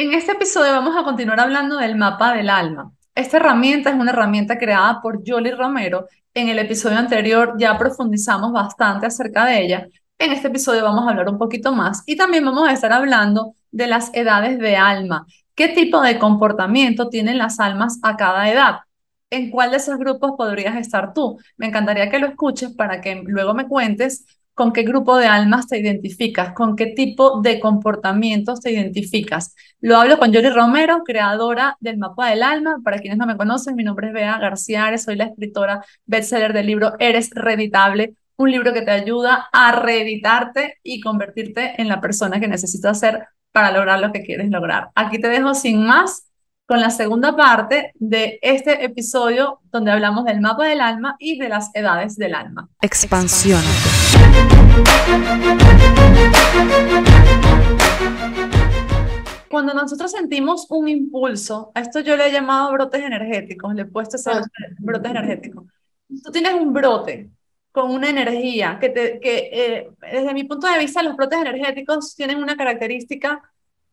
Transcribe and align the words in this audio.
En 0.00 0.14
este 0.14 0.32
episodio 0.32 0.72
vamos 0.72 0.96
a 0.96 1.04
continuar 1.04 1.40
hablando 1.40 1.76
del 1.76 1.94
mapa 1.94 2.32
del 2.32 2.48
alma. 2.48 2.90
Esta 3.14 3.36
herramienta 3.36 3.90
es 3.90 3.96
una 3.96 4.12
herramienta 4.12 4.56
creada 4.56 5.02
por 5.02 5.20
Jolie 5.26 5.54
Romero. 5.54 6.06
En 6.32 6.48
el 6.48 6.58
episodio 6.58 6.96
anterior 6.96 7.52
ya 7.58 7.76
profundizamos 7.76 8.50
bastante 8.50 9.04
acerca 9.04 9.44
de 9.44 9.62
ella. 9.62 9.86
En 10.18 10.32
este 10.32 10.48
episodio 10.48 10.84
vamos 10.84 11.06
a 11.06 11.10
hablar 11.10 11.28
un 11.28 11.36
poquito 11.36 11.74
más 11.74 12.02
y 12.06 12.16
también 12.16 12.46
vamos 12.46 12.66
a 12.66 12.72
estar 12.72 12.90
hablando 12.94 13.56
de 13.72 13.88
las 13.88 14.10
edades 14.14 14.58
de 14.58 14.74
alma. 14.78 15.26
¿Qué 15.54 15.68
tipo 15.68 16.00
de 16.00 16.18
comportamiento 16.18 17.10
tienen 17.10 17.36
las 17.36 17.60
almas 17.60 17.98
a 18.02 18.16
cada 18.16 18.50
edad? 18.50 18.76
¿En 19.28 19.50
cuál 19.50 19.70
de 19.70 19.76
esos 19.76 19.98
grupos 19.98 20.32
podrías 20.34 20.76
estar 20.76 21.12
tú? 21.12 21.38
Me 21.58 21.66
encantaría 21.66 22.08
que 22.08 22.20
lo 22.20 22.28
escuches 22.28 22.70
para 22.70 23.02
que 23.02 23.22
luego 23.26 23.52
me 23.52 23.68
cuentes 23.68 24.24
con 24.60 24.74
qué 24.74 24.82
grupo 24.82 25.16
de 25.16 25.26
almas 25.26 25.68
te 25.68 25.78
identificas, 25.78 26.52
con 26.52 26.76
qué 26.76 26.88
tipo 26.88 27.40
de 27.40 27.58
comportamientos 27.60 28.60
te 28.60 28.70
identificas. 28.70 29.54
Lo 29.80 29.96
hablo 29.96 30.18
con 30.18 30.32
Yoli 30.32 30.50
Romero, 30.50 31.02
creadora 31.02 31.78
del 31.80 31.96
Mapa 31.96 32.28
del 32.28 32.42
Alma. 32.42 32.76
Para 32.84 32.98
quienes 32.98 33.16
no 33.16 33.24
me 33.24 33.38
conocen, 33.38 33.74
mi 33.74 33.84
nombre 33.84 34.08
es 34.08 34.12
Bea 34.12 34.38
García, 34.38 34.98
soy 34.98 35.16
la 35.16 35.24
escritora 35.24 35.82
bestseller 36.04 36.52
del 36.52 36.66
libro 36.66 36.92
Eres 36.98 37.30
Reeditable, 37.30 38.16
un 38.36 38.50
libro 38.50 38.74
que 38.74 38.82
te 38.82 38.90
ayuda 38.90 39.48
a 39.50 39.72
reeditarte 39.72 40.76
y 40.82 41.00
convertirte 41.00 41.80
en 41.80 41.88
la 41.88 42.02
persona 42.02 42.38
que 42.38 42.46
necesitas 42.46 43.00
ser 43.00 43.28
para 43.52 43.72
lograr 43.72 43.98
lo 43.98 44.12
que 44.12 44.22
quieres 44.22 44.50
lograr. 44.50 44.90
Aquí 44.94 45.18
te 45.18 45.28
dejo 45.28 45.54
sin 45.54 45.86
más 45.86 46.26
con 46.66 46.82
la 46.82 46.90
segunda 46.90 47.34
parte 47.34 47.92
de 47.94 48.38
este 48.42 48.84
episodio 48.84 49.60
donde 49.72 49.90
hablamos 49.90 50.26
del 50.26 50.42
mapa 50.42 50.66
del 50.66 50.82
alma 50.82 51.16
y 51.18 51.38
de 51.38 51.48
las 51.48 51.70
edades 51.72 52.16
del 52.16 52.34
alma. 52.34 52.68
Expansión. 52.82 53.62
Cuando 59.48 59.74
nosotros 59.74 60.12
sentimos 60.12 60.66
un 60.70 60.88
impulso, 60.88 61.72
a 61.74 61.80
esto 61.80 62.00
yo 62.00 62.16
le 62.16 62.28
he 62.28 62.32
llamado 62.32 62.72
brotes 62.72 63.02
energéticos, 63.02 63.74
le 63.74 63.82
he 63.82 63.84
puesto 63.84 64.16
ese 64.16 64.30
brote 64.78 65.08
energético. 65.08 65.66
Tú 66.22 66.30
tienes 66.30 66.54
un 66.54 66.72
brote 66.72 67.30
con 67.72 67.90
una 67.90 68.08
energía 68.08 68.78
que, 68.80 68.88
te, 68.88 69.20
que 69.20 69.50
eh, 69.52 69.90
desde 70.00 70.34
mi 70.34 70.44
punto 70.44 70.66
de 70.66 70.78
vista 70.78 71.02
los 71.02 71.16
brotes 71.16 71.40
energéticos 71.40 72.14
tienen 72.14 72.42
una 72.42 72.56
característica 72.56 73.42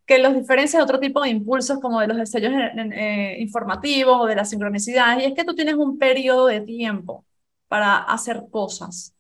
que 0.06 0.20
los 0.20 0.34
diferencia 0.34 0.80
de 0.80 0.84
otro 0.84 1.00
tipo 1.00 1.22
de 1.22 1.30
impulsos 1.30 1.80
como 1.80 2.00
de 2.00 2.08
los 2.08 2.18
destellos 2.18 2.54
eh, 2.54 3.36
informativos 3.40 4.22
o 4.22 4.26
de 4.26 4.36
la 4.36 4.46
sincronicidad, 4.46 5.20
y 5.20 5.26
es 5.26 5.34
que 5.34 5.44
tú 5.44 5.54
tienes 5.54 5.76
un 5.76 5.98
periodo 5.98 6.48
de 6.48 6.62
tiempo 6.62 7.26
para 7.68 7.98
hacer 7.98 8.44
cosas. 8.50 9.14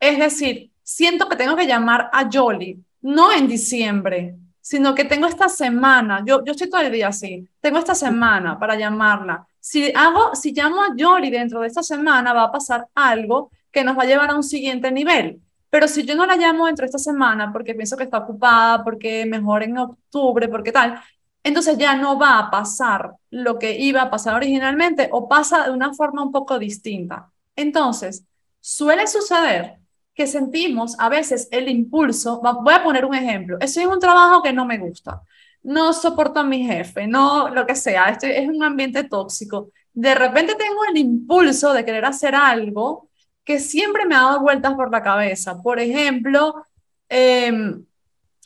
Es 0.00 0.18
decir, 0.18 0.70
siento 0.82 1.28
que 1.28 1.36
tengo 1.36 1.56
que 1.56 1.66
llamar 1.66 2.08
a 2.12 2.28
Jolly, 2.32 2.82
no 3.02 3.32
en 3.32 3.48
diciembre, 3.48 4.36
sino 4.60 4.94
que 4.94 5.04
tengo 5.04 5.26
esta 5.26 5.48
semana, 5.48 6.22
yo, 6.26 6.44
yo 6.44 6.52
estoy 6.52 6.68
todo 6.68 6.82
el 6.82 6.92
día 6.92 7.08
así, 7.08 7.48
tengo 7.60 7.78
esta 7.78 7.94
semana 7.94 8.58
para 8.58 8.76
llamarla. 8.76 9.46
Si, 9.60 9.92
hago, 9.94 10.34
si 10.34 10.52
llamo 10.52 10.82
a 10.82 10.94
Jolly 10.98 11.30
dentro 11.30 11.60
de 11.60 11.68
esta 11.68 11.82
semana, 11.82 12.32
va 12.32 12.44
a 12.44 12.52
pasar 12.52 12.86
algo 12.94 13.50
que 13.72 13.82
nos 13.84 13.96
va 13.96 14.02
a 14.02 14.06
llevar 14.06 14.30
a 14.30 14.36
un 14.36 14.42
siguiente 14.42 14.90
nivel. 14.92 15.40
Pero 15.70 15.88
si 15.88 16.04
yo 16.04 16.14
no 16.14 16.26
la 16.26 16.36
llamo 16.36 16.66
dentro 16.66 16.84
de 16.84 16.86
esta 16.86 16.98
semana 16.98 17.52
porque 17.52 17.74
pienso 17.74 17.96
que 17.96 18.04
está 18.04 18.18
ocupada, 18.18 18.84
porque 18.84 19.26
mejor 19.26 19.62
en 19.62 19.78
octubre, 19.78 20.48
porque 20.48 20.72
tal, 20.72 21.00
entonces 21.42 21.78
ya 21.78 21.94
no 21.96 22.18
va 22.18 22.38
a 22.38 22.50
pasar 22.50 23.14
lo 23.30 23.58
que 23.58 23.78
iba 23.78 24.02
a 24.02 24.10
pasar 24.10 24.34
originalmente 24.34 25.08
o 25.12 25.28
pasa 25.28 25.64
de 25.64 25.70
una 25.70 25.94
forma 25.94 26.22
un 26.22 26.32
poco 26.32 26.58
distinta. 26.58 27.30
Entonces, 27.56 28.24
suele 28.60 29.06
suceder 29.06 29.78
que 30.18 30.26
sentimos 30.26 30.98
a 30.98 31.08
veces 31.08 31.46
el 31.52 31.68
impulso, 31.68 32.40
voy 32.40 32.74
a 32.74 32.82
poner 32.82 33.04
un 33.04 33.14
ejemplo, 33.14 33.56
estoy 33.60 33.84
en 33.84 33.90
un 33.90 34.00
trabajo 34.00 34.42
que 34.42 34.52
no 34.52 34.66
me 34.66 34.76
gusta, 34.76 35.22
no 35.62 35.92
soporto 35.92 36.40
a 36.40 36.42
mi 36.42 36.66
jefe, 36.66 37.06
no 37.06 37.48
lo 37.50 37.64
que 37.64 37.76
sea, 37.76 38.06
este 38.06 38.42
es 38.42 38.48
un 38.48 38.60
ambiente 38.64 39.04
tóxico. 39.04 39.70
De 39.92 40.16
repente 40.16 40.56
tengo 40.56 40.84
el 40.90 40.98
impulso 40.98 41.72
de 41.72 41.84
querer 41.84 42.04
hacer 42.04 42.34
algo 42.34 43.08
que 43.44 43.60
siempre 43.60 44.06
me 44.06 44.16
ha 44.16 44.22
dado 44.22 44.40
vueltas 44.40 44.74
por 44.74 44.90
la 44.90 45.04
cabeza. 45.04 45.62
Por 45.62 45.78
ejemplo, 45.78 46.66
em, 47.08 47.84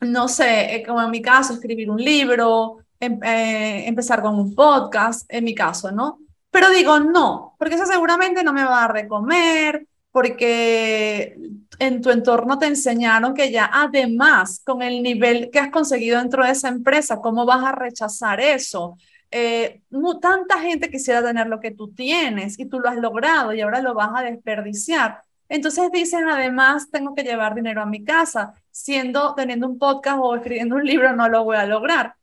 no 0.02 0.28
sé, 0.28 0.74
eh, 0.74 0.84
como 0.86 1.00
en 1.00 1.10
mi 1.10 1.22
caso, 1.22 1.54
escribir 1.54 1.90
un 1.90 2.02
libro, 2.02 2.80
em, 3.00 3.18
eh, 3.24 3.88
empezar 3.88 4.20
con 4.20 4.38
un 4.38 4.54
podcast, 4.54 5.24
en 5.32 5.44
mi 5.44 5.54
caso, 5.54 5.90
¿no? 5.90 6.18
Pero 6.50 6.68
digo, 6.70 7.00
no, 7.00 7.54
porque 7.58 7.76
eso 7.76 7.86
seguramente 7.86 8.44
no 8.44 8.52
me 8.52 8.62
va 8.62 8.76
a 8.76 8.80
dar 8.88 8.92
de 8.92 9.08
comer, 9.08 9.86
porque 10.12 11.36
en 11.78 12.02
tu 12.02 12.10
entorno 12.10 12.58
te 12.58 12.66
enseñaron 12.66 13.34
que 13.34 13.50
ya 13.50 13.68
además 13.72 14.62
con 14.64 14.82
el 14.82 15.02
nivel 15.02 15.50
que 15.50 15.58
has 15.58 15.70
conseguido 15.70 16.18
dentro 16.18 16.44
de 16.44 16.52
esa 16.52 16.68
empresa, 16.68 17.20
¿cómo 17.20 17.44
vas 17.46 17.64
a 17.64 17.72
rechazar 17.72 18.40
eso? 18.40 18.96
Eh, 19.30 19.80
tanta 20.20 20.60
gente 20.60 20.90
quisiera 20.90 21.24
tener 21.24 21.46
lo 21.46 21.58
que 21.58 21.70
tú 21.70 21.92
tienes 21.92 22.58
y 22.58 22.66
tú 22.66 22.78
lo 22.78 22.90
has 22.90 22.96
logrado 22.96 23.54
y 23.54 23.62
ahora 23.62 23.80
lo 23.80 23.94
vas 23.94 24.10
a 24.14 24.22
desperdiciar. 24.22 25.22
Entonces 25.48 25.90
dicen, 25.90 26.28
además, 26.28 26.90
tengo 26.90 27.14
que 27.14 27.24
llevar 27.24 27.54
dinero 27.54 27.82
a 27.82 27.86
mi 27.86 28.04
casa, 28.04 28.54
siendo, 28.70 29.34
teniendo 29.34 29.66
un 29.66 29.78
podcast 29.78 30.18
o 30.20 30.36
escribiendo 30.36 30.76
un 30.76 30.84
libro, 30.84 31.14
no 31.16 31.28
lo 31.28 31.44
voy 31.44 31.56
a 31.56 31.66
lograr. 31.66 32.14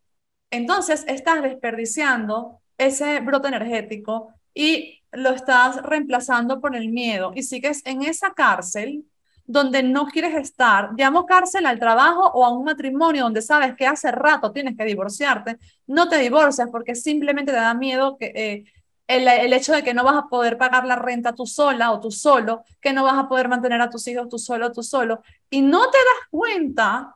Entonces 0.51 1.03
estás 1.07 1.41
desperdiciando 1.41 2.59
ese 2.77 3.19
brote 3.19 3.49
energético 3.49 4.33
y 4.53 4.98
lo 5.11 5.29
estás 5.31 5.81
reemplazando 5.83 6.59
por 6.61 6.75
el 6.75 6.89
miedo 6.89 7.31
y 7.35 7.43
sigues 7.43 7.81
en 7.85 8.03
esa 8.03 8.33
cárcel 8.33 9.05
donde 9.45 9.81
no 9.81 10.05
quieres 10.05 10.35
estar, 10.35 10.91
llamo 10.95 11.25
cárcel 11.25 11.65
al 11.65 11.79
trabajo 11.79 12.29
o 12.35 12.45
a 12.45 12.49
un 12.49 12.65
matrimonio 12.65 13.23
donde 13.23 13.41
sabes 13.41 13.75
que 13.75 13.87
hace 13.87 14.11
rato 14.11 14.51
tienes 14.51 14.77
que 14.77 14.85
divorciarte, 14.85 15.57
no 15.87 16.07
te 16.07 16.19
divorcias 16.19 16.69
porque 16.71 16.93
simplemente 16.93 17.51
te 17.51 17.57
da 17.57 17.73
miedo 17.73 18.15
que 18.15 18.31
eh, 18.35 18.63
el, 19.07 19.27
el, 19.27 19.51
hecho 19.53 19.73
de 19.73 19.81
que 19.81 19.95
no 19.95 20.03
vas 20.03 20.17
a 20.17 20.27
poder 20.27 20.55
pagar 20.59 20.85
la 20.85 20.95
renta 20.95 21.33
tú 21.33 21.47
sola 21.47 21.91
o 21.91 21.99
tú 21.99 22.11
solo, 22.11 22.63
que 22.79 22.93
no 22.93 23.03
vas 23.03 23.17
a 23.17 23.27
poder 23.27 23.47
mantener 23.47 23.81
a 23.81 23.89
tus 23.89 24.07
hijos 24.07 24.29
tú 24.29 24.37
solo 24.37 24.67
o 24.67 24.71
tú 24.71 24.83
solo, 24.83 25.23
y 25.49 25.63
no 25.63 25.89
te 25.89 25.97
das 25.97 26.29
cuenta 26.29 27.15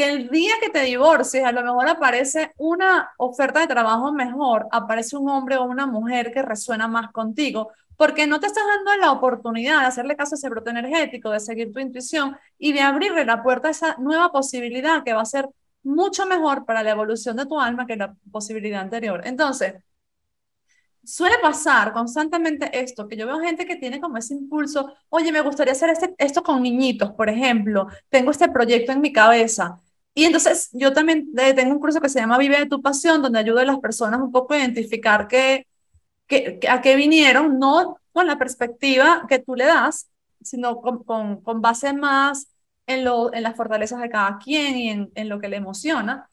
que 0.00 0.08
el 0.08 0.30
día 0.30 0.54
que 0.62 0.70
te 0.70 0.80
divorcies, 0.80 1.44
a 1.44 1.52
lo 1.52 1.62
mejor 1.62 1.86
aparece 1.86 2.54
una 2.56 3.12
oferta 3.18 3.60
de 3.60 3.66
trabajo 3.66 4.10
mejor, 4.14 4.66
aparece 4.72 5.14
un 5.18 5.28
hombre 5.28 5.58
o 5.58 5.64
una 5.64 5.84
mujer 5.84 6.32
que 6.32 6.40
resuena 6.40 6.88
más 6.88 7.12
contigo, 7.12 7.70
porque 7.98 8.26
no 8.26 8.40
te 8.40 8.46
estás 8.46 8.64
dando 8.66 8.96
la 8.96 9.12
oportunidad 9.12 9.80
de 9.80 9.88
hacerle 9.88 10.16
caso 10.16 10.34
a 10.34 10.38
ese 10.38 10.48
brote 10.48 10.70
energético, 10.70 11.28
de 11.28 11.38
seguir 11.38 11.70
tu 11.70 11.80
intuición 11.80 12.34
y 12.56 12.72
de 12.72 12.80
abrirle 12.80 13.26
la 13.26 13.42
puerta 13.42 13.68
a 13.68 13.72
esa 13.72 13.96
nueva 13.98 14.32
posibilidad 14.32 15.04
que 15.04 15.12
va 15.12 15.20
a 15.20 15.26
ser 15.26 15.50
mucho 15.82 16.24
mejor 16.24 16.64
para 16.64 16.82
la 16.82 16.92
evolución 16.92 17.36
de 17.36 17.44
tu 17.44 17.60
alma 17.60 17.86
que 17.86 17.96
la 17.96 18.14
posibilidad 18.32 18.80
anterior. 18.80 19.20
Entonces, 19.26 19.74
suele 21.04 21.36
pasar 21.42 21.92
constantemente 21.92 22.70
esto, 22.80 23.06
que 23.06 23.18
yo 23.18 23.26
veo 23.26 23.38
gente 23.40 23.66
que 23.66 23.76
tiene 23.76 24.00
como 24.00 24.16
ese 24.16 24.32
impulso, 24.32 24.94
oye, 25.10 25.30
me 25.30 25.42
gustaría 25.42 25.72
hacer 25.72 25.90
este, 25.90 26.14
esto 26.16 26.42
con 26.42 26.62
niñitos, 26.62 27.12
por 27.12 27.28
ejemplo, 27.28 27.88
tengo 28.08 28.30
este 28.30 28.48
proyecto 28.48 28.92
en 28.92 29.02
mi 29.02 29.12
cabeza. 29.12 29.78
Y 30.14 30.24
entonces 30.24 30.68
yo 30.72 30.92
también 30.92 31.30
eh, 31.38 31.54
tengo 31.54 31.72
un 31.72 31.80
curso 31.80 32.00
que 32.00 32.08
se 32.08 32.20
llama 32.20 32.38
Vive 32.38 32.58
de 32.58 32.66
tu 32.66 32.82
pasión, 32.82 33.22
donde 33.22 33.38
ayudo 33.38 33.60
a 33.60 33.64
las 33.64 33.78
personas 33.78 34.20
un 34.20 34.32
poco 34.32 34.54
a 34.54 34.58
identificar 34.58 35.28
que, 35.28 35.66
que, 36.26 36.60
a 36.68 36.80
qué 36.80 36.96
vinieron, 36.96 37.58
no 37.58 37.98
con 38.12 38.26
la 38.26 38.38
perspectiva 38.38 39.24
que 39.28 39.38
tú 39.38 39.54
le 39.54 39.66
das, 39.66 40.10
sino 40.42 40.80
con, 40.80 41.04
con, 41.04 41.42
con 41.42 41.60
base 41.62 41.92
más 41.92 42.48
en, 42.86 43.04
lo, 43.04 43.32
en 43.32 43.42
las 43.44 43.56
fortalezas 43.56 44.00
de 44.00 44.10
cada 44.10 44.38
quien 44.38 44.76
y 44.76 44.90
en, 44.90 45.12
en 45.14 45.28
lo 45.28 45.40
que 45.40 45.48
le 45.48 45.56
emociona. 45.56 46.28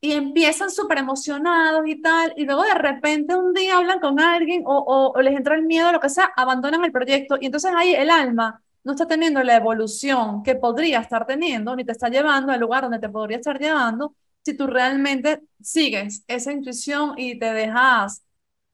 Y 0.00 0.12
empiezan 0.12 0.70
súper 0.70 0.98
emocionados 0.98 1.88
y 1.88 2.00
tal, 2.02 2.34
y 2.36 2.44
luego 2.44 2.62
de 2.62 2.74
repente 2.74 3.34
un 3.34 3.54
día 3.54 3.78
hablan 3.78 4.00
con 4.00 4.20
alguien 4.20 4.62
o, 4.66 5.12
o, 5.14 5.22
les 5.22 5.34
entra 5.36 5.54
el 5.56 5.62
miedo, 5.62 5.92
lo 5.92 6.00
que 6.00 6.10
sea, 6.10 6.30
abandonan 6.36 6.84
el 6.84 6.92
proyecto. 6.92 7.38
Y 7.40 7.46
entonces 7.46 7.72
ahí 7.74 7.94
el 7.94 8.10
alma 8.10 8.62
no 8.84 8.92
está 8.92 9.06
teniendo 9.06 9.42
la 9.42 9.56
evolución 9.56 10.42
que 10.42 10.54
podría 10.54 11.00
estar 11.00 11.26
teniendo, 11.26 11.74
ni 11.74 11.84
te 11.84 11.92
está 11.92 12.08
llevando 12.08 12.52
al 12.52 12.60
lugar 12.60 12.84
donde 12.84 12.98
te 12.98 13.08
podría 13.08 13.38
estar 13.38 13.58
llevando, 13.58 14.14
si 14.44 14.54
tú 14.56 14.66
realmente 14.66 15.40
sigues 15.60 16.22
esa 16.28 16.52
intuición 16.52 17.14
y 17.16 17.38
te 17.38 17.52
dejas 17.52 18.22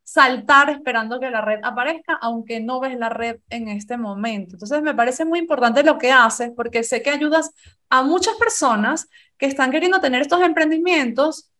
saltar 0.03 0.71
esperando 0.71 1.21
que 1.21 1.31
la 1.31 1.41
red 1.41 1.61
aparezca, 1.63 2.19
aunque 2.21 2.59
no 2.59 2.81
ves 2.81 2.99
la 2.99 3.09
red 3.11 3.39
en 3.49 3.69
este 3.69 3.97
momento. 3.97 4.57
Entonces 4.57 4.83
me 4.83 4.95
parece 4.95 5.25
muy 5.25 5.39
importante 5.39 5.85
lo 5.85 5.99
que 5.99 6.11
haces, 6.11 6.51
porque 6.57 6.83
sé 6.83 7.01
que 7.03 7.11
ayudas 7.11 7.53
a 7.89 8.03
muchas 8.03 8.35
personas 8.35 9.09
que 9.39 9.47
están 9.47 9.71
queriendo 9.71 10.01
tener 10.01 10.23
estos 10.23 10.43
emprendimientos 10.43 11.51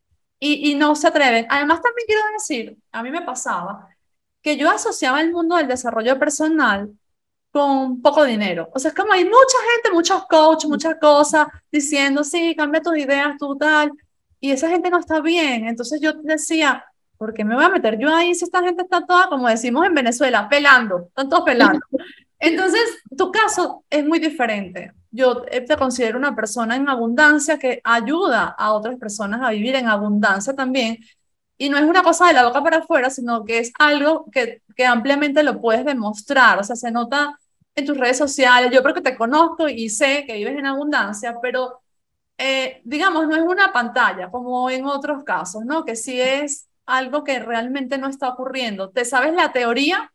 y, 0.41 0.75
no 0.75 0.97
se 0.97 1.07
atreven. 1.07 1.47
Además, 1.51 1.83
también 1.83 2.07
quiero 2.07 2.23
decir, 2.33 2.79
a 2.93 3.03
mí 3.03 3.11
me 3.11 3.23
pasaba 3.23 3.89
que 4.43 4.57
yo 4.57 4.71
asociaba 4.71 5.21
el 5.21 5.33
mundo 5.33 5.57
del 5.57 5.69
desarrollo 5.69 6.19
personal 6.19 6.91
con 7.53 8.01
poco 8.01 8.25
dinero. 8.25 8.71
O 8.75 8.79
sea, 8.79 8.91
es 8.91 8.95
como 8.95 9.13
hay 9.13 9.25
mucha 9.25 9.59
gente, 9.75 9.93
muchos 9.93 10.27
coaches, 10.27 10.69
muchas 10.69 10.97
cosas 11.01 11.49
diciendo, 11.71 12.25
sí, 12.25 12.55
cambia 12.57 12.83
tus 12.83 12.97
ideas, 12.97 13.37
tú 13.39 13.57
tal, 13.57 13.93
y 14.41 14.53
esa 14.53 14.69
gente 14.69 14.91
no 14.91 14.99
está 14.99 15.21
bien. 15.21 15.67
Entonces 15.67 16.01
yo 16.01 16.13
decía, 16.15 16.85
¿por 17.19 17.35
qué 17.35 17.45
me 17.45 17.55
voy 17.55 17.65
a 17.65 17.69
meter 17.69 17.99
yo 17.99 18.15
ahí 18.15 18.35
si 18.35 18.45
esta 18.45 18.63
gente 18.63 18.83
está 18.83 19.05
toda, 19.07 19.29
como 19.29 19.49
decimos 19.49 19.87
en 19.87 19.95
Venezuela, 19.95 20.49
pelando, 20.49 21.07
están 21.09 21.29
todos 21.29 21.45
pelando? 21.45 21.81
Entonces, 22.39 22.83
tu 23.17 23.31
caso 23.31 23.85
es 23.91 24.07
muy 24.07 24.19
diferente. 24.19 24.93
yo 25.11 25.45
eh, 25.51 25.61
te 25.61 25.77
considero 25.77 26.19
una 26.19 26.35
persona 26.35 26.77
en 26.77 26.89
abundancia 26.89 27.59
que 27.59 27.81
ayuda 27.85 28.55
a 28.59 28.73
otras 28.73 28.97
personas 28.97 29.43
a 29.43 29.51
vivir 29.51 29.75
en 29.77 29.89
abundancia 29.89 30.55
también. 30.55 30.99
Y 31.59 31.69
no 31.69 31.77
es 31.77 31.85
una 31.85 32.03
cosa 32.03 32.29
de 32.29 32.33
la 32.33 32.47
boca 32.47 32.63
para 32.63 32.79
afuera, 32.79 33.11
sino 33.11 33.45
que 33.45 33.59
es 33.59 33.73
algo 33.79 34.25
que, 34.33 34.63
que 34.75 34.87
ampliamente 34.87 35.43
lo 35.43 35.61
puedes 35.61 35.85
demostrar. 35.85 36.59
O 36.59 36.65
sea, 36.65 36.77
se 36.77 36.91
nota 36.91 37.39
en 37.81 37.87
tus 37.87 37.99
redes 37.99 38.19
sociales. 38.19 38.71
Yo 38.73 38.83
creo 38.83 38.95
que 38.95 39.01
te 39.03 39.17
conozco 39.17 39.69
y 39.69 39.89
sé 39.91 40.25
que 40.27 40.35
vives 40.35 40.57
en 40.59 40.67
abundancia, 40.67 41.37
pero 41.43 41.81
eh, 42.39 42.81
digamos, 42.85 43.27
no 43.29 43.37
es 43.37 43.43
una 43.43 43.73
pantalla 43.73 44.31
como 44.31 44.71
en 44.71 44.87
otros 44.87 45.25
casos, 45.25 45.65
¿no? 45.65 45.85
Que 45.85 45.97
sí 45.97 46.21
es 46.21 46.69
algo 46.87 47.25
que 47.25 47.39
realmente 47.41 47.99
no 47.99 48.09
está 48.09 48.29
ocurriendo. 48.31 48.91
Te 48.91 49.05
sabes 49.05 49.35
la 49.35 49.53
teoría, 49.53 50.13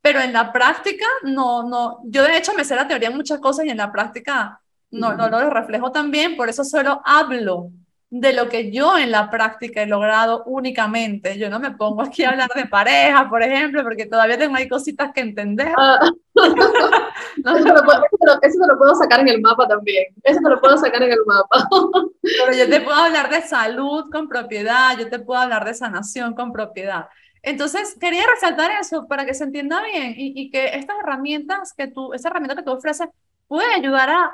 pero 0.00 0.20
en 0.20 0.32
la 0.32 0.52
práctica 0.52 1.06
no, 1.24 1.64
no, 1.64 2.00
yo 2.04 2.24
de 2.24 2.36
hecho 2.36 2.54
me 2.54 2.64
sé 2.64 2.76
la 2.76 2.88
teoría 2.88 3.08
en 3.08 3.16
muchas 3.16 3.40
cosas 3.40 3.66
y 3.66 3.70
en 3.70 3.76
la 3.78 3.92
práctica 3.92 4.60
no, 4.90 5.14
no 5.16 5.28
lo 5.28 5.50
reflejo 5.50 5.92
también, 5.92 6.36
por 6.36 6.48
eso 6.48 6.64
solo 6.64 7.00
hablo 7.04 7.70
de 8.14 8.34
lo 8.34 8.50
que 8.50 8.70
yo 8.70 8.98
en 8.98 9.10
la 9.10 9.30
práctica 9.30 9.80
he 9.80 9.86
logrado 9.86 10.44
únicamente. 10.44 11.38
Yo 11.38 11.48
no 11.48 11.58
me 11.58 11.70
pongo 11.70 12.02
aquí 12.02 12.24
a 12.24 12.28
hablar 12.28 12.50
de 12.54 12.66
pareja, 12.66 13.26
por 13.30 13.42
ejemplo, 13.42 13.82
porque 13.82 14.04
todavía 14.04 14.36
tengo 14.36 14.54
ahí 14.54 14.68
cositas 14.68 15.12
que 15.14 15.22
entender. 15.22 15.72
Ah. 15.78 15.98
eso, 16.34 17.74
lo 17.74 17.84
puedo, 17.84 18.02
eso, 18.42 18.66
lo 18.68 18.76
puedo, 18.76 18.94
sacar 18.96 19.20
en 19.20 19.28
el 19.28 19.40
mapa 19.40 19.66
también. 19.66 20.04
Eso 20.22 20.40
te 20.44 20.50
lo 20.50 20.60
puedo 20.60 20.76
sacar 20.76 21.02
en 21.02 21.12
el 21.12 21.24
mapa. 21.24 21.66
Pero 22.20 22.52
yo 22.52 22.68
te 22.68 22.82
puedo 22.82 22.98
hablar 22.98 23.30
de 23.30 23.40
salud 23.40 24.10
con 24.12 24.28
propiedad, 24.28 24.98
yo 24.98 25.08
te 25.08 25.18
puedo 25.18 25.40
hablar 25.40 25.64
de 25.64 25.72
sanación 25.72 26.34
con 26.34 26.52
propiedad. 26.52 27.06
Entonces, 27.42 27.96
quería 27.98 28.24
resaltar 28.30 28.72
eso 28.78 29.08
para 29.08 29.24
que 29.24 29.32
se 29.32 29.44
entienda 29.44 29.82
bien 29.84 30.12
y, 30.18 30.34
y 30.36 30.50
que 30.50 30.76
estas 30.76 30.98
herramientas 31.02 31.72
que 31.72 31.86
tú, 31.86 32.12
esa 32.12 32.28
herramienta 32.28 32.56
que 32.56 32.62
tú 32.62 32.72
ofreces 32.72 33.08
puede 33.48 33.72
ayudar 33.72 34.10
a, 34.10 34.32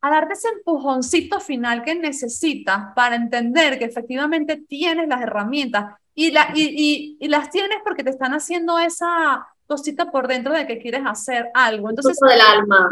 a 0.00 0.10
darte 0.10 0.34
ese 0.34 0.48
empujoncito 0.48 1.40
final 1.40 1.82
que 1.82 1.94
necesitas 1.94 2.92
para 2.94 3.16
entender 3.16 3.78
que 3.78 3.84
efectivamente 3.84 4.56
tienes 4.56 5.08
las 5.08 5.22
herramientas 5.22 5.96
y, 6.14 6.30
la, 6.30 6.50
y, 6.54 7.16
y, 7.20 7.28
las 7.28 7.50
tienes 7.50 7.78
porque 7.84 8.02
te 8.02 8.10
están 8.10 8.32
haciendo 8.32 8.78
esa 8.78 9.46
cosita 9.66 10.10
por 10.10 10.26
dentro 10.26 10.52
de 10.52 10.66
que 10.66 10.78
quieres 10.78 11.02
hacer 11.06 11.50
algo. 11.54 11.88
Entonces, 11.90 12.18
del 12.20 12.40
alma. 12.40 12.90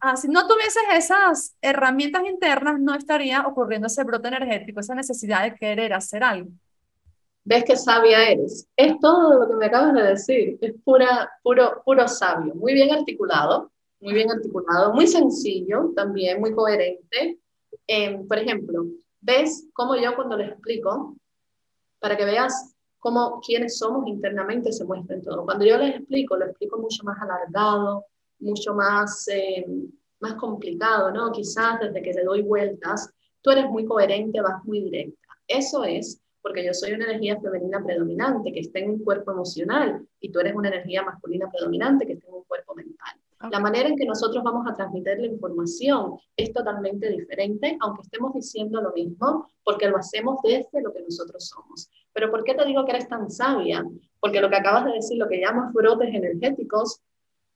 Ah, 0.00 0.16
si 0.16 0.28
no 0.28 0.46
tuvieses 0.46 0.82
esas 0.94 1.56
herramientas 1.62 2.22
internas, 2.26 2.78
no 2.78 2.94
estaría 2.94 3.46
ocurriendo 3.46 3.86
ese 3.86 4.04
brote 4.04 4.28
energético, 4.28 4.80
esa 4.80 4.94
necesidad 4.94 5.42
de 5.42 5.54
querer 5.54 5.92
hacer 5.94 6.22
algo 6.22 6.50
ves 7.44 7.64
qué 7.64 7.76
sabia 7.76 8.30
eres. 8.30 8.66
Es 8.76 8.98
todo 9.00 9.40
lo 9.40 9.48
que 9.48 9.56
me 9.56 9.66
acabas 9.66 9.94
de 9.94 10.02
decir, 10.02 10.58
es 10.60 10.74
pura, 10.84 11.30
puro, 11.42 11.82
puro 11.84 12.06
sabio, 12.08 12.54
muy 12.54 12.74
bien 12.74 12.92
articulado, 12.92 13.70
muy 14.00 14.14
bien 14.14 14.30
articulado, 14.30 14.92
muy 14.92 15.06
sencillo 15.06 15.92
también, 15.94 16.40
muy 16.40 16.52
coherente. 16.52 17.38
Em, 17.86 18.26
por 18.26 18.38
ejemplo, 18.38 18.86
ves 19.20 19.68
cómo 19.72 19.96
yo 19.96 20.14
cuando 20.16 20.36
les 20.36 20.50
explico, 20.50 21.16
para 21.98 22.16
que 22.16 22.24
veas 22.24 22.74
cómo 22.98 23.40
quienes 23.40 23.78
somos 23.78 24.06
internamente 24.06 24.72
se 24.72 24.84
muestra 24.84 25.16
en 25.16 25.22
todo. 25.22 25.44
Cuando 25.44 25.64
yo 25.64 25.76
les 25.78 25.96
explico, 25.96 26.36
lo 26.36 26.46
explico 26.46 26.78
mucho 26.78 27.04
más 27.04 27.20
alargado, 27.20 28.06
mucho 28.38 28.74
más, 28.74 29.26
em, 29.28 29.90
más 30.20 30.34
complicado, 30.34 31.10
¿no? 31.10 31.32
Quizás 31.32 31.80
desde 31.80 32.02
que 32.02 32.12
te 32.12 32.24
doy 32.24 32.42
vueltas, 32.42 33.10
tú 33.42 33.50
eres 33.50 33.66
muy 33.68 33.84
coherente, 33.84 34.40
vas 34.40 34.64
muy 34.64 34.80
directa. 34.82 35.28
Eso 35.46 35.84
es 35.84 36.20
porque 36.42 36.64
yo 36.64 36.72
soy 36.72 36.92
una 36.92 37.04
energía 37.04 37.38
femenina 37.40 37.84
predominante 37.84 38.52
que 38.52 38.60
está 38.60 38.78
en 38.78 38.90
un 38.90 39.04
cuerpo 39.04 39.32
emocional 39.32 40.06
y 40.20 40.30
tú 40.30 40.40
eres 40.40 40.54
una 40.54 40.68
energía 40.68 41.02
masculina 41.02 41.50
predominante 41.50 42.06
que 42.06 42.14
está 42.14 42.28
en 42.28 42.34
un 42.34 42.44
cuerpo 42.44 42.74
mental. 42.74 43.20
La 43.48 43.58
manera 43.58 43.88
en 43.88 43.96
que 43.96 44.04
nosotros 44.04 44.44
vamos 44.44 44.66
a 44.68 44.74
transmitir 44.74 45.18
la 45.18 45.26
información 45.26 46.18
es 46.36 46.52
totalmente 46.52 47.08
diferente, 47.08 47.78
aunque 47.80 48.02
estemos 48.02 48.34
diciendo 48.34 48.82
lo 48.82 48.92
mismo, 48.92 49.48
porque 49.64 49.88
lo 49.88 49.96
hacemos 49.96 50.40
desde 50.42 50.82
lo 50.82 50.92
que 50.92 51.00
nosotros 51.00 51.48
somos. 51.48 51.88
Pero 52.12 52.30
¿por 52.30 52.44
qué 52.44 52.54
te 52.54 52.66
digo 52.66 52.84
que 52.84 52.90
eres 52.90 53.08
tan 53.08 53.30
sabia? 53.30 53.82
Porque 54.20 54.42
lo 54.42 54.50
que 54.50 54.56
acabas 54.56 54.84
de 54.84 54.92
decir, 54.92 55.16
lo 55.16 55.26
que 55.26 55.40
llamas 55.40 55.72
brotes 55.72 56.14
energéticos, 56.14 57.00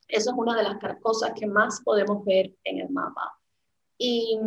eso 0.09 0.31
es 0.31 0.37
una 0.37 0.57
de 0.57 0.63
las 0.63 0.79
cosas 1.01 1.33
que 1.39 1.47
más 1.47 1.83
podemos 1.85 2.25
ver 2.25 2.55
en 2.65 2.79
el 2.79 2.89
mapa. 2.89 3.39
Y 3.99 4.39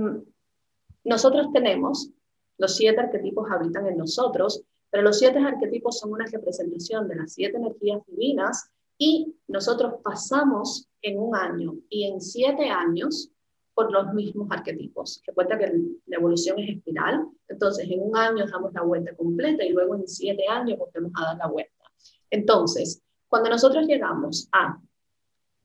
nosotros 1.03 1.51
tenemos 1.53 2.09
los 2.57 2.75
siete 2.75 2.99
arquetipos 2.99 3.49
habitan 3.51 3.85
en 3.85 3.97
nosotros, 3.97 4.63
pero 4.89 5.03
los 5.03 5.19
siete 5.19 5.37
arquetipos 5.37 5.99
son 5.99 6.13
una 6.13 6.25
representación 6.25 7.07
de 7.07 7.15
las 7.15 7.33
siete 7.33 7.57
energías 7.57 8.01
divinas 8.07 8.71
y 8.97 9.35
nosotros 9.47 10.01
pasamos 10.03 10.87
en 11.01 11.19
un 11.19 11.35
año 11.35 11.75
y 11.89 12.05
en 12.05 12.21
siete 12.21 12.69
años 12.69 13.31
por 13.77 13.91
los 13.91 14.11
mismos 14.13 14.47
arquetipos. 14.49 15.21
Recuerda 15.25 15.57
que 15.57 15.71
la 16.07 16.17
evolución 16.17 16.57
es 16.59 16.77
espiral, 16.77 17.27
entonces 17.47 17.87
en 17.89 18.01
un 18.01 18.17
año 18.17 18.45
damos 18.47 18.73
la 18.73 18.81
vuelta 18.81 19.15
completa 19.15 19.63
y 19.63 19.69
luego 19.69 19.93
en 19.93 20.07
siete 20.07 20.47
años 20.47 20.79
volvemos 20.79 21.11
a 21.15 21.25
dar 21.25 21.37
la 21.37 21.47
vuelta. 21.47 21.83
Entonces, 22.31 23.03
cuando 23.27 23.51
nosotros 23.51 23.85
llegamos 23.85 24.49
a 24.51 24.79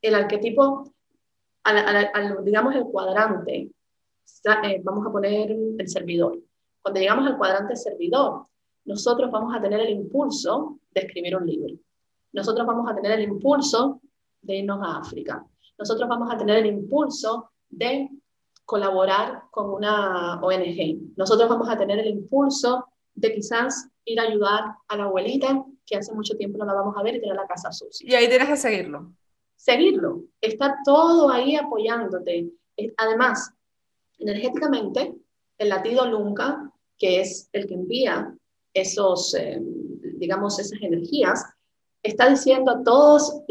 el 0.02 0.14
arquetipo, 0.14 0.92
al, 1.64 2.44
digamos 2.44 2.74
el 2.74 2.84
cuadrante, 2.84 3.70
eh, 4.64 4.80
vamos 4.84 5.06
a 5.06 5.10
poner 5.10 5.50
el 5.50 5.88
servidor. 5.88 6.38
Cuando 6.82 7.00
llegamos 7.00 7.26
al 7.26 7.38
cuadrante 7.38 7.76
servidor, 7.76 8.46
nosotros 8.84 9.30
vamos 9.30 9.56
a 9.56 9.62
tener 9.62 9.80
el 9.80 9.88
impulso 9.88 10.80
de 10.90 11.00
escribir 11.00 11.34
un 11.34 11.46
libro. 11.46 11.74
Nosotros 12.32 12.66
vamos 12.66 12.90
a 12.90 12.94
tener 12.94 13.12
el 13.12 13.22
impulso 13.22 14.01
de 14.42 14.56
irnos 14.56 14.80
a 14.82 14.98
África. 14.98 15.44
Nosotros 15.78 16.08
vamos 16.08 16.32
a 16.32 16.36
tener 16.36 16.58
el 16.58 16.66
impulso 16.66 17.50
de 17.68 18.10
colaborar 18.64 19.44
con 19.50 19.70
una 19.70 20.40
ONG. 20.40 21.16
Nosotros 21.16 21.48
vamos 21.48 21.68
a 21.68 21.78
tener 21.78 21.98
el 21.98 22.08
impulso 22.08 22.86
de 23.14 23.34
quizás 23.34 23.88
ir 24.04 24.20
a 24.20 24.24
ayudar 24.24 24.64
a 24.88 24.96
la 24.96 25.04
abuelita 25.04 25.64
que 25.86 25.96
hace 25.96 26.12
mucho 26.12 26.36
tiempo 26.36 26.58
no 26.58 26.64
la 26.64 26.74
vamos 26.74 26.94
a 26.96 27.02
ver 27.02 27.16
y 27.16 27.20
tener 27.20 27.36
la 27.36 27.46
casa 27.46 27.72
sucia. 27.72 28.08
Y 28.08 28.14
ahí 28.14 28.28
tienes 28.28 28.48
que 28.48 28.56
seguirlo. 28.56 29.12
Seguirlo. 29.56 30.22
Está 30.40 30.78
todo 30.84 31.30
ahí 31.30 31.56
apoyándote. 31.56 32.50
Además, 32.96 33.52
energéticamente, 34.18 35.14
el 35.58 35.68
latido 35.68 36.08
nunca 36.08 36.72
que 36.98 37.20
es 37.20 37.48
el 37.52 37.66
que 37.66 37.74
envía 37.74 38.32
esos, 38.72 39.34
eh, 39.34 39.60
digamos, 40.14 40.58
esas 40.60 40.80
energías, 40.80 41.44
está 42.02 42.28
diciendo 42.30 42.70
a, 42.70 42.82
todos 42.84 43.42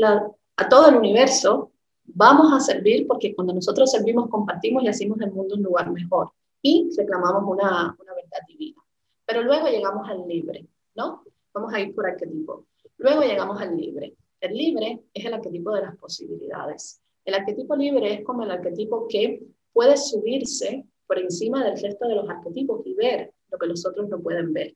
a 0.61 0.69
todo 0.69 0.89
el 0.89 0.95
universo, 0.95 1.71
vamos 2.05 2.53
a 2.53 2.59
servir 2.59 3.07
porque 3.07 3.33
cuando 3.33 3.53
nosotros 3.53 3.91
servimos, 3.91 4.29
compartimos 4.29 4.83
y 4.83 4.87
hacemos 4.87 5.19
el 5.21 5.31
mundo 5.31 5.55
un 5.55 5.63
lugar 5.63 5.91
mejor. 5.91 6.31
Y 6.61 6.89
reclamamos 6.95 7.43
una, 7.45 7.95
una 7.99 8.13
verdad 8.13 8.39
divina. 8.47 8.79
Pero 9.25 9.41
luego 9.41 9.67
llegamos 9.67 10.07
al 10.07 10.27
libre, 10.27 10.68
¿no? 10.95 11.23
Vamos 11.53 11.73
a 11.73 11.80
ir 11.80 11.95
por 11.95 12.07
arquetipo. 12.07 12.65
Luego 12.97 13.21
llegamos 13.21 13.59
al 13.59 13.75
libre. 13.75 14.13
El 14.39 14.56
libre 14.56 15.01
es 15.13 15.25
el 15.25 15.33
arquetipo 15.33 15.71
de 15.71 15.81
las 15.81 15.97
posibilidades. 15.97 17.01
El 17.25 17.33
arquetipo 17.33 17.75
libre 17.75 18.13
es 18.13 18.23
como 18.23 18.44
el 18.44 18.51
arquetipo 18.51 19.07
que 19.07 19.41
puede 19.73 19.97
subirse 19.97 20.85
por 21.07 21.18
encima 21.18 21.63
del 21.63 21.81
resto 21.81 22.07
de 22.07 22.15
los 22.15 22.30
arquetipos 22.30 22.85
y 22.85 22.94
ver 22.94 23.33
lo 23.49 23.57
que 23.57 23.68
los 23.68 23.85
otros 23.85 24.07
no 24.09 24.19
pueden 24.19 24.53
ver. 24.53 24.75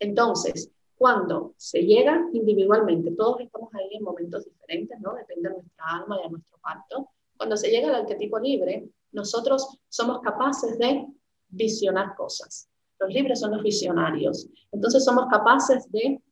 Entonces, 0.00 0.70
cuando 1.02 1.52
se 1.56 1.80
llega 1.80 2.28
individualmente, 2.32 3.10
todos 3.16 3.40
estamos 3.40 3.74
ahí 3.74 3.96
en 3.96 4.04
momentos 4.04 4.44
diferentes, 4.44 5.00
¿no? 5.00 5.14
Depende 5.14 5.48
de 5.48 5.56
nuestra 5.56 5.84
alma 5.84 6.16
y 6.20 6.22
de 6.22 6.30
nuestro 6.30 6.58
pacto. 6.58 7.08
Cuando 7.36 7.56
se 7.56 7.70
llega 7.70 7.88
al 7.88 8.02
arquetipo 8.02 8.38
libre, 8.38 8.88
nosotros 9.10 9.80
somos 9.88 10.20
capaces 10.20 10.78
de 10.78 11.04
visionar 11.48 12.14
cosas. 12.14 12.68
Los 13.00 13.12
libres 13.12 13.40
son 13.40 13.50
los 13.50 13.64
visionarios. 13.64 14.46
Entonces 14.70 15.04
somos 15.04 15.26
capaces 15.28 15.90
de 15.90 16.22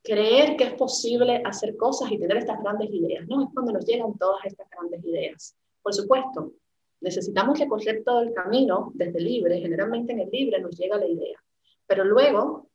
creer 0.00 0.56
que 0.56 0.62
es 0.62 0.74
posible 0.74 1.42
hacer 1.44 1.76
cosas 1.76 2.12
y 2.12 2.20
tener 2.20 2.36
estas 2.36 2.62
grandes 2.62 2.88
ideas, 2.88 3.26
¿no? 3.26 3.42
Es 3.42 3.48
cuando 3.52 3.72
nos 3.72 3.84
llegan 3.84 4.16
todas 4.16 4.44
estas 4.44 4.70
grandes 4.70 5.04
ideas. 5.04 5.56
Por 5.82 5.92
supuesto, 5.92 6.52
necesitamos 7.00 7.58
recorrer 7.58 8.04
todo 8.04 8.20
el 8.20 8.32
camino 8.32 8.92
desde 8.94 9.18
libre, 9.18 9.58
generalmente 9.60 10.12
en 10.12 10.20
el 10.20 10.30
libre 10.30 10.60
nos 10.60 10.78
llega 10.78 10.98
la 10.98 11.08
idea, 11.08 11.42
pero 11.84 12.04
luego 12.04 12.70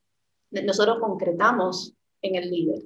nosotros 0.51 1.00
concretamos 1.00 1.94
en 2.22 2.36
el 2.36 2.50
líder. 2.50 2.84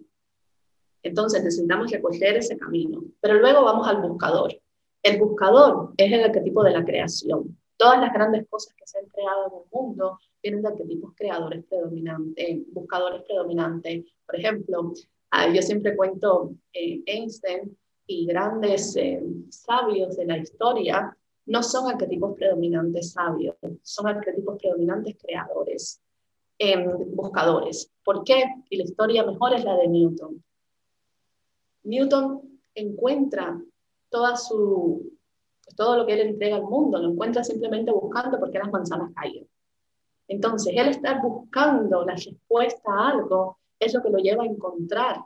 Entonces 1.03 1.43
necesitamos 1.43 1.91
recorrer 1.91 2.37
ese 2.37 2.57
camino, 2.57 3.03
pero 3.19 3.35
luego 3.35 3.63
vamos 3.63 3.87
al 3.87 4.01
buscador. 4.01 4.53
El 5.01 5.19
buscador 5.19 5.93
es 5.97 6.11
el 6.11 6.23
arquetipo 6.23 6.63
de 6.63 6.71
la 6.71 6.85
creación. 6.85 7.57
Todas 7.77 7.99
las 7.99 8.13
grandes 8.13 8.47
cosas 8.47 8.75
que 8.75 8.85
se 8.85 8.99
han 8.99 9.07
creado 9.07 9.47
en 9.47 9.53
el 9.53 9.65
mundo 9.71 10.19
vienen 10.43 10.61
de 10.61 10.67
arquetipos 10.67 11.13
creadores 11.15 11.65
predominantes, 11.65 12.59
buscadores 12.71 13.23
predominantes. 13.23 14.05
Por 14.25 14.35
ejemplo, 14.35 14.93
ah, 15.31 15.51
yo 15.51 15.61
siempre 15.63 15.95
cuento 15.95 16.51
eh, 16.73 17.01
Einstein 17.07 17.75
y 18.05 18.27
grandes 18.27 18.95
eh, 18.95 19.23
sabios 19.49 20.17
de 20.17 20.25
la 20.25 20.37
historia 20.37 21.17
no 21.45 21.63
son 21.63 21.89
arquetipos 21.89 22.35
predominantes 22.35 23.13
sabios, 23.13 23.55
son 23.81 24.07
arquetipos 24.07 24.57
predominantes 24.59 25.17
creadores, 25.21 26.00
em, 26.61 27.15
buscadores. 27.15 27.91
¿Por 28.03 28.23
qué? 28.23 28.43
Y 28.69 28.77
la 28.77 28.83
historia 28.83 29.25
mejor 29.25 29.53
es 29.53 29.63
la 29.63 29.75
de 29.77 29.87
Newton. 29.87 30.43
Newton 31.83 32.59
encuentra 32.75 33.59
toda 34.09 34.35
su, 34.35 35.11
todo 35.75 35.97
lo 35.97 36.05
que 36.05 36.13
él 36.13 36.19
entrega 36.19 36.57
al 36.57 36.63
mundo, 36.63 36.99
lo 36.99 37.09
encuentra 37.09 37.43
simplemente 37.43 37.91
buscando 37.91 38.39
por 38.39 38.51
qué 38.51 38.59
las 38.59 38.71
manzanas 38.71 39.11
caen. 39.15 39.47
Entonces, 40.27 40.73
él 40.77 40.87
está 40.89 41.19
buscando 41.19 42.05
la 42.05 42.13
respuesta 42.13 42.91
a 42.91 43.09
algo 43.09 43.57
es 43.79 43.93
lo 43.95 44.03
que 44.03 44.11
lo 44.11 44.19
lleva 44.19 44.43
a 44.43 44.47
encontrar 44.47 45.25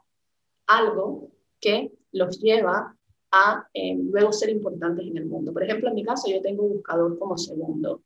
algo 0.67 1.29
que 1.59 1.91
los 2.13 2.39
lleva 2.39 2.95
a 3.31 3.67
eh, 3.73 3.97
luego 3.97 4.31
ser 4.31 4.49
importantes 4.49 5.05
en 5.05 5.17
el 5.17 5.25
mundo. 5.25 5.51
Por 5.51 5.63
ejemplo, 5.63 5.89
en 5.89 5.95
mi 5.95 6.03
caso, 6.05 6.31
yo 6.31 6.41
tengo 6.41 6.63
un 6.63 6.75
buscador 6.75 7.19
como 7.19 7.37
segundo. 7.37 8.01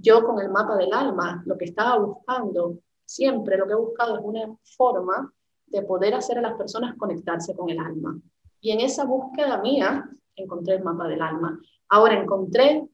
Yo 0.00 0.24
con 0.24 0.40
el 0.40 0.50
mapa 0.50 0.76
del 0.76 0.92
alma, 0.92 1.42
lo 1.46 1.58
que 1.58 1.66
estaba 1.66 1.98
buscando, 1.98 2.78
siempre 3.04 3.58
lo 3.58 3.66
que 3.66 3.72
he 3.72 3.76
buscado 3.76 4.16
es 4.16 4.24
una 4.24 4.56
forma 4.76 5.32
de 5.66 5.82
poder 5.82 6.14
hacer 6.14 6.38
a 6.38 6.42
las 6.42 6.54
personas 6.54 6.96
conectarse 6.96 7.54
con 7.54 7.68
el 7.70 7.78
alma. 7.78 8.18
Y 8.60 8.70
en 8.70 8.80
esa 8.80 9.04
búsqueda 9.04 9.58
mía 9.58 10.08
encontré 10.36 10.76
el 10.76 10.84
mapa 10.84 11.06
del 11.06 11.22
alma. 11.22 11.60
Ahora 11.88 12.20
encontré, 12.20 12.88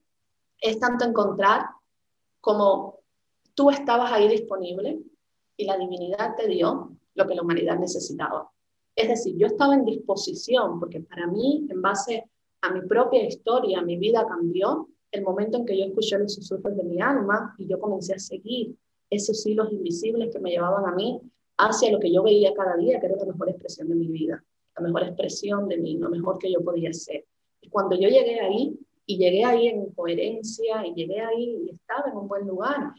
es 0.60 0.78
tanto 0.78 1.04
encontrar 1.04 1.66
como 2.40 3.00
tú 3.54 3.70
estabas 3.70 4.12
ahí 4.12 4.28
disponible 4.28 5.00
y 5.56 5.64
la 5.64 5.76
divinidad 5.76 6.34
te 6.36 6.46
dio 6.48 6.96
lo 7.14 7.26
que 7.26 7.34
la 7.34 7.42
humanidad 7.42 7.78
necesitaba. 7.78 8.50
Es 8.94 9.08
decir, 9.08 9.36
yo 9.36 9.46
estaba 9.46 9.74
en 9.74 9.84
disposición, 9.84 10.80
porque 10.80 11.00
para 11.00 11.26
mí, 11.26 11.66
en 11.68 11.82
base 11.82 12.30
a 12.62 12.70
mi 12.70 12.82
propia 12.82 13.26
historia, 13.26 13.82
mi 13.82 13.96
vida 13.96 14.26
cambió 14.26 14.88
el 15.16 15.22
momento 15.22 15.58
en 15.58 15.66
que 15.66 15.78
yo 15.78 15.84
escuché 15.84 16.18
los 16.18 16.34
susurros 16.34 16.76
de 16.76 16.84
mi 16.84 17.00
alma 17.00 17.54
y 17.58 17.66
yo 17.66 17.80
comencé 17.80 18.14
a 18.14 18.18
seguir 18.18 18.76
esos 19.10 19.46
hilos 19.46 19.72
invisibles 19.72 20.32
que 20.32 20.40
me 20.40 20.50
llevaban 20.50 20.86
a 20.86 20.94
mí 20.94 21.20
hacia 21.58 21.90
lo 21.90 21.98
que 21.98 22.12
yo 22.12 22.22
veía 22.22 22.52
cada 22.54 22.76
día, 22.76 23.00
que 23.00 23.06
era 23.06 23.16
la 23.16 23.26
mejor 23.26 23.48
expresión 23.48 23.88
de 23.88 23.94
mi 23.94 24.08
vida, 24.08 24.44
la 24.76 24.82
mejor 24.82 25.04
expresión 25.04 25.68
de 25.68 25.78
mí, 25.78 25.96
lo 25.96 26.10
mejor 26.10 26.38
que 26.38 26.52
yo 26.52 26.60
podía 26.62 26.92
ser. 26.92 27.24
Y 27.60 27.68
cuando 27.68 27.96
yo 27.96 28.08
llegué 28.08 28.40
ahí, 28.40 28.78
y 29.08 29.18
llegué 29.18 29.44
ahí 29.44 29.68
en 29.68 29.86
coherencia, 29.90 30.84
y 30.86 30.92
llegué 30.94 31.20
ahí 31.20 31.66
y 31.66 31.70
estaba 31.70 32.10
en 32.10 32.16
un 32.16 32.28
buen 32.28 32.46
lugar, 32.46 32.92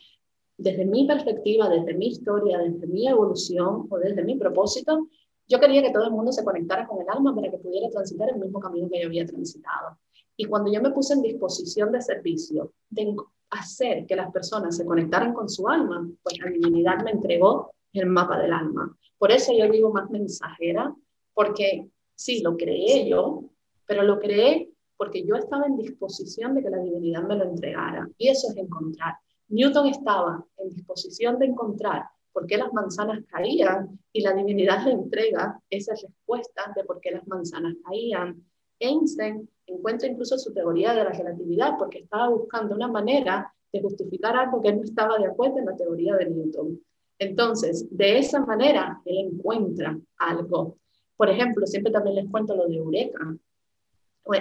desde 0.58 0.86
mi 0.86 1.06
perspectiva, 1.06 1.70
desde 1.70 1.94
mi 1.94 2.08
historia, 2.08 2.58
desde 2.58 2.88
mi 2.88 3.08
evolución 3.08 3.88
o 3.90 3.98
desde 4.00 4.24
mi 4.24 4.36
propósito, 4.36 5.08
yo 5.48 5.60
quería 5.60 5.82
que 5.82 5.92
todo 5.92 6.06
el 6.06 6.12
mundo 6.12 6.32
se 6.32 6.44
conectara 6.44 6.88
con 6.88 7.02
el 7.02 7.10
alma 7.10 7.36
para 7.36 7.52
que 7.52 7.58
pudiera 7.58 7.90
transitar 7.90 8.30
el 8.30 8.40
mismo 8.40 8.60
camino 8.60 8.90
que 8.90 9.00
yo 9.00 9.08
había 9.08 9.26
transitado. 9.26 9.98
Y 10.38 10.46
cuando 10.46 10.72
yo 10.72 10.82
me 10.82 10.92
puse 10.92 11.16
en 11.16 11.24
disposición 11.24 11.92
de 11.92 12.02
servicio, 12.02 12.72
de 12.90 13.16
hacer 13.50 14.06
que 14.06 14.16
las 14.16 14.32
personas 14.32 14.78
se 14.78 14.86
conectaran 14.86 15.34
con 15.34 15.50
su 15.50 15.68
alma, 15.68 16.08
pues 16.22 16.38
la 16.40 16.50
divinidad 16.52 17.04
me 17.04 17.12
entregó 17.12 17.72
el 17.94 18.06
mapa 18.06 18.38
del 18.40 18.54
alma. 18.54 18.96
Por 19.18 19.32
eso 19.32 19.52
yo 19.58 19.70
digo 19.70 19.92
más 19.92 20.10
mensajera, 20.12 20.94
porque 21.34 21.90
sí, 22.16 22.42
lo 22.42 22.56
creé 22.56 23.10
yo, 23.10 23.46
pero 23.88 24.04
lo 24.04 24.20
creé 24.20 24.70
porque 24.96 25.24
yo 25.24 25.36
estaba 25.36 25.66
en 25.66 25.78
disposición 25.78 26.56
de 26.56 26.64
que 26.64 26.70
la 26.70 26.80
divinidad 26.80 27.24
me 27.24 27.36
lo 27.36 27.46
entregara. 27.46 28.08
Y 28.18 28.30
eso 28.30 28.50
es 28.50 28.58
encontrar. 28.58 29.16
Newton 29.50 29.88
estaba 29.88 30.44
en 30.58 30.70
disposición 30.70 31.40
de 31.40 31.46
encontrar 31.46 32.04
por 32.34 32.46
qué 32.46 32.58
las 32.58 32.74
manzanas 32.74 33.24
caían 33.28 34.00
y 34.12 34.22
la 34.22 34.34
divinidad 34.34 34.86
le 34.86 34.92
entrega 34.92 35.60
esas 35.70 36.02
respuestas 36.02 36.76
de 36.76 36.84
por 36.84 37.00
qué 37.00 37.12
las 37.12 37.28
manzanas 37.28 37.76
caían. 37.84 38.44
Einstein 38.80 39.50
encuentra 39.68 40.08
incluso 40.08 40.38
su 40.38 40.54
teoría 40.54 40.94
de 40.94 41.04
la 41.04 41.12
relatividad 41.12 41.76
porque 41.78 42.00
estaba 42.00 42.30
buscando 42.30 42.76
una 42.76 42.88
manera 42.88 43.54
de 43.72 43.82
justificar 43.82 44.36
algo 44.36 44.62
que 44.62 44.74
no 44.74 44.84
estaba 44.84 45.18
de 45.18 45.28
acuerdo 45.28 45.60
en 45.60 45.66
la 45.66 45.76
teoría 45.76 46.16
de 46.16 46.30
Newton. 46.30 46.80
Entonces, 47.20 47.86
de 47.90 48.18
esa 48.18 48.40
manera, 48.46 49.02
él 49.06 49.32
encuentra 49.32 49.98
algo. 50.18 50.78
Por 51.16 51.30
ejemplo, 51.30 51.66
siempre 51.66 51.92
también 51.92 52.16
les 52.16 52.30
cuento 52.30 52.56
lo 52.56 52.68
de 52.68 52.76
Eureka. 52.76 53.36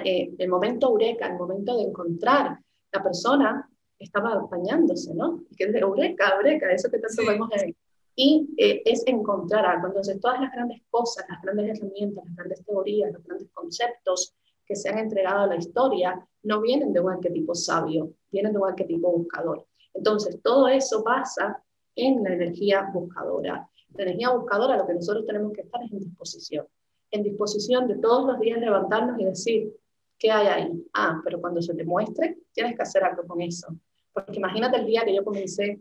Eh, 0.05 0.35
el 0.39 0.49
momento 0.49 0.89
Eureka, 0.89 1.27
el 1.27 1.39
momento 1.39 1.77
de 1.77 1.85
encontrar 1.85 2.59
la 2.93 3.03
persona 3.03 3.69
estaba 3.99 4.47
bañándose, 4.51 5.15
¿no? 5.15 5.45
Que 5.57 5.65
es 5.65 5.73
de 5.73 5.79
Eureka, 5.81 6.35
Eureka, 6.37 6.73
eso 6.73 6.91
que 6.91 6.99
tanto 6.99 7.23
vemos 7.27 7.51
ahí 7.53 7.75
y 8.17 8.49
eh, 8.57 8.83
es 8.85 9.07
encontrar 9.07 9.67
algo. 9.67 9.89
Entonces, 9.89 10.19
todas 10.21 10.41
las 10.41 10.51
grandes 10.51 10.81
cosas, 10.91 11.27
las 11.29 11.41
grandes 11.43 11.79
herramientas, 11.79 12.25
las 12.25 12.35
grandes 12.35 12.65
teorías, 12.65 13.13
los 13.13 13.23
grandes 13.23 13.49
conceptos 13.53 14.35
que 14.67 14.77
se 14.77 14.89
han 14.89 14.99
entregado 14.99 15.41
a 15.41 15.47
la 15.47 15.57
historia 15.57 16.27
no 16.43 16.61
vienen 16.61 16.93
de 16.93 17.01
un 17.01 17.13
arquetipo 17.13 17.55
sabio, 17.55 18.13
vienen 18.31 18.53
de 18.53 18.59
un 18.59 18.69
arquetipo 18.69 19.11
buscador. 19.13 19.67
Entonces, 19.95 20.41
todo 20.43 20.69
eso 20.69 21.03
pasa 21.03 21.63
en 21.95 22.23
la 22.23 22.35
energía 22.35 22.91
buscadora. 22.93 23.69
La 23.95 24.03
energía 24.03 24.31
buscadora, 24.31 24.77
lo 24.77 24.87
que 24.87 24.95
nosotros 24.95 25.25
tenemos 25.25 25.53
que 25.53 25.63
estar 25.63 25.83
es 25.83 25.93
en 25.93 26.01
disposición. 26.01 26.67
En 27.11 27.23
disposición 27.23 27.89
de 27.89 27.97
todos 27.97 28.27
los 28.27 28.41
días 28.41 28.59
levantarnos 28.59 29.19
y 29.21 29.25
decir, 29.25 29.73
¿qué 30.19 30.31
hay 30.31 30.47
ahí? 30.47 30.87
Ah, 30.93 31.21
pero 31.25 31.41
cuando 31.41 31.63
se 31.63 31.75
te 31.75 31.85
muestre, 31.85 32.39
tienes 32.53 32.77
que 32.77 32.83
hacer 32.83 33.05
algo 33.05 33.27
con 33.27 33.41
eso. 33.41 33.69
Porque 34.13 34.37
imagínate 34.37 34.79
el 34.79 34.87
día 34.87 35.05
que 35.05 35.15
yo 35.15 35.25
comencé 35.25 35.81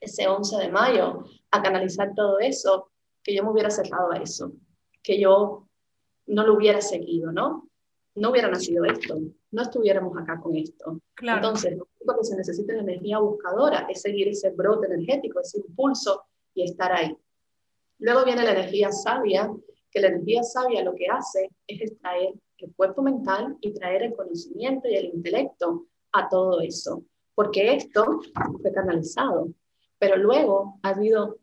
ese 0.00 0.28
11 0.28 0.56
de 0.58 0.68
mayo 0.70 1.24
a 1.50 1.62
canalizar 1.62 2.14
todo 2.14 2.38
eso, 2.38 2.90
que 3.22 3.34
yo 3.34 3.42
me 3.42 3.50
hubiera 3.50 3.70
cerrado 3.70 4.12
a 4.12 4.18
eso, 4.18 4.52
que 5.02 5.18
yo 5.18 5.66
no 6.26 6.46
lo 6.46 6.54
hubiera 6.54 6.80
seguido, 6.80 7.32
¿no? 7.32 7.68
No 8.16 8.30
hubiera 8.30 8.48
nacido 8.48 8.84
esto, 8.84 9.18
no 9.50 9.62
estuviéramos 9.62 10.16
acá 10.16 10.40
con 10.40 10.56
esto. 10.56 11.00
Entonces, 11.20 11.76
lo 11.76 11.88
único 12.00 12.18
que 12.18 12.24
se 12.24 12.36
necesita 12.36 12.74
es 12.74 12.80
energía 12.80 13.18
buscadora, 13.18 13.86
es 13.90 14.02
seguir 14.02 14.28
ese 14.28 14.50
brote 14.50 14.86
energético, 14.86 15.40
ese 15.40 15.58
impulso 15.58 16.22
y 16.54 16.62
estar 16.62 16.92
ahí. 16.92 17.16
Luego 17.98 18.24
viene 18.24 18.44
la 18.44 18.52
energía 18.52 18.92
sabia, 18.92 19.50
que 19.90 20.00
la 20.00 20.08
energía 20.08 20.42
sabia 20.42 20.84
lo 20.84 20.94
que 20.94 21.06
hace 21.06 21.48
es 21.66 21.80
extraer 21.80 22.34
el 22.58 22.74
cuerpo 22.74 23.02
mental 23.02 23.56
y 23.60 23.72
traer 23.72 24.02
el 24.02 24.14
conocimiento 24.14 24.88
y 24.88 24.94
el 24.94 25.06
intelecto 25.06 25.86
a 26.12 26.28
todo 26.28 26.60
eso, 26.60 27.02
porque 27.34 27.74
esto 27.74 28.20
fue 28.60 28.72
canalizado. 28.72 29.48
Pero 29.98 30.16
luego 30.16 30.78
ha 30.82 30.90
habido 30.90 31.38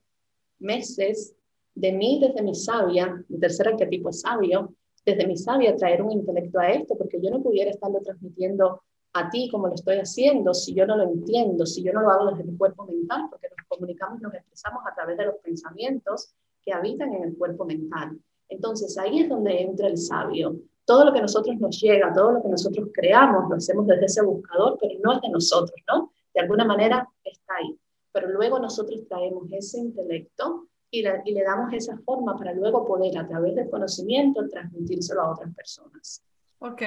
meses 0.60 1.36
de 1.76 1.92
mí 1.92 2.20
desde 2.22 2.42
mi 2.42 2.56
sabia, 2.56 3.24
mi 3.28 3.40
tercer 3.40 3.70
arquetipo 3.70 4.10
es 4.10 4.22
sabio, 4.22 4.74
desde 5.06 5.28
mi 5.28 5.38
sabia 5.38 5.76
traer 5.76 6.02
un 6.02 6.12
intelecto 6.12 6.60
a 6.60 6.70
esto, 6.70 6.98
porque 6.98 7.20
yo 7.22 7.30
no 7.32 7.42
pudiera 7.42 7.72
estarlo 7.72 8.00
transmitiendo 8.02 8.82
a 9.14 9.30
ti 9.30 9.50
como 9.50 9.68
lo 9.68 9.76
estoy 9.76 9.98
haciendo 9.98 10.54
si 10.54 10.74
yo 10.74 10.86
no 10.86 10.96
lo 10.96 11.04
entiendo, 11.04 11.66
si 11.66 11.84
yo 11.84 11.92
no 11.92 12.02
lo 12.02 12.12
hago 12.12 12.32
desde 12.32 12.44
mi 12.44 12.58
cuerpo 12.58 12.86
mental, 12.86 13.28
porque 13.30 13.48
nos 13.50 13.68
comunicamos, 13.68 14.22
nos 14.22 14.34
expresamos 14.34 14.84
a 14.90 14.96
través 14.96 15.18
de 15.18 15.26
los 15.26 15.36
pensamientos 15.44 16.34
que 16.64 16.72
habitan 16.72 17.14
en 17.14 17.24
el 17.24 17.38
cuerpo 17.38 17.66
mental. 17.66 18.18
Entonces 18.48 18.98
ahí 18.98 19.22
es 19.22 19.30
donde 19.30 19.62
entra 19.62 19.88
el 19.88 19.98
sabio. 19.98 20.56
Todo 20.86 21.06
lo 21.06 21.14
que 21.14 21.22
nosotros 21.22 21.58
nos 21.58 21.80
llega, 21.80 22.14
todo 22.14 22.34
lo 22.34 22.42
que 22.42 22.50
nosotros 22.50 22.90
creamos, 22.94 23.50
lo 23.50 23.56
hacemos 23.56 23.88
desde 23.88 24.06
ese 24.06 24.22
buscador, 24.24 24.78
pero 24.80 25.00
no 25.04 25.14
es 25.14 25.22
de 25.22 25.30
nosotros, 25.30 25.80
¿no? 25.92 26.12
De 26.34 26.42
alguna 26.42 26.66
manera 26.66 27.08
está 27.24 27.56
ahí 27.56 27.78
pero 28.12 28.30
luego 28.30 28.60
nosotros 28.60 29.02
traemos 29.08 29.52
ese 29.52 29.80
intelecto 29.80 30.68
y, 30.92 31.02
le 31.02 31.44
damos 31.44 31.74
esa 31.74 31.98
forma 32.00 32.38
para 32.38 32.54
luego 32.54 32.86
poder 32.86 33.18
a 33.18 33.28
través 33.28 33.56
del 33.56 33.70
conocimiento 33.70 34.48
transmitírselo 34.50 35.22
a 35.22 35.32
otras 35.32 35.56
personas. 35.56 36.24
Ok. 36.60 36.82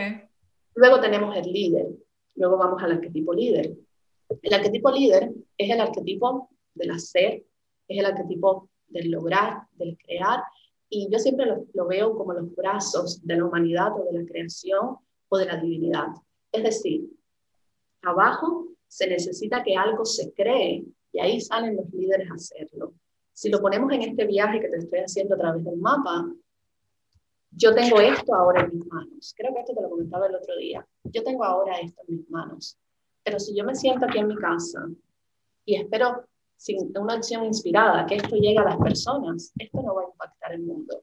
Luego 0.74 1.00
tenemos 1.00 1.34
el 1.36 1.50
líder, 1.50 1.86
luego 2.34 2.58
vamos 2.58 2.82
al 2.82 2.92
arquetipo 2.92 3.32
líder. 3.32 3.74
El 4.42 4.54
arquetipo 4.54 4.90
líder 4.90 5.32
es 5.56 5.70
el 5.70 5.80
arquetipo 5.80 6.50
del 6.74 6.90
hacer, 6.90 7.44
es 7.88 7.98
el 7.98 8.04
arquetipo 8.04 8.68
del 8.88 9.10
lograr, 9.10 9.62
del 9.72 9.96
crear, 9.96 10.42
y 10.88 11.08
yo 11.10 11.18
siempre 11.18 11.46
lo, 11.46 11.66
lo 11.72 11.86
veo 11.86 12.16
como 12.16 12.34
los 12.34 12.54
brazos 12.54 13.24
de 13.26 13.36
la 13.36 13.44
humanidad 13.46 13.92
o 13.98 14.04
de 14.04 14.20
la 14.20 14.26
creación 14.26 14.98
o 15.28 15.38
de 15.38 15.46
la 15.46 15.56
divinidad. 15.56 16.08
Es 16.52 16.62
decir, 16.62 17.08
abajo 18.02 18.68
se 18.86 19.06
necesita 19.08 19.62
que 19.62 19.76
algo 19.76 20.04
se 20.04 20.32
cree 20.34 20.84
y 21.10 21.20
ahí 21.20 21.40
salen 21.40 21.76
los 21.76 21.90
líderes 21.92 22.30
a 22.30 22.34
hacerlo. 22.34 22.92
Si 23.34 23.50
lo 23.50 23.60
ponemos 23.60 23.92
en 23.92 24.02
este 24.02 24.26
viaje 24.26 24.60
que 24.60 24.68
te 24.68 24.78
estoy 24.78 25.00
haciendo 25.00 25.34
a 25.34 25.38
través 25.38 25.64
del 25.64 25.76
mapa, 25.76 26.24
yo 27.50 27.74
tengo 27.74 28.00
esto 28.00 28.32
ahora 28.32 28.62
en 28.62 28.78
mis 28.78 28.86
manos. 28.86 29.34
Creo 29.36 29.52
que 29.52 29.60
esto 29.60 29.74
te 29.74 29.82
lo 29.82 29.90
comentaba 29.90 30.28
el 30.28 30.36
otro 30.36 30.56
día. 30.56 30.86
Yo 31.02 31.22
tengo 31.24 31.44
ahora 31.44 31.80
esto 31.80 32.00
en 32.06 32.16
mis 32.16 32.30
manos. 32.30 32.78
Pero 33.24 33.40
si 33.40 33.56
yo 33.56 33.64
me 33.64 33.74
siento 33.74 34.06
aquí 34.06 34.18
en 34.18 34.28
mi 34.28 34.36
casa 34.36 34.88
y 35.64 35.74
espero 35.74 36.24
sin 36.56 36.96
una 36.96 37.14
acción 37.14 37.44
inspirada 37.44 38.06
que 38.06 38.16
esto 38.16 38.36
llegue 38.36 38.58
a 38.58 38.64
las 38.64 38.76
personas, 38.76 39.52
esto 39.58 39.82
no 39.82 39.96
va 39.96 40.02
a 40.02 40.06
impactar 40.06 40.52
el 40.52 40.62
mundo. 40.62 41.02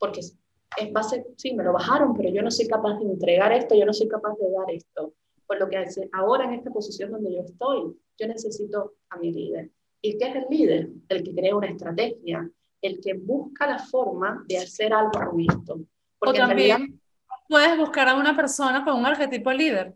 Porque 0.00 0.20
es 0.20 0.92
base, 0.92 1.26
sí, 1.36 1.54
me 1.54 1.62
lo 1.62 1.72
bajaron, 1.72 2.12
pero 2.14 2.28
yo 2.30 2.42
no 2.42 2.50
soy 2.50 2.66
capaz 2.66 2.98
de 2.98 3.04
entregar 3.04 3.52
esto, 3.52 3.76
yo 3.76 3.86
no 3.86 3.92
soy 3.92 4.08
capaz 4.08 4.34
de 4.36 4.50
dar 4.50 4.70
esto. 4.70 5.14
Por 5.46 5.60
lo 5.60 5.68
que 5.68 5.84
ahora 6.12 6.44
en 6.44 6.54
esta 6.54 6.70
posición 6.70 7.12
donde 7.12 7.34
yo 7.34 7.42
estoy, 7.42 7.96
yo 8.18 8.26
necesito 8.26 8.94
a 9.10 9.18
mi 9.18 9.32
líder. 9.32 9.70
¿Y 10.00 10.16
qué 10.18 10.28
es 10.28 10.36
el 10.36 10.46
líder? 10.50 10.88
El 11.08 11.22
que 11.22 11.34
crea 11.34 11.56
una 11.56 11.68
estrategia, 11.68 12.48
el 12.80 13.00
que 13.00 13.14
busca 13.14 13.66
la 13.66 13.78
forma 13.78 14.44
de 14.46 14.58
hacer 14.58 14.92
algo 14.92 15.12
con 15.12 15.40
esto. 15.40 15.80
Porque 16.18 16.42
o 16.42 16.46
también 16.46 17.00
puedes 17.48 17.76
buscar 17.76 18.08
a 18.08 18.14
una 18.14 18.36
persona 18.36 18.84
con 18.84 18.94
un 18.94 19.06
arquetipo 19.06 19.52
líder. 19.52 19.94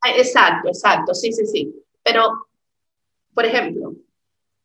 Ah, 0.00 0.10
exacto, 0.16 0.68
exacto, 0.68 1.14
sí, 1.14 1.32
sí, 1.32 1.46
sí. 1.46 1.74
Pero, 2.02 2.48
por 3.32 3.44
ejemplo, 3.44 3.94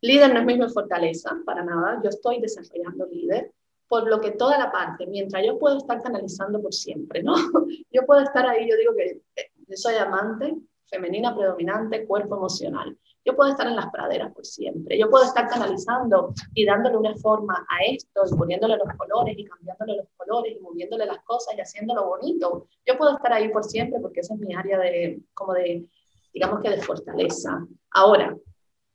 líder 0.01 0.33
no 0.33 0.39
es 0.39 0.45
mismo 0.45 0.69
fortaleza, 0.69 1.37
para 1.45 1.63
nada. 1.63 2.01
Yo 2.03 2.09
estoy 2.09 2.39
desarrollando 2.41 3.05
líder, 3.07 3.51
por 3.87 4.07
lo 4.07 4.19
que 4.21 4.31
toda 4.31 4.57
la 4.57 4.71
parte, 4.71 5.07
mientras 5.07 5.45
yo 5.45 5.57
puedo 5.57 5.77
estar 5.77 6.01
canalizando 6.01 6.61
por 6.61 6.73
siempre, 6.73 7.23
¿no? 7.23 7.33
Yo 7.91 8.05
puedo 8.05 8.21
estar 8.21 8.47
ahí, 8.47 8.69
yo 8.69 8.77
digo 8.77 8.93
que 8.95 9.21
yo 9.67 9.75
soy 9.75 9.95
amante, 9.95 10.55
femenina 10.85 11.35
predominante, 11.35 12.05
cuerpo 12.05 12.37
emocional. 12.37 12.95
Yo 13.29 13.35
puedo 13.35 13.51
estar 13.51 13.67
en 13.67 13.75
las 13.75 13.91
praderas 13.91 14.33
por 14.33 14.43
siempre. 14.43 14.97
Yo 14.97 15.07
puedo 15.07 15.23
estar 15.23 15.47
canalizando 15.47 16.33
y 16.55 16.65
dándole 16.65 16.97
una 16.97 17.15
forma 17.17 17.63
a 17.69 17.85
esto 17.85 18.23
y 18.25 18.35
poniéndole 18.35 18.75
los 18.75 18.87
colores 18.97 19.37
y 19.37 19.45
cambiándole 19.45 19.97
los 19.97 20.07
colores 20.17 20.57
y 20.57 20.59
moviéndole 20.59 21.05
las 21.05 21.23
cosas 21.25 21.53
y 21.55 21.61
haciéndolo 21.61 22.07
bonito. 22.07 22.67
Yo 22.87 22.97
puedo 22.97 23.15
estar 23.15 23.31
ahí 23.31 23.49
por 23.49 23.63
siempre 23.63 23.99
porque 23.99 24.21
esa 24.21 24.33
es 24.33 24.39
mi 24.39 24.55
área 24.55 24.79
de, 24.79 25.21
como 25.35 25.53
de, 25.53 25.85
digamos 26.33 26.59
que 26.63 26.71
de 26.71 26.81
fortaleza. 26.81 27.67
Ahora, 27.91 28.35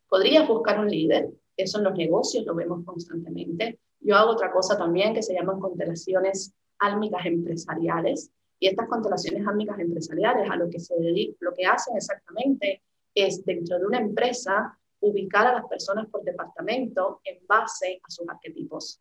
podrías 0.08 0.48
buscar 0.48 0.80
un 0.80 0.90
líder. 0.90 1.30
Eso 1.56 1.78
en 1.78 1.84
los 1.84 1.94
negocios 1.94 2.44
lo 2.44 2.56
vemos 2.56 2.84
constantemente. 2.84 3.78
Yo 4.00 4.16
hago 4.16 4.32
otra 4.32 4.50
cosa 4.50 4.76
también 4.76 5.14
que 5.14 5.22
se 5.22 5.32
llaman 5.32 5.60
constelaciones 5.60 6.52
álmicas 6.80 7.24
empresariales. 7.24 8.32
Y 8.58 8.66
estas 8.66 8.88
constelaciones 8.88 9.46
álmicas 9.46 9.78
empresariales 9.78 10.50
a 10.50 10.56
lo 10.56 10.68
que 10.68 10.80
se 10.80 10.96
dedican, 10.96 11.36
lo 11.38 11.54
que 11.54 11.66
hacen 11.66 11.96
exactamente 11.96 12.82
es 13.14 13.44
dentro 13.44 13.78
de 13.78 13.86
una 13.86 13.98
empresa 13.98 14.78
ubicar 15.00 15.46
a 15.46 15.54
las 15.54 15.66
personas 15.66 16.08
por 16.08 16.24
departamento 16.24 17.20
en 17.24 17.46
base 17.46 18.00
a 18.02 18.10
sus 18.10 18.28
arquetipos. 18.28 19.00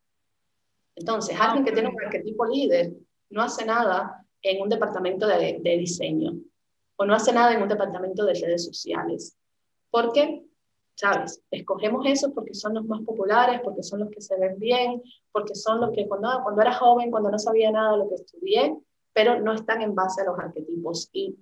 Entonces, 0.94 1.36
alguien 1.40 1.64
que 1.64 1.72
tiene 1.72 1.88
un 1.88 2.02
arquetipo 2.02 2.46
líder 2.46 2.92
no 3.30 3.42
hace 3.42 3.64
nada 3.64 4.24
en 4.42 4.62
un 4.62 4.68
departamento 4.68 5.26
de, 5.26 5.58
de 5.60 5.78
diseño 5.78 6.34
o 6.96 7.04
no 7.04 7.14
hace 7.14 7.32
nada 7.32 7.54
en 7.54 7.62
un 7.62 7.68
departamento 7.68 8.24
de 8.24 8.34
redes 8.34 8.64
sociales. 8.66 9.36
¿Por 9.90 10.12
qué? 10.12 10.44
¿sabes? 10.94 11.42
Escogemos 11.50 12.06
eso 12.06 12.32
porque 12.32 12.54
son 12.54 12.74
los 12.74 12.84
más 12.86 13.02
populares, 13.02 13.60
porque 13.62 13.82
son 13.82 14.00
los 14.00 14.10
que 14.10 14.20
se 14.20 14.38
ven 14.38 14.58
bien, 14.58 15.02
porque 15.32 15.54
son 15.54 15.80
los 15.80 15.90
que 15.90 16.06
cuando, 16.06 16.28
cuando 16.42 16.62
era 16.62 16.74
joven, 16.74 17.10
cuando 17.10 17.30
no 17.30 17.38
sabía 17.38 17.70
nada 17.70 17.92
de 17.92 17.98
lo 17.98 18.08
que 18.08 18.14
estudié, 18.16 18.76
pero 19.12 19.40
no 19.40 19.52
están 19.54 19.82
en 19.82 19.94
base 19.94 20.22
a 20.22 20.24
los 20.24 20.38
arquetipos. 20.38 21.08
Y 21.12 21.36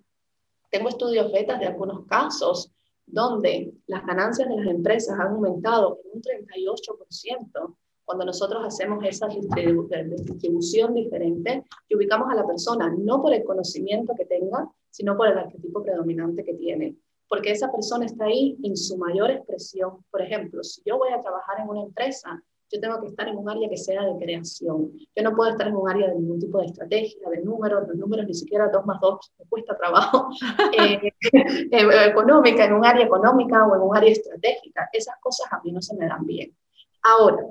tengo 0.72 0.88
estudios 0.88 1.30
betas 1.30 1.60
de 1.60 1.66
algunos 1.66 2.06
casos 2.06 2.72
donde 3.06 3.74
las 3.86 4.06
ganancias 4.06 4.48
de 4.48 4.56
las 4.56 4.66
empresas 4.66 5.18
han 5.20 5.28
aumentado 5.28 6.00
en 6.04 6.16
un 6.16 6.22
38% 6.22 7.76
cuando 8.04 8.24
nosotros 8.24 8.64
hacemos 8.64 9.04
esa 9.04 9.28
distribución 9.28 10.94
diferente 10.94 11.64
y 11.88 11.94
ubicamos 11.94 12.30
a 12.30 12.34
la 12.34 12.46
persona 12.46 12.92
no 12.98 13.20
por 13.20 13.34
el 13.34 13.44
conocimiento 13.44 14.14
que 14.16 14.24
tenga, 14.24 14.68
sino 14.90 15.16
por 15.16 15.28
el 15.28 15.38
arquetipo 15.38 15.82
predominante 15.82 16.42
que 16.42 16.54
tiene 16.54 16.96
porque 17.32 17.50
esa 17.50 17.72
persona 17.72 18.04
está 18.04 18.26
ahí 18.26 18.58
en 18.62 18.76
su 18.76 18.98
mayor 18.98 19.30
expresión. 19.30 20.04
Por 20.10 20.20
ejemplo, 20.20 20.62
si 20.62 20.82
yo 20.84 20.98
voy 20.98 21.14
a 21.14 21.20
trabajar 21.22 21.60
en 21.60 21.68
una 21.70 21.80
empresa, 21.80 22.44
yo 22.72 22.80
tengo 22.80 23.00
que 23.00 23.08
estar 23.08 23.28
en 23.28 23.36
un 23.36 23.48
área 23.48 23.68
que 23.68 23.76
sea 23.76 24.02
de 24.04 24.18
creación. 24.18 24.92
Yo 25.14 25.22
no 25.22 25.36
puedo 25.36 25.50
estar 25.50 25.68
en 25.68 25.76
un 25.76 25.88
área 25.88 26.08
de 26.08 26.14
ningún 26.14 26.40
tipo 26.40 26.58
de 26.58 26.66
estrategia, 26.66 27.28
de 27.28 27.42
números, 27.42 27.86
los 27.86 27.96
números 27.96 28.26
ni 28.26 28.34
siquiera 28.34 28.68
2 28.68 28.86
más 28.86 28.98
2 29.00 29.32
me 29.38 29.44
cuesta 29.46 29.76
trabajo, 29.76 30.30
eh, 30.78 31.12
eh, 31.32 32.06
económica, 32.06 32.64
en 32.64 32.72
un 32.72 32.84
área 32.84 33.04
económica 33.04 33.66
o 33.66 33.76
en 33.76 33.82
un 33.82 33.96
área 33.96 34.10
estratégica. 34.10 34.88
Esas 34.92 35.16
cosas 35.20 35.52
a 35.52 35.60
mí 35.62 35.70
no 35.70 35.82
se 35.82 35.94
me 35.96 36.06
dan 36.06 36.24
bien. 36.24 36.56
Ahora, 37.02 37.44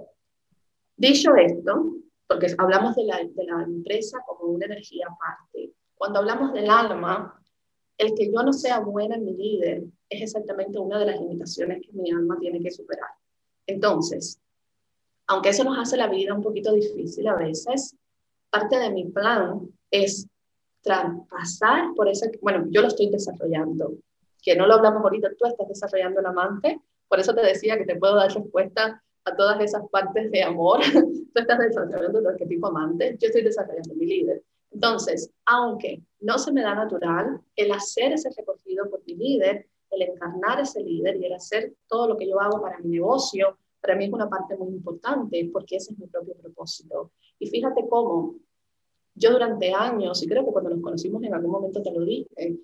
dicho 0.98 1.36
esto, 1.36 1.98
porque 2.28 2.48
hablamos 2.58 2.96
de 2.96 3.04
la, 3.04 3.18
de 3.18 3.44
la 3.46 3.64
empresa 3.64 4.20
como 4.26 4.54
una 4.54 4.66
energía 4.66 5.06
aparte, 5.08 5.74
cuando 5.96 6.20
hablamos 6.20 6.52
del 6.54 6.68
alma, 6.68 7.40
el 7.98 8.16
que 8.16 8.32
yo 8.32 8.42
no 8.42 8.54
sea 8.54 8.80
buena 8.80 9.16
en 9.16 9.26
mi 9.26 9.34
líder 9.34 9.84
es 10.10 10.22
exactamente 10.24 10.80
una 10.80 10.98
de 10.98 11.06
las 11.06 11.20
limitaciones 11.20 11.82
que 11.86 11.94
mi 11.94 12.10
alma 12.10 12.38
tiene 12.40 12.60
que 12.60 12.72
superar. 12.72 13.12
Entonces, 13.68 14.41
aunque 15.28 15.50
eso 15.50 15.64
nos 15.64 15.78
hace 15.78 15.98
la 15.98 16.08
vida 16.08 16.34
un 16.34 16.44
poquito 16.44 16.74
difícil 16.74 17.28
a 17.28 17.36
veces, 17.36 17.96
parte 18.50 18.78
de 18.78 18.92
mi 18.92 19.06
plan 19.06 19.70
es 19.90 20.28
traspasar 20.82 21.94
por 21.96 22.10
ese, 22.10 22.32
bueno, 22.42 22.66
yo 22.70 22.82
lo 22.82 22.88
estoy 22.88 23.10
desarrollando, 23.10 23.94
que 24.42 24.56
no 24.56 24.66
lo 24.68 24.76
hablamos 24.76 25.04
ahorita, 25.04 25.30
tú 25.38 25.46
estás 25.46 25.68
desarrollando 25.68 26.20
el 26.20 26.26
amante, 26.26 26.82
por 27.08 27.20
eso 27.20 27.34
te 27.34 27.42
decía 27.42 27.78
que 27.78 27.86
te 27.86 27.96
puedo 27.96 28.16
dar 28.16 28.34
respuesta 28.34 29.02
a 29.24 29.36
todas 29.36 29.60
esas 29.62 29.84
partes 29.90 30.32
de 30.32 30.44
amor, 30.44 30.80
tú 30.94 31.40
estás 31.40 31.60
desarrollando 31.60 32.22
tu 32.22 32.28
arquetipo 32.28 32.68
amante, 32.68 33.18
yo 33.20 33.28
estoy 33.28 33.44
desarrollando 33.44 33.94
mi 33.96 34.06
líder. 34.06 34.44
Entonces, 34.72 35.30
aunque 35.46 36.02
no 36.22 36.40
se 36.40 36.52
me 36.52 36.62
da 36.62 36.74
natural, 36.74 37.42
el 37.56 37.72
hacer 37.72 38.14
ese 38.14 38.30
recogido 38.36 38.90
por 38.90 39.04
mi 39.06 39.16
líder, 39.16 39.68
el 39.92 40.02
encarnar 40.04 40.62
ese 40.62 40.82
líder 40.82 41.18
y 41.18 41.26
el 41.26 41.34
hacer 41.34 41.74
todo 41.88 42.08
lo 42.08 42.18
que 42.18 42.28
yo 42.28 42.40
hago 42.40 42.62
para 42.62 42.80
mi 42.80 42.90
negocio, 42.90 43.58
para 43.82 43.96
mí 43.96 44.06
es 44.06 44.14
una 44.14 44.30
parte 44.30 44.56
muy 44.56 44.70
importante 44.70 45.50
porque 45.52 45.78
ese 45.78 45.94
es 45.94 46.00
mi 46.00 46.08
propio 46.08 46.36
propósito. 46.36 47.12
Y 47.40 47.48
fíjate 47.50 47.88
cómo 47.90 48.36
yo 49.16 49.32
durante 49.32 49.74
años, 49.74 50.22
y 50.24 50.28
creo 50.28 50.46
que 50.46 50.52
cuando 50.52 50.70
nos 50.70 50.82
conocimos 50.82 51.24
en 51.24 51.34
algún 51.34 51.52
momento 51.52 51.82
te 51.82 51.92
lo 51.92 52.02
dije, 52.02 52.58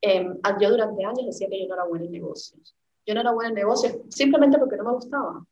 em, 0.00 0.38
yo 0.60 0.70
durante 0.70 1.04
años 1.04 1.26
decía 1.26 1.48
que 1.48 1.60
yo 1.60 1.68
no 1.68 1.74
era 1.74 1.84
buena 1.84 2.06
en 2.06 2.12
negocios. 2.12 2.74
Yo 3.06 3.14
no 3.14 3.20
era 3.20 3.32
buena 3.32 3.50
en 3.50 3.54
negocios 3.56 3.96
simplemente 4.08 4.58
porque 4.58 4.76
no 4.76 4.84
me 4.84 4.92
gustaba. 4.92 5.44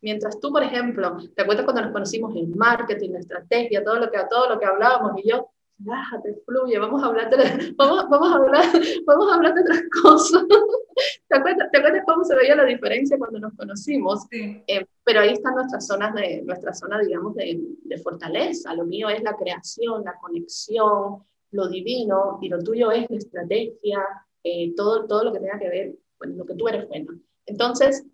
Mientras 0.00 0.40
tú, 0.40 0.50
por 0.50 0.62
ejemplo, 0.62 1.18
te 1.34 1.42
acuerdas 1.42 1.64
cuando 1.64 1.82
nos 1.82 1.92
conocimos 1.92 2.34
en 2.34 2.56
marketing, 2.56 3.10
estrategia, 3.16 3.84
todo 3.84 3.96
lo 3.96 4.10
que, 4.10 4.18
todo 4.30 4.48
lo 4.48 4.58
que 4.58 4.64
hablábamos 4.64 5.12
y 5.22 5.28
yo, 5.28 5.50
relájate, 5.84 6.42
fluye, 6.44 6.78
vamos 6.78 7.02
a 7.02 7.06
hablar 7.06 7.30
de, 7.30 7.72
vamos, 7.76 8.08
vamos, 8.08 8.32
a 8.32 8.36
hablar, 8.36 8.64
vamos 9.06 9.30
a 9.30 9.34
hablar 9.34 9.54
de 9.54 9.60
otras 9.62 9.82
cosas. 10.02 10.44
¿Te 11.28 11.36
acuerdas, 11.36 11.70
¿Te 11.70 11.78
acuerdas 11.78 12.02
cómo 12.06 12.24
se 12.24 12.34
veía 12.34 12.54
la 12.56 12.64
diferencia 12.64 13.18
cuando 13.18 13.38
nos 13.38 13.54
conocimos? 13.54 14.26
Eh, 14.30 14.86
pero 15.04 15.20
ahí 15.20 15.32
están 15.32 15.54
nuestras 15.54 15.86
zonas 15.86 16.14
de, 16.14 16.42
nuestra 16.42 16.74
zona, 16.74 16.98
digamos, 17.00 17.34
de, 17.34 17.58
de, 17.82 17.98
fortaleza. 17.98 18.74
Lo 18.74 18.84
mío 18.84 19.08
es 19.08 19.22
la 19.22 19.36
creación, 19.36 20.04
la 20.04 20.16
conexión, 20.20 21.24
lo 21.52 21.68
divino, 21.68 22.38
y 22.40 22.48
lo 22.48 22.62
tuyo 22.62 22.90
es 22.92 23.08
la 23.10 23.16
estrategia, 23.16 24.04
eh, 24.44 24.74
todo, 24.74 25.06
todo 25.06 25.24
lo 25.24 25.32
que 25.32 25.40
tenga 25.40 25.58
que 25.58 25.68
ver 25.68 25.94
con 26.18 26.36
lo 26.36 26.44
que 26.44 26.54
tú 26.54 26.68
eres 26.68 26.86
bueno. 26.88 27.12
Entonces, 27.46 28.04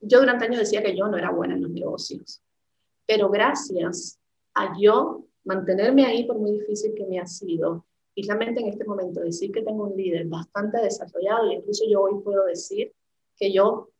yo 0.00 0.20
durante 0.20 0.44
años 0.44 0.60
decía 0.60 0.82
que 0.82 0.96
yo 0.96 1.08
no 1.08 1.16
era 1.16 1.30
buena 1.30 1.54
en 1.54 1.62
los 1.62 1.70
negocios, 1.70 2.42
pero 3.06 3.30
gracias 3.30 4.20
a 4.54 4.74
yo 4.78 5.26
mantenerme 5.46 6.04
ahí 6.04 6.24
por 6.24 6.38
muy 6.38 6.52
difícil 6.52 6.92
que 6.94 7.06
me 7.06 7.18
ha 7.18 7.26
sido, 7.26 7.86
y 8.14 8.26
realmente 8.26 8.60
en 8.60 8.68
este 8.68 8.84
momento 8.84 9.20
decir 9.20 9.52
que 9.52 9.62
tengo 9.62 9.84
un 9.84 9.96
líder 9.96 10.26
bastante 10.26 10.78
desarrollado, 10.82 11.50
y 11.50 11.54
incluso 11.54 11.84
yo 11.88 12.02
hoy 12.02 12.20
puedo 12.22 12.44
decir 12.44 12.92
que 13.36 13.52
yo, 13.52 13.90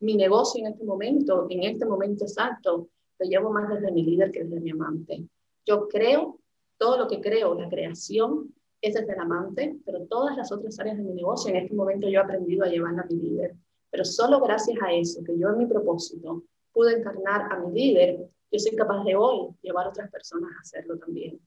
mi 0.00 0.16
negocio 0.16 0.60
en 0.60 0.72
este 0.72 0.84
momento, 0.84 1.46
en 1.48 1.64
este 1.64 1.86
momento 1.86 2.24
exacto, 2.24 2.88
lo 3.18 3.28
llevo 3.28 3.50
más 3.50 3.68
desde 3.68 3.92
mi 3.92 4.02
líder 4.02 4.30
que 4.30 4.44
desde 4.44 4.60
mi 4.60 4.70
amante. 4.70 5.24
Yo 5.66 5.88
creo, 5.88 6.38
todo 6.76 6.98
lo 6.98 7.08
que 7.08 7.20
creo, 7.20 7.54
la 7.54 7.68
creación, 7.68 8.54
es 8.80 8.94
desde 8.94 9.12
el 9.12 9.18
amante, 9.18 9.76
pero 9.84 10.06
todas 10.06 10.36
las 10.36 10.52
otras 10.52 10.78
áreas 10.78 10.96
de 10.96 11.02
mi 11.02 11.14
negocio, 11.14 11.50
en 11.50 11.56
este 11.56 11.74
momento 11.74 12.08
yo 12.08 12.20
he 12.20 12.22
aprendido 12.22 12.64
a 12.64 12.68
llevarla 12.68 13.02
a 13.02 13.06
mi 13.06 13.16
líder. 13.16 13.54
Pero 13.90 14.04
solo 14.04 14.40
gracias 14.40 14.78
a 14.82 14.92
eso, 14.92 15.22
que 15.24 15.36
yo 15.38 15.48
en 15.48 15.58
mi 15.58 15.66
propósito 15.66 16.44
pude 16.72 16.98
encarnar 16.98 17.52
a 17.52 17.58
mi 17.58 17.72
líder, 17.72 18.28
yo 18.50 18.58
soy 18.58 18.76
capaz 18.76 19.04
de 19.04 19.16
hoy 19.16 19.48
llevar 19.62 19.86
a 19.86 19.90
otras 19.90 20.10
personas 20.10 20.50
a 20.56 20.60
hacerlo 20.60 20.98
también. 20.98 21.40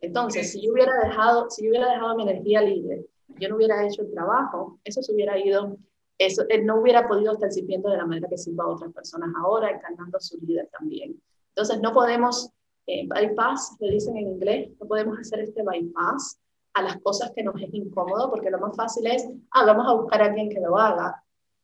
Entonces, 0.00 0.52
si 0.52 0.62
yo 0.64 0.72
hubiera 0.72 0.92
dejado, 1.04 1.50
si 1.50 1.64
yo 1.64 1.70
hubiera 1.70 1.90
dejado 1.90 2.16
mi 2.16 2.22
energía 2.22 2.62
líder, 2.62 3.06
yo 3.28 3.48
no 3.48 3.56
hubiera 3.56 3.86
hecho 3.86 4.02
el 4.02 4.10
trabajo, 4.10 4.78
eso 4.84 5.02
se 5.02 5.12
hubiera 5.12 5.38
ido, 5.38 5.76
eso 6.18 6.44
él 6.48 6.64
no 6.64 6.80
hubiera 6.80 7.08
podido 7.08 7.32
estar 7.32 7.50
sirviendo 7.50 7.90
de 7.90 7.98
la 7.98 8.06
manera 8.06 8.28
que 8.28 8.38
sirva 8.38 8.64
a 8.64 8.68
otras 8.68 8.92
personas 8.92 9.30
ahora, 9.36 9.70
encarnando 9.70 10.16
a 10.18 10.20
su 10.20 10.38
líder 10.38 10.68
también. 10.78 11.20
Entonces, 11.48 11.80
no 11.80 11.92
podemos, 11.92 12.50
eh, 12.86 13.06
bypass, 13.08 13.76
le 13.80 13.92
dicen 13.92 14.16
en 14.16 14.28
inglés, 14.28 14.70
no 14.78 14.86
podemos 14.86 15.18
hacer 15.18 15.40
este 15.40 15.62
bypass 15.62 16.38
a 16.74 16.82
las 16.82 16.98
cosas 17.00 17.32
que 17.34 17.42
nos 17.42 17.60
es 17.60 17.72
incómodo, 17.72 18.30
porque 18.30 18.50
lo 18.50 18.58
más 18.60 18.76
fácil 18.76 19.06
es, 19.06 19.26
ah, 19.52 19.64
vamos 19.64 19.86
a 19.88 19.94
buscar 19.94 20.20
a 20.20 20.26
alguien 20.26 20.50
que 20.50 20.60
lo 20.60 20.76
haga. 20.76 21.22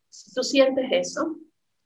Si 0.09 0.33
tú 0.33 0.43
sientes 0.43 0.87
eso, 0.91 1.37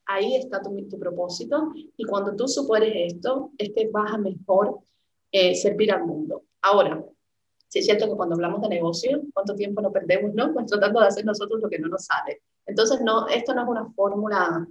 ahí 0.06 0.36
está 0.36 0.62
tu, 0.62 0.98
propósito 0.98 1.72
y 1.74 2.04
cuando 2.04 2.34
tú 2.34 2.48
superes 2.48 3.14
esto, 3.14 3.50
es 3.58 3.72
que 3.74 3.88
vas 3.88 4.12
a 4.12 4.18
mejor 4.18 4.78
eh, 5.30 5.54
servir 5.54 5.92
al 5.92 6.04
mundo. 6.04 6.44
Ahora, 6.62 7.04
sí 7.68 7.80
es 7.80 7.86
cierto 7.86 8.06
que 8.06 8.16
cuando 8.16 8.34
hablamos 8.34 8.62
de 8.62 8.68
negocio, 8.68 9.22
¿cuánto 9.34 9.54
tiempo 9.54 9.82
no 9.82 9.92
perdemos, 9.92 10.32
no? 10.34 10.52
Pues 10.52 10.66
tratando 10.66 11.00
de 11.00 11.08
hacer 11.08 11.24
nosotros 11.24 11.60
lo 11.60 11.68
que 11.68 11.78
no 11.78 11.88
nos 11.88 12.04
sale. 12.04 12.42
Entonces, 12.64 13.00
no, 13.02 13.28
esto 13.28 13.54
no 13.54 13.62
es 13.62 13.68
una 13.68 13.90
fórmula, 13.92 14.66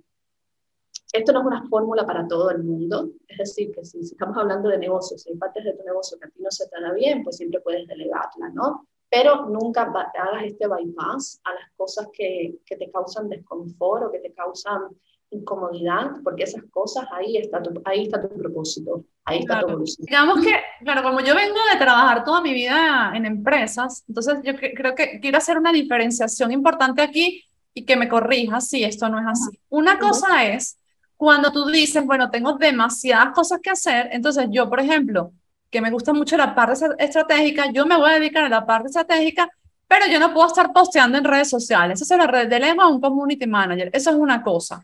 esto 1.14 1.32
no 1.32 1.42
es 1.42 1.46
una 1.46 1.68
fórmula 1.70 2.06
para 2.06 2.28
todo 2.28 2.50
el 2.52 2.64
mundo. 2.64 3.12
Es 3.28 3.38
decir, 3.38 3.72
que 3.72 3.86
si, 3.86 4.04
si 4.04 4.14
estamos 4.14 4.38
hablando 4.38 4.70
de 4.70 4.78
negocios, 4.78 5.22
si 5.22 5.30
hay 5.32 5.38
partes 5.38 5.64
de 5.64 5.74
tu 5.74 5.84
negocio 5.84 6.18
que 6.20 6.28
a 6.28 6.30
ti 6.30 6.42
no 6.42 6.52
se 6.52 6.68
te 6.68 6.82
da 6.82 6.92
bien, 6.94 7.24
pues 7.24 7.38
siempre 7.38 7.62
puedes 7.62 7.88
delegarla, 7.88 8.50
¿no? 8.50 8.88
pero 9.10 9.46
nunca 9.46 9.84
hagas 9.84 10.44
este 10.44 10.68
bypass 10.68 11.40
a 11.46 11.54
las 11.54 11.72
cosas 11.78 12.10
que, 12.12 12.58
que, 12.66 12.76
te 12.76 12.92
causan 12.92 13.30
desconfort 13.30 14.04
o 14.04 14.12
que 14.12 14.20
te 14.20 14.34
causan 14.34 14.90
incomodidad, 15.36 16.12
porque 16.24 16.44
esas 16.44 16.64
cosas, 16.72 17.06
ahí 17.12 17.38
está 17.38 17.62
tu, 17.62 17.82
ahí 17.86 18.04
está 18.04 18.22
tu 18.22 18.30
propósito, 18.30 19.04
ahí 19.24 19.40
está 19.40 19.62
tu 19.62 19.70
evolución. 19.70 20.06
Digamos 20.06 20.44
que, 20.44 20.54
claro, 20.84 21.04
como 21.04 21.20
yo 21.22 21.36
vengo 21.36 21.60
de 21.72 21.78
trabajar 21.78 22.24
toda 22.24 22.42
mi 22.42 22.54
vida 22.54 23.12
en 23.16 23.26
empresas, 23.26 24.04
entonces 24.08 24.40
yo 24.44 24.54
creo 24.56 24.96
que 24.96 25.20
quiero 25.20 25.38
hacer 25.38 25.58
una 25.58 25.72
diferenciación 25.72 26.52
importante 26.52 27.02
aquí 27.02 27.44
y 27.74 27.86
que 27.86 27.96
me 27.96 28.08
corrija 28.08 28.62
si 28.62 28.84
esto 28.84 29.10
no 29.10 29.20
es 29.20 29.26
así. 29.28 29.60
Una 29.70 30.00
cosa 30.00 30.46
es 30.46 30.78
cuando 31.18 31.52
tú 31.52 31.66
dices, 31.66 32.06
bueno, 32.06 32.30
tengo 32.30 32.54
demasiadas 32.54 33.34
cosas 33.34 33.60
que 33.62 33.70
hacer, 33.70 34.10
entonces 34.12 34.48
yo, 34.50 34.70
por 34.70 34.80
ejemplo, 34.80 35.32
que 35.70 35.82
me 35.82 35.92
gusta 35.92 36.14
mucho 36.14 36.38
la 36.38 36.56
parte 36.56 36.86
estratégica, 37.00 37.72
yo 37.72 37.86
me 37.86 37.98
voy 37.98 38.10
a 38.10 38.14
dedicar 38.14 38.46
a 38.46 38.50
la 38.50 38.66
parte 38.66 38.88
estratégica, 38.88 39.50
pero 39.88 40.06
yo 40.08 40.20
no 40.20 40.34
puedo 40.34 40.48
estar 40.48 40.72
posteando 40.74 41.18
en 41.18 41.24
redes 41.24 41.50
sociales. 41.50 42.02
Eso 42.02 42.06
se 42.06 42.18
lo 42.18 42.26
delego 42.48 42.82
a 42.82 42.88
un 42.88 43.00
community 43.00 43.46
manager. 43.46 43.90
Eso 43.94 44.10
es 44.10 44.16
una 44.16 44.42
cosa. 44.42 44.84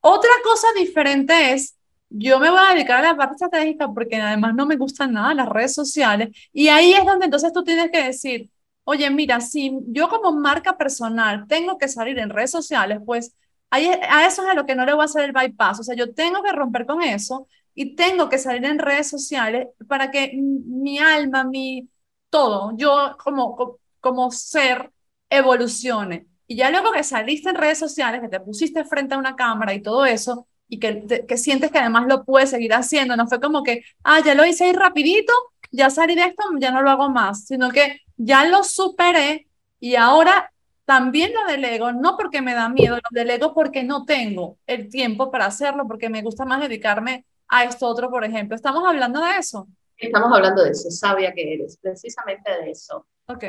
Otra 0.00 0.30
cosa 0.44 0.68
diferente 0.76 1.52
es, 1.52 1.76
yo 2.08 2.38
me 2.40 2.50
voy 2.50 2.58
a 2.60 2.74
dedicar 2.74 3.04
a 3.04 3.08
la 3.12 3.16
parte 3.16 3.34
estratégica 3.34 3.88
porque 3.92 4.16
además 4.16 4.54
no 4.54 4.66
me 4.66 4.76
gustan 4.76 5.12
nada 5.12 5.34
las 5.34 5.48
redes 5.48 5.74
sociales. 5.74 6.30
Y 6.52 6.68
ahí 6.68 6.92
es 6.92 7.04
donde 7.04 7.26
entonces 7.26 7.52
tú 7.52 7.62
tienes 7.64 7.90
que 7.90 8.04
decir, 8.04 8.50
oye, 8.84 9.10
mira, 9.10 9.40
si 9.40 9.72
yo 9.88 10.08
como 10.08 10.32
marca 10.32 10.76
personal 10.76 11.46
tengo 11.48 11.78
que 11.78 11.88
salir 11.88 12.18
en 12.18 12.30
redes 12.30 12.50
sociales, 12.50 12.98
pues 13.04 13.34
ahí, 13.70 13.86
a 14.08 14.26
eso 14.26 14.42
es 14.42 14.48
a 14.48 14.54
lo 14.54 14.66
que 14.66 14.74
no 14.74 14.84
le 14.86 14.92
voy 14.94 15.02
a 15.02 15.04
hacer 15.04 15.24
el 15.24 15.32
bypass. 15.32 15.80
O 15.80 15.82
sea, 15.84 15.94
yo 15.96 16.14
tengo 16.14 16.42
que 16.42 16.52
romper 16.52 16.86
con 16.86 17.02
eso 17.02 17.46
y 17.74 17.94
tengo 17.94 18.28
que 18.28 18.38
salir 18.38 18.64
en 18.64 18.78
redes 18.78 19.08
sociales 19.08 19.68
para 19.88 20.10
que 20.10 20.32
mi 20.34 20.98
alma, 20.98 21.44
mi 21.44 21.88
todo, 22.30 22.72
yo 22.76 23.16
como, 23.22 23.78
como 24.00 24.30
ser 24.30 24.90
evolucione. 25.28 26.26
Y 26.50 26.56
ya 26.56 26.68
luego 26.72 26.90
que 26.90 27.04
saliste 27.04 27.48
en 27.48 27.54
redes 27.54 27.78
sociales, 27.78 28.20
que 28.20 28.28
te 28.28 28.40
pusiste 28.40 28.84
frente 28.84 29.14
a 29.14 29.18
una 29.18 29.36
cámara 29.36 29.72
y 29.72 29.80
todo 29.80 30.04
eso, 30.04 30.48
y 30.68 30.80
que, 30.80 31.24
que 31.28 31.36
sientes 31.36 31.70
que 31.70 31.78
además 31.78 32.06
lo 32.08 32.24
puedes 32.24 32.50
seguir 32.50 32.74
haciendo, 32.74 33.16
no 33.16 33.28
fue 33.28 33.40
como 33.40 33.62
que, 33.62 33.84
ah, 34.02 34.18
ya 34.24 34.34
lo 34.34 34.44
hice 34.44 34.64
ahí 34.64 34.72
rapidito, 34.72 35.32
ya 35.70 35.90
salí 35.90 36.16
de 36.16 36.22
esto, 36.22 36.42
ya 36.58 36.72
no 36.72 36.82
lo 36.82 36.90
hago 36.90 37.08
más, 37.08 37.44
sino 37.44 37.70
que 37.70 38.00
ya 38.16 38.46
lo 38.46 38.64
superé 38.64 39.46
y 39.78 39.94
ahora 39.94 40.52
también 40.84 41.32
lo 41.32 41.44
delego, 41.44 41.92
no 41.92 42.16
porque 42.16 42.42
me 42.42 42.54
da 42.54 42.68
miedo, 42.68 42.96
lo 42.96 43.02
delego 43.12 43.54
porque 43.54 43.84
no 43.84 44.04
tengo 44.04 44.58
el 44.66 44.88
tiempo 44.88 45.30
para 45.30 45.46
hacerlo, 45.46 45.86
porque 45.86 46.08
me 46.08 46.20
gusta 46.20 46.44
más 46.44 46.60
dedicarme 46.60 47.26
a 47.46 47.62
esto 47.62 47.86
otro, 47.86 48.10
por 48.10 48.24
ejemplo. 48.24 48.56
¿Estamos 48.56 48.82
hablando 48.84 49.24
de 49.24 49.38
eso? 49.38 49.68
Estamos 49.96 50.32
hablando 50.34 50.64
de 50.64 50.70
eso, 50.70 50.90
sabia 50.90 51.32
que 51.32 51.54
eres, 51.54 51.78
precisamente 51.80 52.50
de 52.50 52.72
eso. 52.72 53.06
Ok. 53.26 53.44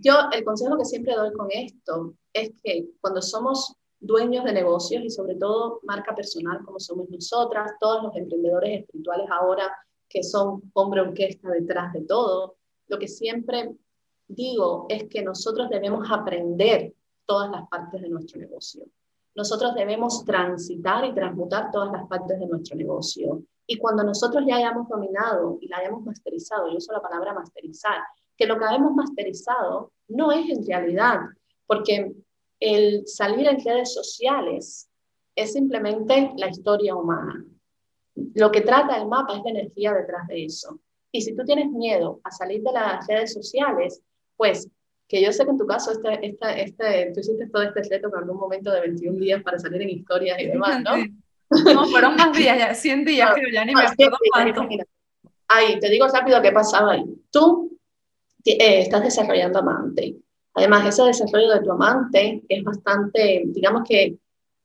Yo 0.00 0.14
el 0.32 0.44
consejo 0.44 0.78
que 0.78 0.84
siempre 0.84 1.14
doy 1.14 1.32
con 1.32 1.48
esto 1.50 2.14
es 2.32 2.52
que 2.62 2.88
cuando 3.00 3.20
somos 3.20 3.74
dueños 3.98 4.44
de 4.44 4.52
negocios 4.52 5.04
y 5.04 5.10
sobre 5.10 5.34
todo 5.34 5.80
marca 5.82 6.14
personal 6.14 6.64
como 6.64 6.80
somos 6.80 7.08
nosotras, 7.10 7.72
todos 7.78 8.02
los 8.02 8.16
emprendedores 8.16 8.80
espirituales 8.80 9.28
ahora 9.30 9.70
que 10.08 10.22
son 10.22 10.70
hombre 10.72 11.02
orquesta 11.02 11.50
detrás 11.50 11.92
de 11.92 12.02
todo, 12.02 12.56
lo 12.88 12.98
que 12.98 13.08
siempre 13.08 13.76
digo 14.26 14.86
es 14.88 15.04
que 15.08 15.22
nosotros 15.22 15.68
debemos 15.68 16.10
aprender 16.10 16.94
todas 17.26 17.50
las 17.50 17.68
partes 17.68 18.00
de 18.00 18.08
nuestro 18.08 18.40
negocio 18.40 18.86
nosotros 19.34 19.74
debemos 19.74 20.24
transitar 20.24 21.04
y 21.04 21.14
transmutar 21.14 21.70
todas 21.70 21.92
las 21.92 22.06
partes 22.08 22.38
de 22.38 22.46
nuestro 22.46 22.76
negocio. 22.76 23.42
Y 23.66 23.78
cuando 23.78 24.02
nosotros 24.02 24.44
ya 24.46 24.56
hayamos 24.56 24.88
dominado 24.88 25.58
y 25.60 25.68
la 25.68 25.78
hayamos 25.78 26.04
masterizado, 26.04 26.68
yo 26.68 26.76
uso 26.76 26.92
la 26.92 27.00
palabra 27.00 27.32
masterizar, 27.32 28.00
que 28.40 28.46
lo 28.46 28.58
que 28.58 28.64
hayamos 28.64 28.94
masterizado 28.94 29.92
no 30.08 30.32
es 30.32 30.48
en 30.48 30.66
realidad, 30.66 31.18
porque 31.66 32.10
el 32.58 33.06
salir 33.06 33.46
en 33.46 33.62
redes 33.62 33.92
sociales 33.92 34.88
es 35.36 35.52
simplemente 35.52 36.32
la 36.38 36.48
historia 36.48 36.96
humana. 36.96 37.44
Lo 38.34 38.50
que 38.50 38.62
trata 38.62 38.96
el 38.96 39.08
mapa 39.08 39.36
es 39.36 39.42
la 39.44 39.50
energía 39.50 39.92
detrás 39.92 40.26
de 40.26 40.46
eso. 40.46 40.80
Y 41.12 41.20
si 41.20 41.36
tú 41.36 41.44
tienes 41.44 41.68
miedo 41.70 42.20
a 42.24 42.30
salir 42.30 42.62
de 42.62 42.72
las 42.72 43.06
redes 43.06 43.34
sociales, 43.34 44.00
pues 44.38 44.66
que 45.06 45.22
yo 45.22 45.32
sé 45.32 45.44
que 45.44 45.50
en 45.50 45.58
tu 45.58 45.66
caso 45.66 45.92
este, 45.92 46.26
este, 46.26 46.64
este, 46.64 47.12
tú 47.12 47.20
hiciste 47.20 47.46
todo 47.48 47.62
este 47.62 47.82
reto 47.82 48.08
en 48.08 48.22
algún 48.22 48.38
momento 48.38 48.72
de 48.72 48.80
21 48.80 49.18
días 49.18 49.42
para 49.42 49.58
salir 49.58 49.82
en 49.82 49.90
historias 49.90 50.40
y 50.40 50.46
demás, 50.46 50.82
¿no? 50.82 50.96
No, 51.74 51.84
fueron 51.88 52.16
más 52.16 52.34
días, 52.36 52.56
ya, 52.56 52.74
100 52.74 53.04
días, 53.04 53.30
pero 53.34 53.48
ya 53.52 53.66
ni 53.66 53.74
me 53.74 53.82
acuerdo 53.82 54.16
cuánto. 54.32 54.66
Ahí, 55.48 55.78
te 55.78 55.90
digo 55.90 56.06
rápido 56.06 56.40
qué 56.40 56.52
pasaba 56.52 56.92
ahí. 56.92 57.04
Tú 57.30 57.69
eh, 58.44 58.80
estás 58.80 59.02
desarrollando 59.02 59.58
amante. 59.58 60.16
Además, 60.54 60.86
ese 60.86 61.04
desarrollo 61.04 61.50
de 61.50 61.60
tu 61.60 61.72
amante 61.72 62.42
es 62.48 62.64
bastante, 62.64 63.44
digamos 63.46 63.82
que 63.88 64.18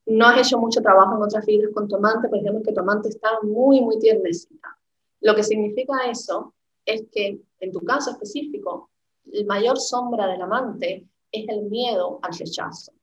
no 0.07 0.27
has 0.27 0.47
hecho 0.47 0.59
mucho 0.59 0.81
trabajo 0.81 1.15
en 1.15 1.23
otras 1.23 1.45
vidas 1.45 1.71
con 1.73 1.87
tu 1.87 1.95
amante, 1.95 2.27
pues 2.29 2.41
digamos 2.41 2.63
que 2.63 2.73
tu 2.73 2.79
amante 2.79 3.09
está 3.09 3.39
muy, 3.41 3.81
muy 3.81 3.99
tiernecita. 3.99 4.77
Lo 5.21 5.35
que 5.35 5.43
significa 5.43 5.93
eso 6.09 6.53
es 6.85 7.05
que 7.11 7.39
en 7.59 7.71
tu 7.71 7.79
caso 7.81 8.11
específico, 8.11 8.91
el 9.31 9.45
mayor 9.45 9.79
sombra 9.79 10.27
del 10.27 10.41
amante 10.41 11.07
es 11.31 11.45
el 11.49 11.63
miedo 11.63 12.19
al 12.21 12.37
rechazo. 12.37 12.93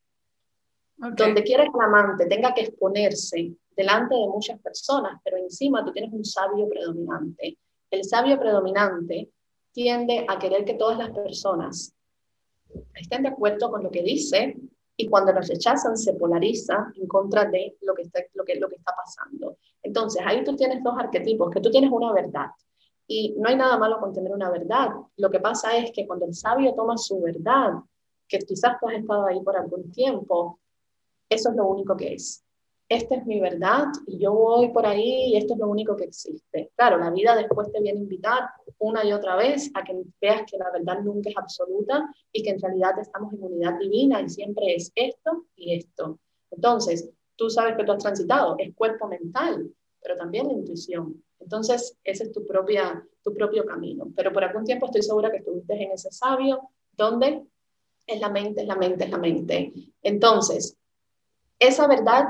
Donde 0.96 1.42
quiera 1.42 1.64
que 1.64 1.70
el 1.74 1.84
amante 1.84 2.26
tenga 2.26 2.54
que 2.54 2.62
exponerse 2.62 3.56
delante 3.76 4.14
de 4.14 4.28
muchas 4.28 4.60
personas, 4.60 5.20
pero 5.24 5.36
encima 5.36 5.84
tú 5.84 5.92
tienes 5.92 6.12
un 6.12 6.24
sabio 6.24 6.68
predominante. 6.68 7.58
El 7.90 8.04
sabio 8.04 8.38
predominante 8.38 9.30
tiende 9.72 10.26
a 10.28 10.38
querer 10.38 10.64
que 10.64 10.74
todas 10.74 10.98
las 10.98 11.10
personas 11.10 11.94
estén 12.94 13.22
de 13.22 13.28
acuerdo 13.28 13.70
con 13.70 13.82
lo 13.82 13.90
que 13.90 14.02
dice 14.02 14.56
y 14.96 15.08
cuando 15.08 15.32
lo 15.32 15.40
rechazan 15.40 15.96
se 15.96 16.14
polariza 16.14 16.92
en 16.94 17.06
contra 17.06 17.46
de 17.46 17.76
lo 17.80 17.94
que, 17.94 18.02
está, 18.02 18.20
lo, 18.34 18.44
que, 18.44 18.56
lo 18.56 18.68
que 18.68 18.76
está 18.76 18.94
pasando. 18.94 19.56
Entonces 19.82 20.22
ahí 20.24 20.44
tú 20.44 20.54
tienes 20.54 20.82
dos 20.82 20.94
arquetipos, 20.98 21.50
que 21.50 21.60
tú 21.60 21.70
tienes 21.70 21.90
una 21.90 22.12
verdad 22.12 22.46
y 23.06 23.34
no 23.38 23.48
hay 23.48 23.56
nada 23.56 23.78
malo 23.78 23.98
con 23.98 24.12
tener 24.12 24.32
una 24.32 24.50
verdad. 24.50 24.90
Lo 25.16 25.30
que 25.30 25.40
pasa 25.40 25.76
es 25.76 25.90
que 25.92 26.06
cuando 26.06 26.26
el 26.26 26.34
sabio 26.34 26.74
toma 26.74 26.96
su 26.96 27.20
verdad, 27.20 27.72
que 28.28 28.38
quizás 28.38 28.78
tú 28.80 28.88
has 28.88 28.94
estado 28.94 29.26
ahí 29.26 29.40
por 29.40 29.56
algún 29.56 29.90
tiempo, 29.90 30.60
eso 31.28 31.50
es 31.50 31.56
lo 31.56 31.66
único 31.66 31.96
que 31.96 32.14
es. 32.14 32.44
Esta 32.88 33.14
es 33.14 33.26
mi 33.26 33.40
verdad 33.40 33.86
y 34.06 34.18
yo 34.18 34.32
voy 34.32 34.68
por 34.68 34.84
ahí 34.84 35.32
y 35.32 35.36
esto 35.36 35.54
es 35.54 35.60
lo 35.60 35.68
único 35.68 35.96
que 35.96 36.04
existe. 36.04 36.70
Claro, 36.76 36.98
la 36.98 37.10
vida 37.10 37.34
después 37.34 37.72
te 37.72 37.80
viene 37.80 38.00
a 38.00 38.02
invitar 38.02 38.50
una 38.78 39.04
y 39.04 39.12
otra 39.12 39.36
vez 39.36 39.70
a 39.74 39.82
que 39.82 39.94
veas 40.20 40.42
que 40.50 40.58
la 40.58 40.70
verdad 40.70 41.00
nunca 41.00 41.30
es 41.30 41.36
absoluta 41.36 42.04
y 42.32 42.42
que 42.42 42.50
en 42.50 42.60
realidad 42.60 42.98
estamos 43.00 43.32
en 43.32 43.42
unidad 43.42 43.78
divina 43.78 44.20
y 44.20 44.28
siempre 44.28 44.74
es 44.74 44.92
esto 44.94 45.46
y 45.56 45.74
esto. 45.74 46.18
Entonces, 46.50 47.08
tú 47.36 47.48
sabes 47.48 47.76
que 47.76 47.84
tú 47.84 47.92
has 47.92 48.02
transitado, 48.02 48.56
es 48.58 48.74
cuerpo 48.74 49.08
mental, 49.08 49.72
pero 50.02 50.16
también 50.16 50.48
la 50.48 50.52
intuición. 50.52 51.22
Entonces, 51.40 51.96
ese 52.04 52.24
es 52.24 52.32
tu, 52.32 52.46
propia, 52.46 53.04
tu 53.22 53.32
propio 53.34 53.64
camino. 53.64 54.12
Pero 54.14 54.32
por 54.32 54.44
algún 54.44 54.64
tiempo 54.64 54.86
estoy 54.86 55.02
segura 55.02 55.30
que 55.30 55.38
estuviste 55.38 55.74
en 55.74 55.92
ese 55.92 56.10
sabio, 56.10 56.68
donde 56.92 57.42
es 58.06 58.20
la 58.20 58.28
mente, 58.28 58.62
es 58.62 58.66
la 58.66 58.76
mente, 58.76 59.04
es 59.04 59.10
la 59.10 59.18
mente. 59.18 59.72
Entonces, 60.02 60.76
esa 61.58 61.86
verdad 61.86 62.26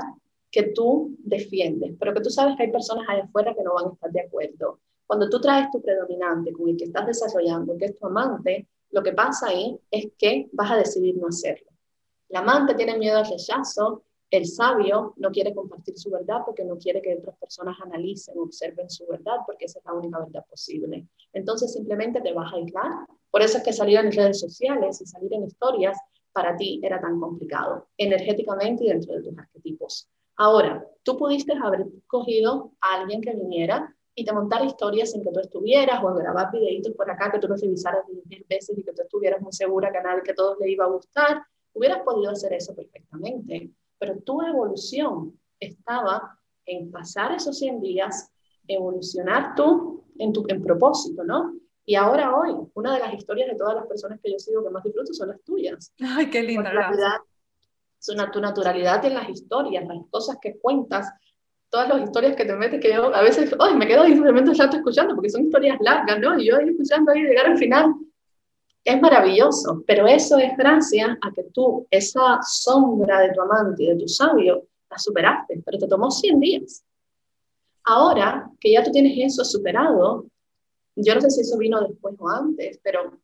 que 0.53 0.71
tú 0.71 1.17
defiendes, 1.19 1.95
pero 1.99 2.13
que 2.13 2.21
tú 2.21 2.29
sabes 2.29 2.55
que 2.55 2.63
hay 2.63 2.71
personas 2.71 3.05
allá 3.09 3.23
afuera 3.23 3.53
que 3.53 3.63
no 3.63 3.73
van 3.73 3.87
a 3.87 3.93
estar 3.93 4.11
de 4.11 4.21
acuerdo. 4.21 4.79
Cuando 5.05 5.29
tú 5.29 5.41
traes 5.41 5.69
tu 5.71 5.81
predominante 5.81 6.53
con 6.53 6.69
el 6.69 6.77
que 6.77 6.85
estás 6.85 7.07
desarrollando, 7.07 7.77
que 7.77 7.85
es 7.85 7.97
tu 7.97 8.05
amante, 8.05 8.69
lo 8.91 9.03
que 9.03 9.11
pasa 9.11 9.49
ahí 9.49 9.77
es 9.91 10.07
que 10.17 10.49
vas 10.53 10.71
a 10.71 10.77
decidir 10.77 11.17
no 11.17 11.27
hacerlo. 11.27 11.71
El 12.29 12.37
amante 12.37 12.75
tiene 12.75 12.97
miedo 12.97 13.17
al 13.17 13.29
rechazo 13.29 14.03
el 14.33 14.47
sabio 14.47 15.13
no 15.17 15.29
quiere 15.29 15.53
compartir 15.53 15.95
su 15.95 16.09
verdad 16.09 16.39
porque 16.43 16.63
no 16.63 16.75
quiere 16.79 17.03
que 17.03 17.15
otras 17.15 17.37
personas 17.37 17.77
analicen, 17.83 18.39
observen 18.39 18.89
su 18.89 19.05
verdad, 19.05 19.35
porque 19.45 19.65
esa 19.65 19.77
es 19.77 19.85
la 19.85 19.93
única 19.93 20.17
verdad 20.17 20.43
posible. 20.49 21.07
Entonces 21.33 21.71
simplemente 21.71 22.19
te 22.19 22.33
vas 22.33 22.51
a 22.51 22.55
aislar. 22.55 23.05
Por 23.29 23.43
eso 23.43 23.59
es 23.59 23.63
que 23.63 23.71
salir 23.71 23.99
en 23.99 24.11
redes 24.11 24.39
sociales 24.39 24.99
y 25.01 25.05
salir 25.05 25.31
en 25.35 25.43
historias 25.43 25.99
para 26.31 26.57
ti 26.57 26.81
era 26.81 26.99
tan 26.99 27.19
complicado, 27.19 27.89
energéticamente 27.95 28.85
y 28.85 28.87
dentro 28.87 29.13
de 29.13 29.21
tus 29.21 29.37
arquetipos. 29.37 30.09
Ahora, 30.35 30.85
tú 31.03 31.17
pudiste 31.17 31.53
haber 31.53 31.85
cogido 32.07 32.71
a 32.81 33.01
alguien 33.01 33.21
que 33.21 33.33
viniera 33.33 33.95
y 34.15 34.25
te 34.25 34.33
montara 34.33 34.65
historias 34.65 35.11
sin 35.11 35.23
que 35.23 35.31
tú 35.31 35.39
estuvieras 35.39 36.03
o 36.03 36.13
grabar 36.13 36.51
videitos 36.51 36.93
por 36.93 37.09
acá 37.09 37.31
que 37.31 37.39
tú 37.39 37.47
los 37.47 37.61
revisaras 37.61 38.03
mil 38.25 38.45
veces 38.49 38.77
y 38.77 38.83
que 38.83 38.93
tú 38.93 39.01
estuvieras 39.01 39.41
muy 39.41 39.53
segura 39.53 39.91
que 39.91 39.97
a 39.97 40.03
nadie, 40.03 40.23
que 40.23 40.31
a 40.31 40.35
todos 40.35 40.57
le 40.59 40.69
iba 40.71 40.85
a 40.85 40.89
gustar. 40.89 41.43
Hubieras 41.73 42.01
podido 42.03 42.31
hacer 42.31 42.53
eso 42.53 42.75
perfectamente 42.75 43.71
pero 44.03 44.19
tu 44.19 44.41
evolución 44.41 45.39
estaba 45.57 46.37
en 46.65 46.91
pasar 46.91 47.31
esos 47.31 47.57
100 47.57 47.79
días, 47.79 48.29
evolucionar 48.67 49.55
tú 49.55 50.03
en 50.19 50.33
tu 50.33 50.43
en 50.49 50.61
propósito, 50.61 51.23
¿no? 51.23 51.53
Y 51.85 51.95
ahora 51.95 52.35
hoy, 52.35 52.53
una 52.73 52.95
de 52.95 52.99
las 52.99 53.13
historias 53.13 53.49
de 53.49 53.55
todas 53.55 53.75
las 53.75 53.87
personas 53.87 54.19
que 54.21 54.29
yo 54.29 54.39
sigo 54.39 54.61
que 54.61 54.69
más 54.71 54.83
disfruto 54.83 55.13
son 55.13 55.29
las 55.29 55.41
tuyas. 55.43 55.93
Ay, 56.01 56.29
qué 56.29 56.43
linda. 56.43 56.69
Es 56.69 56.77
una, 58.09 58.31
tu 58.31 58.39
naturalidad 58.39 59.03
en 59.05 59.15
las 59.15 59.29
historias, 59.29 59.85
las 59.87 59.97
cosas 60.09 60.37
que 60.41 60.57
cuentas, 60.59 61.11
todas 61.69 61.89
las 61.89 62.03
historias 62.03 62.35
que 62.35 62.45
te 62.45 62.55
metes, 62.55 62.79
que 62.79 62.93
yo 62.93 63.13
a 63.13 63.21
veces, 63.21 63.53
ay, 63.59 63.75
me 63.75 63.87
quedo 63.87 64.05
simplemente 64.05 64.53
ya 64.53 64.65
escuchando, 64.65 65.15
porque 65.15 65.29
son 65.29 65.45
historias 65.45 65.77
largas, 65.81 66.19
¿no? 66.19 66.37
Y 66.37 66.47
yo 66.47 66.57
ahí 66.57 66.69
escuchando 66.69 67.11
ahí 67.11 67.23
llegar 67.23 67.47
al 67.47 67.57
final, 67.57 67.93
es 68.83 69.01
maravilloso, 69.01 69.83
pero 69.87 70.05
eso 70.07 70.37
es 70.37 70.55
gracias 70.57 71.09
a 71.21 71.31
que 71.31 71.43
tú, 71.53 71.87
esa 71.89 72.39
sombra 72.41 73.21
de 73.21 73.31
tu 73.31 73.41
amante 73.41 73.83
de 73.83 73.95
tu 73.95 74.07
sabio, 74.07 74.67
la 74.89 74.97
superaste, 74.97 75.61
pero 75.65 75.77
te 75.77 75.87
tomó 75.87 76.11
100 76.11 76.39
días. 76.39 76.83
Ahora 77.85 78.49
que 78.59 78.71
ya 78.71 78.83
tú 78.83 78.91
tienes 78.91 79.13
eso 79.17 79.43
superado, 79.43 80.25
yo 80.95 81.15
no 81.15 81.21
sé 81.21 81.29
si 81.29 81.41
eso 81.41 81.57
vino 81.57 81.81
después 81.81 82.15
o 82.19 82.29
antes, 82.29 82.79
pero 82.83 83.19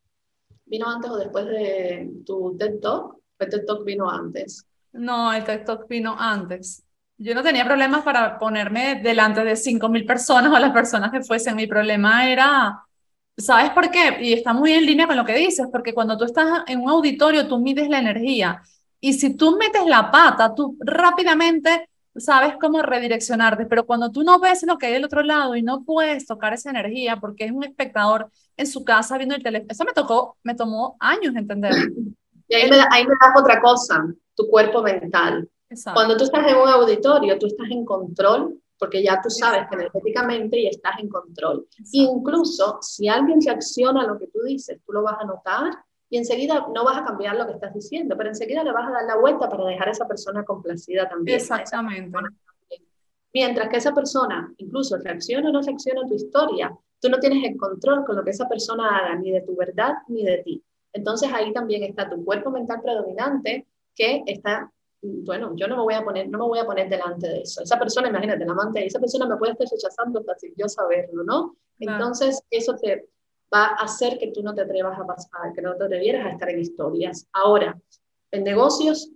vino 0.65 0.87
antes 0.87 1.11
o 1.11 1.17
después 1.17 1.45
de 1.45 2.09
tu 2.25 2.55
TED 2.57 2.79
Talk, 2.79 3.17
el 3.39 3.49
TED 3.49 3.65
Talk 3.65 3.85
vino 3.85 4.09
antes. 4.09 4.65
No, 4.91 5.31
el 5.33 5.43
Talk 5.43 5.87
vino 5.87 6.15
antes. 6.17 6.83
Yo 7.17 7.35
no 7.35 7.43
tenía 7.43 7.65
problemas 7.65 8.03
para 8.03 8.39
ponerme 8.39 9.01
delante 9.01 9.43
de 9.43 9.55
5.000 9.55 10.05
personas 10.05 10.51
o 10.53 10.59
las 10.59 10.71
personas 10.71 11.11
que 11.11 11.21
fuesen. 11.21 11.55
Mi 11.55 11.67
problema 11.67 12.29
era, 12.29 12.83
¿sabes 13.37 13.71
por 13.71 13.91
qué? 13.91 14.17
Y 14.21 14.33
está 14.33 14.53
muy 14.53 14.71
en 14.73 14.85
línea 14.85 15.05
con 15.07 15.17
lo 15.17 15.25
que 15.25 15.35
dices, 15.35 15.67
porque 15.71 15.93
cuando 15.93 16.17
tú 16.17 16.23
estás 16.25 16.63
en 16.67 16.81
un 16.81 16.89
auditorio, 16.89 17.47
tú 17.47 17.59
mides 17.59 17.89
la 17.89 17.99
energía. 17.99 18.61
Y 19.01 19.13
si 19.13 19.35
tú 19.35 19.57
metes 19.57 19.85
la 19.85 20.11
pata, 20.11 20.53
tú 20.55 20.77
rápidamente 20.79 21.89
sabes 22.15 22.55
cómo 22.59 22.81
redireccionarte, 22.81 23.65
pero 23.65 23.85
cuando 23.85 24.11
tú 24.11 24.23
no 24.23 24.39
ves 24.39 24.63
lo 24.63 24.77
que 24.77 24.87
hay 24.87 24.93
del 24.93 25.05
otro 25.05 25.21
lado 25.23 25.55
y 25.55 25.61
no 25.61 25.83
puedes 25.83 26.25
tocar 26.25 26.53
esa 26.53 26.69
energía 26.69 27.17
porque 27.17 27.45
es 27.45 27.51
un 27.51 27.63
espectador 27.63 28.31
en 28.57 28.67
su 28.67 28.83
casa 28.83 29.17
viendo 29.17 29.35
el 29.35 29.43
teléfono, 29.43 29.71
eso 29.71 29.85
me 29.85 29.93
tocó, 29.93 30.37
me 30.43 30.55
tomó 30.55 30.97
años 30.99 31.35
entender. 31.35 31.71
Y 32.49 32.55
ahí, 32.55 32.69
me, 32.69 32.77
ahí 32.91 33.05
me 33.05 33.13
das 33.21 33.39
otra 33.39 33.61
cosa, 33.61 34.05
tu 34.35 34.49
cuerpo 34.49 34.81
mental. 34.81 35.47
Cuando 35.93 36.17
tú 36.17 36.25
estás 36.25 36.45
en 36.47 36.57
un 36.57 36.67
auditorio, 36.67 37.37
tú 37.37 37.45
estás 37.45 37.69
en 37.69 37.85
control 37.85 38.59
porque 38.79 39.03
ya 39.03 39.21
tú 39.21 39.29
sabes 39.29 39.67
que 39.69 39.75
energéticamente 39.75 40.57
y 40.57 40.67
estás 40.67 40.99
en 40.99 41.09
control. 41.09 41.67
Incluso 41.91 42.79
si 42.81 43.07
alguien 43.09 43.39
reacciona 43.45 44.03
a 44.03 44.07
lo 44.07 44.17
que 44.17 44.27
tú 44.27 44.39
dices, 44.43 44.79
tú 44.85 44.93
lo 44.93 45.03
vas 45.03 45.17
a 45.19 45.25
notar 45.25 45.73
y 46.09 46.17
enseguida 46.17 46.65
no 46.73 46.85
vas 46.85 46.97
a 46.97 47.05
cambiar 47.05 47.35
lo 47.35 47.45
que 47.45 47.53
estás 47.53 47.73
diciendo, 47.73 48.15
pero 48.17 48.29
enseguida 48.29 48.63
le 48.63 48.71
vas 48.71 48.87
a 48.87 48.91
dar 48.91 49.03
la 49.03 49.17
vuelta 49.17 49.49
para 49.49 49.65
dejar 49.65 49.89
a 49.89 49.91
esa 49.91 50.07
persona 50.07 50.43
complacida 50.43 51.07
también. 51.07 51.37
Exactamente. 51.37 52.17
Mientras 53.31 53.69
que 53.69 53.77
esa 53.77 53.93
persona 53.93 54.51
incluso 54.57 54.97
reacciona 54.97 55.49
o 55.49 55.51
no 55.51 55.61
reacciona 55.61 56.01
a 56.01 56.07
tu 56.07 56.15
historia, 56.15 56.75
tú 56.99 57.09
no 57.09 57.19
tienes 57.19 57.43
el 57.43 57.57
control 57.57 58.05
con 58.05 58.15
lo 58.15 58.23
que 58.23 58.31
esa 58.31 58.47
persona 58.47 58.97
haga, 58.97 59.15
ni 59.15 59.29
de 59.31 59.41
tu 59.41 59.55
verdad 59.55 59.93
ni 60.07 60.23
de 60.23 60.37
ti. 60.39 60.63
Entonces 60.93 61.29
ahí 61.33 61.53
también 61.53 61.83
está 61.83 62.09
tu 62.09 62.23
cuerpo 62.23 62.51
mental 62.51 62.81
predominante 62.81 63.67
que 63.95 64.23
está, 64.25 64.71
bueno, 65.01 65.53
yo 65.55 65.67
no 65.67 65.77
me 65.77 65.83
voy 65.83 65.93
a 65.93 66.03
poner, 66.03 66.29
no 66.29 66.39
me 66.39 66.45
voy 66.45 66.59
a 66.59 66.65
poner 66.65 66.89
delante 66.89 67.27
de 67.27 67.41
eso. 67.41 67.61
Esa 67.61 67.77
persona, 67.77 68.09
imagínate, 68.09 68.45
la 68.45 68.53
amante, 68.53 68.85
esa 68.85 68.99
persona 68.99 69.27
me 69.27 69.37
puede 69.37 69.53
estar 69.53 69.67
rechazando 69.71 70.19
hasta 70.19 70.35
sin 70.39 70.53
yo 70.55 70.67
saberlo, 70.67 71.23
¿no? 71.23 71.55
Entonces 71.79 72.43
eso 72.49 72.75
te, 72.75 73.07
va 73.53 73.65
a 73.65 73.83
hacer 73.83 74.17
que 74.17 74.31
tú 74.31 74.41
no 74.43 74.53
te 74.53 74.61
atrevas 74.61 74.97
a 74.99 75.05
pasar, 75.05 75.53
que 75.53 75.61
no 75.61 75.75
te 75.75 75.85
atrevieras 75.85 76.25
a 76.25 76.29
estar 76.29 76.49
en 76.49 76.59
historias. 76.59 77.27
Ahora, 77.33 77.79
en 78.31 78.43
negocios 78.43 79.11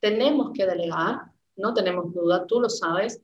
tenemos 0.00 0.50
que 0.52 0.66
delegar, 0.66 1.32
no 1.56 1.72
tenemos 1.72 2.12
duda, 2.12 2.46
tú 2.46 2.60
lo 2.60 2.68
sabes. 2.68 3.20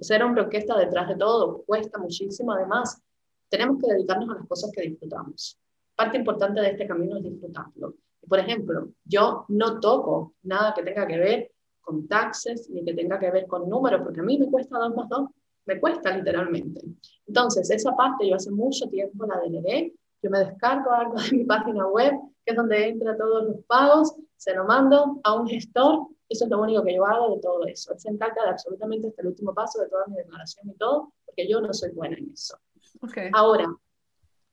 Ser 0.00 0.22
hombre 0.22 0.42
orquesta 0.42 0.76
detrás 0.78 1.08
de 1.08 1.16
todo 1.16 1.62
cuesta 1.66 1.98
muchísimo. 1.98 2.52
Además, 2.52 3.00
tenemos 3.48 3.82
que 3.82 3.92
dedicarnos 3.92 4.30
a 4.30 4.38
las 4.38 4.46
cosas 4.46 4.70
que 4.72 4.82
disfrutamos. 4.82 5.58
Parte 5.98 6.16
importante 6.16 6.60
de 6.60 6.70
este 6.70 6.86
camino 6.86 7.16
es 7.16 7.24
disfrutarlo. 7.24 7.94
Por 8.28 8.38
ejemplo, 8.38 8.90
yo 9.04 9.44
no 9.48 9.80
toco 9.80 10.34
nada 10.44 10.72
que 10.72 10.84
tenga 10.84 11.08
que 11.08 11.18
ver 11.18 11.50
con 11.80 12.06
taxes 12.06 12.70
ni 12.70 12.84
que 12.84 12.94
tenga 12.94 13.18
que 13.18 13.32
ver 13.32 13.48
con 13.48 13.68
números, 13.68 14.02
porque 14.04 14.20
a 14.20 14.22
mí 14.22 14.38
me 14.38 14.46
cuesta 14.46 14.78
dos 14.78 14.94
más 14.94 15.08
dos 15.08 15.30
me 15.66 15.80
cuesta 15.80 16.16
literalmente. 16.16 16.80
Entonces, 17.26 17.68
esa 17.68 17.96
parte 17.96 18.28
yo 18.28 18.36
hace 18.36 18.52
mucho 18.52 18.88
tiempo 18.88 19.26
la 19.26 19.40
delegué, 19.40 19.92
yo 20.22 20.30
me 20.30 20.38
descargo 20.38 20.92
algo 20.92 21.16
de 21.20 21.36
mi 21.36 21.44
página 21.44 21.86
web, 21.88 22.14
que 22.44 22.52
es 22.52 22.56
donde 22.56 22.88
entra 22.88 23.16
todos 23.16 23.44
los 23.44 23.64
pagos, 23.66 24.14
se 24.36 24.54
lo 24.54 24.64
mando 24.66 25.20
a 25.24 25.34
un 25.34 25.48
gestor, 25.48 26.06
eso 26.28 26.44
es 26.44 26.50
lo 26.50 26.62
único 26.62 26.84
que 26.84 26.94
yo 26.94 27.04
hago 27.04 27.34
de 27.34 27.40
todo 27.40 27.66
eso. 27.66 27.92
Él 27.92 27.98
se 27.98 28.08
encarga 28.08 28.44
de 28.44 28.50
absolutamente 28.50 29.08
hasta 29.08 29.22
el 29.22 29.28
último 29.28 29.52
paso 29.52 29.82
de 29.82 29.88
toda 29.88 30.06
mi 30.06 30.16
declaración 30.16 30.70
y 30.70 30.74
todo, 30.74 31.12
porque 31.26 31.48
yo 31.48 31.60
no 31.60 31.74
soy 31.74 31.90
buena 31.90 32.16
en 32.16 32.30
eso. 32.30 32.56
Okay. 33.02 33.30
Ahora, 33.34 33.66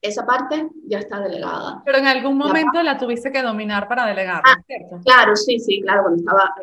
esa 0.08 0.26
parte 0.26 0.70
ya 0.88 1.00
está 1.00 1.20
delegada. 1.20 1.82
Pero 1.86 1.98
en 1.98 2.08
algún 2.08 2.38
momento 2.38 2.82
la, 2.84 2.98
tuviste 2.98 3.32
que 3.32 3.42
dominar 3.42 3.88
para 3.88 4.06
delegar, 4.06 4.42
ah, 4.46 4.62
¿cierto? 4.66 5.00
Claro, 5.04 5.36
sí, 5.36 5.60
sí, 5.60 5.82
claro, 5.82 6.04
cuando 6.04 6.20
estaba 6.20 6.54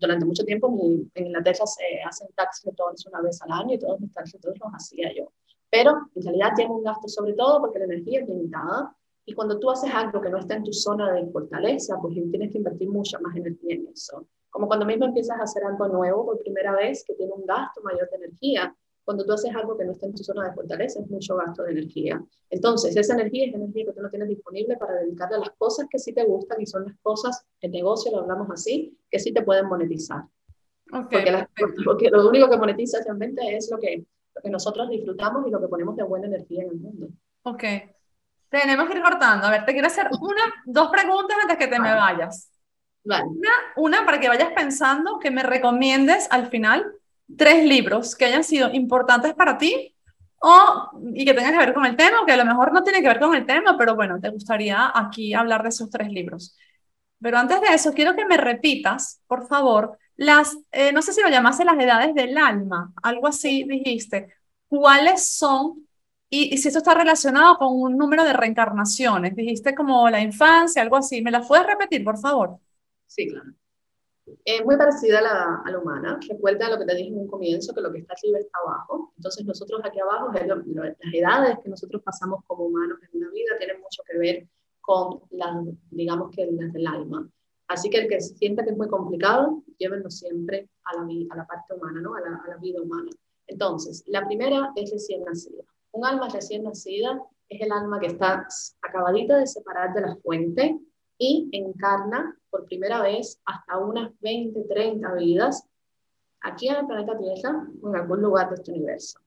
durante 0.00 0.24
mucho 0.24 0.44
tiempo 0.44 0.68
en 1.14 1.26
Inglaterra 1.26 1.66
se 1.66 1.84
hacen 2.06 2.28
tax 2.34 2.62
returns 2.64 3.06
una 3.06 3.20
vez 3.20 3.40
al 3.42 3.52
año 3.52 3.74
y 3.74 3.78
todos 3.78 4.00
mis 4.00 4.12
tax 4.12 4.32
returns 4.32 4.58
los 4.58 4.72
hacía 4.72 5.12
yo. 5.14 5.32
Pero 5.70 6.08
en 6.14 6.22
realidad 6.22 6.52
tiene 6.56 6.72
un 6.72 6.82
gasto 6.82 7.08
sobre 7.08 7.34
todo 7.34 7.60
porque 7.60 7.78
la 7.78 7.86
energía 7.86 8.20
es 8.20 8.28
limitada 8.28 8.94
y 9.26 9.34
cuando 9.34 9.58
tú 9.58 9.70
haces 9.70 9.92
algo 9.92 10.20
que 10.20 10.30
no 10.30 10.38
está 10.38 10.54
en 10.54 10.64
tu 10.64 10.72
zona 10.72 11.12
de 11.12 11.26
fortaleza, 11.26 11.98
pues 12.00 12.14
tienes 12.14 12.52
que 12.52 12.58
invertir 12.58 12.88
mucha 12.88 13.18
más 13.18 13.34
energía 13.36 13.74
en 13.74 13.88
eso. 13.92 14.26
Como 14.50 14.68
cuando 14.68 14.86
mismo 14.86 15.06
empiezas 15.06 15.38
a 15.40 15.44
hacer 15.44 15.64
algo 15.64 15.88
nuevo 15.88 16.26
por 16.26 16.38
primera 16.38 16.72
vez 16.76 17.04
que 17.04 17.14
tiene 17.14 17.32
un 17.32 17.44
gasto 17.44 17.80
mayor 17.82 18.08
de 18.10 18.16
energía, 18.16 18.74
cuando 19.04 19.24
tú 19.24 19.32
haces 19.32 19.54
algo 19.54 19.76
que 19.76 19.84
no 19.84 19.92
está 19.92 20.06
en 20.06 20.14
tu 20.14 20.24
zona 20.24 20.48
de 20.48 20.54
fortaleza, 20.54 21.00
es 21.00 21.10
mucho 21.10 21.36
gasto 21.36 21.62
de 21.62 21.72
energía. 21.72 22.22
Entonces, 22.48 22.96
esa 22.96 23.14
energía 23.14 23.46
es 23.46 23.54
energía 23.54 23.84
que 23.84 23.92
tú 23.92 24.00
no 24.00 24.08
tienes 24.08 24.28
disponible 24.28 24.76
para 24.76 24.94
dedicarle 24.94 25.36
a 25.36 25.40
las 25.40 25.50
cosas 25.50 25.86
que 25.90 25.98
sí 25.98 26.12
te 26.12 26.24
gustan 26.24 26.60
y 26.60 26.66
son 26.66 26.86
las 26.86 26.96
cosas, 27.02 27.44
el 27.60 27.70
negocio, 27.70 28.10
lo 28.10 28.20
hablamos 28.20 28.48
así, 28.50 28.98
que 29.10 29.18
sí 29.18 29.32
te 29.32 29.42
pueden 29.42 29.66
monetizar. 29.66 30.24
Okay, 30.92 31.24
porque, 31.84 32.10
lo 32.10 32.28
único 32.28 32.48
que 32.48 32.56
monetiza 32.56 32.98
realmente 33.04 33.56
es 33.56 33.70
lo 33.70 33.78
que, 33.78 34.04
lo 34.34 34.42
que 34.42 34.50
nosotros 34.50 34.88
disfrutamos 34.88 35.46
y 35.46 35.50
lo 35.50 35.60
que 35.60 35.68
ponemos 35.68 35.96
de 35.96 36.04
buena 36.04 36.26
energía 36.26 36.62
en 36.62 36.70
el 36.70 36.76
mundo. 36.76 37.08
Ok. 37.42 37.64
Tenemos 38.48 38.88
que 38.88 38.96
ir 38.96 39.02
cortando. 39.02 39.46
A 39.46 39.50
ver, 39.50 39.64
te 39.64 39.72
quiero 39.72 39.88
hacer 39.88 40.08
una, 40.20 40.42
dos 40.66 40.88
preguntas 40.88 41.36
antes 41.42 41.56
que 41.58 41.66
te 41.66 41.80
me 41.80 41.92
vayas. 41.92 42.50
Vale. 43.02 43.24
Una, 43.24 43.50
una 43.76 44.06
para 44.06 44.20
que 44.20 44.28
vayas 44.28 44.52
pensando, 44.52 45.18
que 45.18 45.30
me 45.30 45.42
recomiendes 45.42 46.28
al 46.30 46.46
final 46.48 46.94
tres 47.36 47.64
libros 47.64 48.14
que 48.14 48.26
hayan 48.26 48.44
sido 48.44 48.70
importantes 48.72 49.34
para 49.34 49.58
ti 49.58 49.94
o, 50.40 50.90
y 51.14 51.24
que 51.24 51.34
tengan 51.34 51.52
que 51.52 51.58
ver 51.58 51.74
con 51.74 51.86
el 51.86 51.96
tema, 51.96 52.24
que 52.26 52.32
a 52.32 52.36
lo 52.36 52.44
mejor 52.44 52.72
no 52.72 52.82
tiene 52.82 53.00
que 53.00 53.08
ver 53.08 53.18
con 53.18 53.34
el 53.34 53.46
tema, 53.46 53.76
pero 53.78 53.94
bueno, 53.94 54.20
te 54.20 54.28
gustaría 54.30 54.92
aquí 54.94 55.32
hablar 55.34 55.62
de 55.62 55.70
esos 55.70 55.90
tres 55.90 56.08
libros. 56.10 56.56
Pero 57.20 57.38
antes 57.38 57.60
de 57.60 57.68
eso, 57.68 57.94
quiero 57.94 58.14
que 58.14 58.26
me 58.26 58.36
repitas, 58.36 59.22
por 59.26 59.46
favor, 59.48 59.98
las, 60.16 60.56
eh, 60.72 60.92
no 60.92 61.02
sé 61.02 61.12
si 61.12 61.22
lo 61.22 61.30
llamaste 61.30 61.64
las 61.64 61.78
edades 61.78 62.14
del 62.14 62.36
alma, 62.36 62.92
algo 63.02 63.26
así 63.28 63.64
dijiste. 63.64 64.34
¿Cuáles 64.68 65.30
son? 65.30 65.86
Y, 66.28 66.54
y, 66.54 66.58
si 66.58 66.68
esto 66.68 66.78
está 66.78 66.94
relacionado 66.94 67.56
con 67.58 67.68
un 67.80 67.96
número 67.96 68.24
de 68.24 68.32
reencarnaciones, 68.32 69.36
dijiste 69.36 69.74
como 69.74 70.08
la 70.10 70.20
infancia, 70.20 70.82
algo 70.82 70.96
así. 70.96 71.22
¿Me 71.22 71.30
las 71.30 71.46
puedes 71.46 71.66
repetir, 71.66 72.04
por 72.04 72.18
favor? 72.18 72.58
Sí, 73.06 73.28
claro. 73.28 73.54
Es 74.44 74.64
muy 74.64 74.76
parecida 74.76 75.18
a 75.18 75.22
la, 75.22 75.62
a 75.64 75.70
la, 75.70 75.78
humana. 75.78 76.18
Recuerda 76.28 76.70
lo 76.70 76.78
que 76.78 76.86
te 76.86 76.94
dije 76.94 77.08
en 77.08 77.18
un 77.18 77.26
comienzo, 77.26 77.74
que 77.74 77.80
lo 77.80 77.92
que 77.92 77.98
está 77.98 78.14
arriba 78.14 78.38
está 78.38 78.58
abajo. 78.64 79.12
Entonces 79.16 79.44
nosotros 79.44 79.80
aquí 79.84 80.00
abajo, 80.00 80.32
las 80.32 80.96
edades 81.12 81.58
que 81.62 81.68
nosotros 81.68 82.02
pasamos 82.02 82.40
como 82.46 82.64
humanos 82.64 82.98
en 83.02 83.18
una 83.18 83.30
vida 83.30 83.56
tienen 83.58 83.80
mucho 83.80 84.02
que 84.06 84.18
ver 84.18 84.48
con 84.80 85.20
las, 85.30 85.54
digamos 85.90 86.30
que 86.34 86.46
las 86.46 86.72
del 86.72 86.86
alma. 86.86 87.28
Así 87.68 87.90
que 87.90 87.98
el 87.98 88.08
que 88.08 88.20
sienta 88.20 88.64
que 88.64 88.70
es 88.70 88.76
muy 88.76 88.88
complicado, 88.88 89.62
llévenlo 89.78 90.10
siempre 90.10 90.68
a 90.84 90.96
la, 90.96 91.02
a 91.02 91.36
la 91.36 91.46
parte 91.46 91.74
humana, 91.74 92.00
¿no? 92.00 92.14
a, 92.14 92.20
la, 92.20 92.42
a 92.44 92.48
la 92.48 92.56
vida 92.56 92.80
humana. 92.80 93.10
Entonces, 93.46 94.04
la 94.06 94.26
primera 94.26 94.72
es 94.76 94.90
recién 94.90 95.22
nacida. 95.24 95.64
Un 95.92 96.06
alma 96.06 96.28
recién 96.28 96.64
nacida 96.64 97.20
es 97.48 97.60
el 97.60 97.72
alma 97.72 98.00
que 98.00 98.06
está 98.06 98.46
acabadita 98.82 99.38
de 99.38 99.46
separar 99.46 99.94
de 99.94 100.00
la 100.00 100.16
fuente, 100.16 100.78
y 101.18 101.48
encarna 101.52 102.36
por 102.54 102.66
primera 102.66 103.02
vez 103.02 103.40
hasta 103.46 103.78
unas 103.78 104.12
20, 104.20 104.60
30 104.68 105.12
vidas 105.14 105.66
aquí 106.40 106.68
en 106.68 106.76
el 106.76 106.86
planeta 106.86 107.18
Tierra 107.18 107.66
o 107.82 107.88
en 107.88 107.96
algún 107.96 108.22
lugar 108.22 108.48
de 108.48 108.54
este 108.54 108.70
universo. 108.70 109.18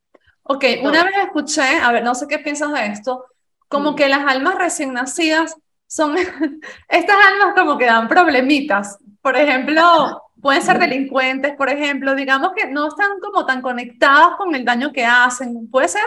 Ok, 0.44 0.63
una 0.82 1.04
vez 1.04 1.13
escuché, 1.26 1.78
a 1.84 1.92
ver, 1.92 2.06
no 2.06 2.16
sé 2.16 2.26
qué 2.26 2.40
piensas 2.40 2.72
de 2.72 2.86
esto, 2.86 3.26
como 3.68 3.98
que 3.98 4.08
las 4.08 4.26
almas 4.26 4.56
recién 4.56 4.94
nacidas 4.94 5.58
son, 5.88 6.16
estas 6.88 7.18
almas 7.18 7.54
como 7.54 7.78
que 7.78 7.86
dan 7.86 8.08
problemitas. 8.08 8.98
Por 9.22 9.36
ejemplo, 9.36 10.24
pueden 10.42 10.62
ser 10.62 10.80
delincuentes, 10.80 11.54
por 11.58 11.68
ejemplo, 11.68 12.16
digamos 12.16 12.54
que 12.56 12.68
no 12.68 12.88
están 12.88 13.20
como 13.20 13.46
tan 13.46 13.62
conectadas 13.62 14.38
con 14.38 14.56
el 14.56 14.63
daño 14.63 14.94
que 14.94 15.04
hacen. 15.04 15.70
¿Puede 15.70 15.90
ser? 15.90 16.06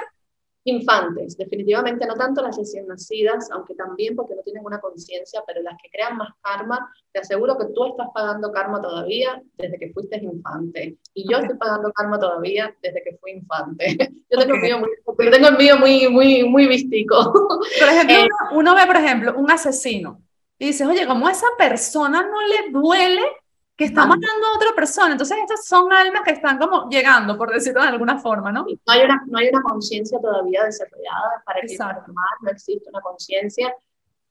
Infantes, 0.64 1.38
definitivamente 1.38 2.06
no 2.06 2.14
tanto 2.14 2.42
las 2.42 2.56
recién 2.56 2.86
nacidas, 2.86 3.50
aunque 3.50 3.74
también 3.74 4.14
porque 4.14 4.34
no 4.34 4.42
tienen 4.42 4.64
una 4.64 4.78
conciencia, 4.78 5.42
pero 5.46 5.62
las 5.62 5.74
que 5.82 5.88
crean 5.90 6.18
más 6.18 6.34
karma, 6.42 6.92
te 7.12 7.20
aseguro 7.20 7.56
que 7.56 7.66
tú 7.74 7.86
estás 7.86 8.08
pagando 8.12 8.52
karma 8.52 8.80
todavía 8.80 9.42
desde 9.56 9.78
que 9.78 9.90
fuiste 9.92 10.18
infante. 10.18 10.98
Y 11.14 11.30
yo 11.30 11.38
estoy 11.38 11.56
pagando 11.56 11.90
karma 11.92 12.18
todavía 12.18 12.74
desde 12.82 13.02
que 13.02 13.16
fui 13.16 13.32
infante. 13.32 13.96
Yo 14.30 14.38
tengo, 14.38 14.54
okay. 14.54 14.70
el, 14.70 14.76
mío 14.76 14.78
muy, 14.78 15.30
tengo 15.30 15.48
el 15.48 15.56
mío 15.56 15.76
muy, 15.76 16.08
muy, 16.08 16.44
muy 16.44 16.66
vistico. 16.68 17.32
Por 17.32 17.88
ejemplo, 17.88 18.16
eh, 18.16 18.28
uno, 18.52 18.58
uno 18.58 18.74
ve, 18.74 18.86
por 18.86 18.96
ejemplo, 18.96 19.34
un 19.36 19.50
asesino 19.50 20.22
y 20.60 20.66
dices, 20.66 20.86
oye, 20.86 21.06
¿cómo 21.06 21.26
a 21.26 21.32
esa 21.32 21.46
persona 21.56 22.22
no 22.22 22.42
le 22.42 22.70
duele 22.70 23.22
que 23.80 23.86
está 23.86 24.04
matando 24.04 24.46
a 24.46 24.56
otra 24.56 24.74
persona. 24.76 25.12
Entonces, 25.12 25.38
estas 25.38 25.64
son 25.64 25.90
almas 25.90 26.20
que 26.22 26.32
están 26.32 26.58
como 26.58 26.86
llegando, 26.90 27.38
por 27.38 27.50
decirlo 27.50 27.80
de 27.80 27.88
alguna 27.88 28.18
forma, 28.18 28.52
¿no? 28.52 28.66
No 28.66 28.92
hay 28.92 29.04
una, 29.04 29.24
no 29.26 29.38
hay 29.38 29.48
una 29.48 29.62
conciencia 29.62 30.18
todavía 30.20 30.64
desarrollada 30.64 31.42
para 31.46 31.62
que 31.62 31.78
mal, 31.78 32.04
no 32.42 32.50
existe 32.50 32.90
una 32.90 33.00
conciencia. 33.00 33.74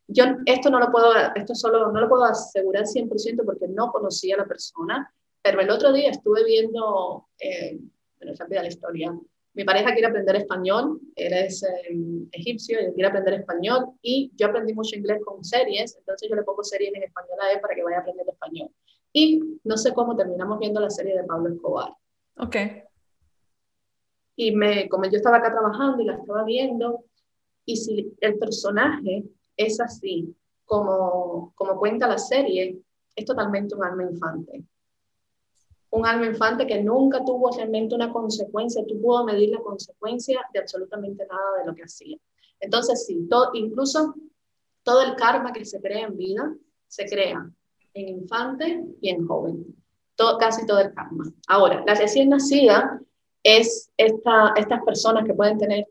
Yo 0.06 0.26
esto 0.46 0.70
no 0.70 0.80
lo 0.80 0.92
puedo, 0.92 1.14
esto 1.34 1.56
solo 1.56 1.92
no 1.92 2.00
lo 2.00 2.08
puedo 2.08 2.26
asegurar 2.26 2.84
100% 2.84 3.44
porque 3.44 3.68
no 3.68 3.92
conocía 3.92 4.36
a 4.36 4.38
la 4.38 4.46
persona, 4.46 5.12
pero 5.42 5.62
el 5.62 5.72
otro 5.72 5.94
día 5.94 6.12
estuve 6.12 6.44
viendo, 6.44 7.26
eh, 7.40 7.80
bueno, 8.20 8.36
rápida 8.38 8.62
la 8.62 8.68
historia, 8.68 9.12
mi 9.56 9.64
pareja 9.64 9.94
quiere 9.94 10.10
aprender 10.10 10.36
español, 10.36 11.00
él 11.16 11.34
es 11.34 11.64
eh, 11.64 11.98
egipcio 12.34 12.80
y 12.80 12.94
quiere 12.94 13.10
aprender 13.10 13.34
español 13.34 13.94
y 14.04 14.32
yo 14.36 14.46
aprendí 14.46 14.76
mucho 14.76 14.96
inglés 14.96 15.22
con 15.26 15.44
series, 15.44 15.98
entonces 15.98 16.30
yo 16.30 16.36
le 16.36 16.44
pongo 16.44 16.64
series 16.64 16.94
en 16.94 17.02
español 17.02 17.40
a 17.42 17.52
él 17.52 17.60
para 17.60 17.74
que 17.74 17.82
vaya 17.82 17.98
aprendiendo 17.98 18.32
español. 18.32 18.70
Y 19.14 19.60
no 19.64 19.78
sé 19.78 19.94
cómo 19.94 20.16
terminamos 20.16 20.60
viendo 20.60 20.80
la 20.80 20.90
serie 20.90 21.16
de 21.16 21.24
Pablo 21.24 21.50
Escobar. 21.54 21.94
Ok. 22.38 22.56
Y 24.36 24.56
me, 24.56 24.88
como 24.88 25.06
yo 25.06 25.18
estaba 25.18 25.38
acá 25.38 25.52
trabajando 25.52 26.02
y 26.02 26.06
la 26.06 26.16
estaba 26.16 26.44
viendo, 26.44 27.04
y 27.66 27.76
si 27.76 28.16
el 28.22 28.38
personaje 28.38 29.26
es 29.58 29.80
así, 29.80 30.36
como, 30.66 31.52
como 31.56 31.78
cuenta 31.78 32.08
la 32.08 32.18
serie, 32.18 32.80
es 33.16 33.26
totalmente 33.26 33.76
un 33.76 33.84
alma 33.84 34.04
infante. 34.04 34.64
Un 35.92 36.06
alma 36.06 36.28
infante 36.28 36.68
que 36.68 36.82
nunca 36.82 37.26
tuvo 37.26 37.50
realmente 37.52 37.96
una 37.96 38.14
consecuencia, 38.14 38.86
tú 38.88 39.02
pudo 39.02 39.26
medir 39.26 39.50
la 39.50 39.60
consecuencia 39.60 40.40
de 40.54 40.60
absolutamente 40.60 41.26
nada 41.26 41.60
de 41.60 41.66
lo 41.66 41.76
que 41.76 41.84
hacía. 41.84 42.18
Entonces, 42.60 43.06
sí, 43.06 43.28
todo, 43.30 43.50
incluso 43.54 44.14
todo 44.84 45.02
el 45.02 45.16
karma 45.16 45.52
que 45.52 45.66
se 45.66 45.82
crea 45.82 46.08
en 46.08 46.18
vida 46.18 46.56
se 46.88 47.06
crea 47.06 47.52
en 48.00 48.10
infante 48.10 48.86
y 49.02 49.10
en 49.10 49.28
joven. 49.28 49.76
Casi 50.40 50.66
todo 50.66 50.80
el 50.80 50.94
karma. 50.94 51.32
Ahora, 51.48 51.84
la 51.88 51.96
recién 51.96 52.30
nacida 52.30 53.00
es 53.42 53.90
esta, 53.96 54.54
estas 54.58 54.84
personas 54.84 55.24
que 55.24 55.34
pueden 55.34 55.58
tener 55.58 55.88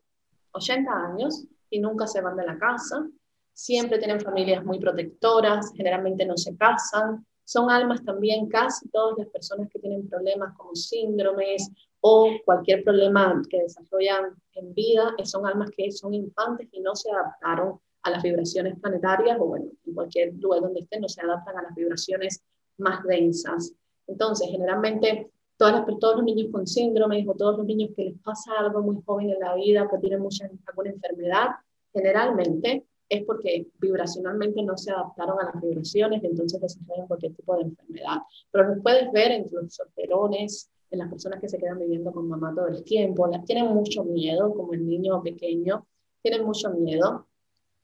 80 0.53 0.91
años 0.91 1.47
y 1.71 1.79
nunca 1.79 2.07
se 2.07 2.21
van 2.21 2.37
de 2.37 2.45
la 2.45 2.59
casa, 2.59 3.09
siempre 3.55 3.99
tienen 3.99 4.21
familias 4.21 4.65
muy 4.65 4.79
protectoras, 4.79 5.73
generalmente 5.75 6.27
no 6.27 6.37
se 6.37 6.57
casan, 6.57 7.27
son 7.45 7.71
almas 7.71 8.05
también, 8.05 8.47
casi 8.49 8.89
todas 8.91 9.17
las 9.17 9.29
personas 9.29 9.69
que 9.71 9.79
tienen 9.79 10.07
problemas 10.09 10.55
como 10.57 10.75
síndromes 10.75 11.71
o 12.01 12.31
cualquier 12.45 12.85
problema 12.85 13.43
que 13.49 13.63
desarrollan 13.63 14.35
en 14.53 14.75
vida, 14.75 15.15
son 15.25 15.47
almas 15.47 15.71
que 15.71 15.91
son 15.91 16.13
infantes 16.13 16.69
y 16.73 16.81
no 16.81 16.95
se 16.95 17.11
adaptaron 17.11 17.81
a 18.03 18.11
las 18.11 18.23
vibraciones 18.23 18.79
planetarias 18.81 19.39
o 19.41 19.47
bueno, 19.47 19.67
en 19.87 19.95
cualquier 19.95 20.35
lugar 20.35 20.63
donde 20.63 20.81
estén, 20.81 21.01
no 21.01 21.09
se 21.09 21.21
adaptan 21.21 21.57
a 21.59 21.63
las 21.63 21.75
vibraciones 21.75 22.43
más 22.79 23.03
densas. 23.05 23.73
Entonces, 24.07 24.49
generalmente 24.51 25.31
todas 25.57 25.85
todos 26.01 26.17
los 26.17 26.25
niños 26.25 26.49
con 26.53 26.67
síndromes 26.67 27.27
o 27.29 27.35
todos 27.35 27.59
los 27.59 27.67
niños 27.67 27.91
que 27.97 28.05
les 28.05 28.19
pasa 28.21 28.53
algo 28.59 28.81
muy 28.81 29.03
joven 29.05 29.31
en 29.31 29.41
la 29.41 29.55
vida, 29.55 29.89
que 29.91 29.99
tienen 29.99 30.21
mucha, 30.21 30.49
alguna 30.67 30.91
enfermedad, 30.91 31.49
generalmente 31.93 32.87
es 33.09 33.25
porque 33.25 33.67
vibracionalmente 33.81 34.63
no 34.63 34.77
se 34.77 34.93
adaptaron 34.93 35.41
a 35.41 35.45
las 35.53 35.61
vibraciones 35.61 36.23
y 36.23 36.27
entonces 36.27 36.61
desarrollan 36.61 37.07
cualquier 37.07 37.35
tipo 37.35 37.57
de 37.57 37.63
enfermedad. 37.63 38.19
Pero 38.51 38.75
lo 38.75 38.83
puedes 38.83 39.11
ver 39.13 39.33
en 39.33 39.47
los 39.51 39.75
solterones, 39.75 40.71
en 40.91 40.99
las 41.01 41.09
personas 41.09 41.41
que 41.41 41.49
se 41.49 41.59
quedan 41.59 41.79
viviendo 41.79 42.13
con 42.13 42.29
mamá 42.29 42.55
todo 42.55 42.69
el 42.69 42.85
tiempo, 42.85 43.27
las 43.27 43.45
tienen 43.45 43.67
mucho 43.67 44.05
miedo, 44.05 44.55
como 44.55 44.75
el 44.75 44.87
niño 44.87 45.23
pequeño, 45.23 45.87
tienen 46.23 46.45
mucho 46.45 46.71
miedo 46.71 47.28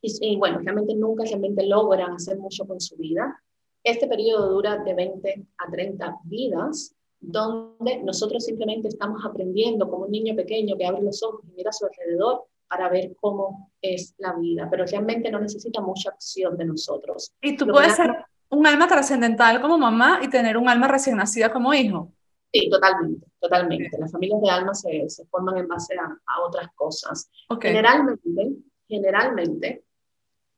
y, 0.04 0.32
y 0.32 0.36
bueno, 0.36 0.58
realmente 0.58 0.94
nunca 0.94 1.24
realmente 1.24 1.66
logran 1.66 2.12
hacer 2.12 2.38
mucho 2.38 2.66
con 2.66 2.80
su 2.80 2.96
vida. 2.96 3.40
Este 3.82 4.06
periodo 4.06 4.50
dura 4.50 4.78
de 4.78 4.94
20 4.94 5.46
a 5.58 5.70
30 5.70 6.18
vidas, 6.24 6.94
donde 7.20 8.02
nosotros 8.02 8.44
simplemente 8.44 8.88
estamos 8.88 9.24
aprendiendo 9.24 9.88
como 9.88 10.04
un 10.04 10.10
niño 10.10 10.36
pequeño 10.36 10.76
que 10.76 10.86
abre 10.86 11.02
los 11.02 11.22
ojos 11.22 11.40
y 11.44 11.56
mira 11.56 11.70
a 11.70 11.72
su 11.72 11.86
alrededor 11.86 12.44
para 12.68 12.88
ver 12.88 13.14
cómo 13.20 13.70
es 13.80 14.14
la 14.18 14.34
vida, 14.34 14.68
pero 14.70 14.84
realmente 14.84 15.30
no 15.30 15.38
necesita 15.38 15.80
mucha 15.80 16.10
acción 16.10 16.56
de 16.56 16.64
nosotros. 16.64 17.32
¿Y 17.40 17.56
tú 17.56 17.66
puedes 17.66 17.94
ser 17.94 18.10
un 18.48 18.66
alma 18.66 18.86
trascendental 18.88 19.60
como 19.60 19.78
mamá 19.78 20.20
y 20.22 20.28
tener 20.28 20.56
un 20.56 20.68
alma 20.68 20.88
recién 20.88 21.16
nacida 21.16 21.52
como 21.52 21.72
hijo? 21.72 22.10
Sí, 22.52 22.68
totalmente, 22.70 23.26
totalmente. 23.40 23.98
Las 23.98 24.12
familias 24.12 24.40
de 24.40 24.50
almas 24.50 24.80
se, 24.80 25.08
se 25.08 25.26
forman 25.26 25.58
en 25.58 25.68
base 25.68 25.94
a, 25.98 26.04
a 26.04 26.46
otras 26.46 26.68
cosas. 26.74 27.28
Generalmente, 27.60 28.52
generalmente, 28.88 29.84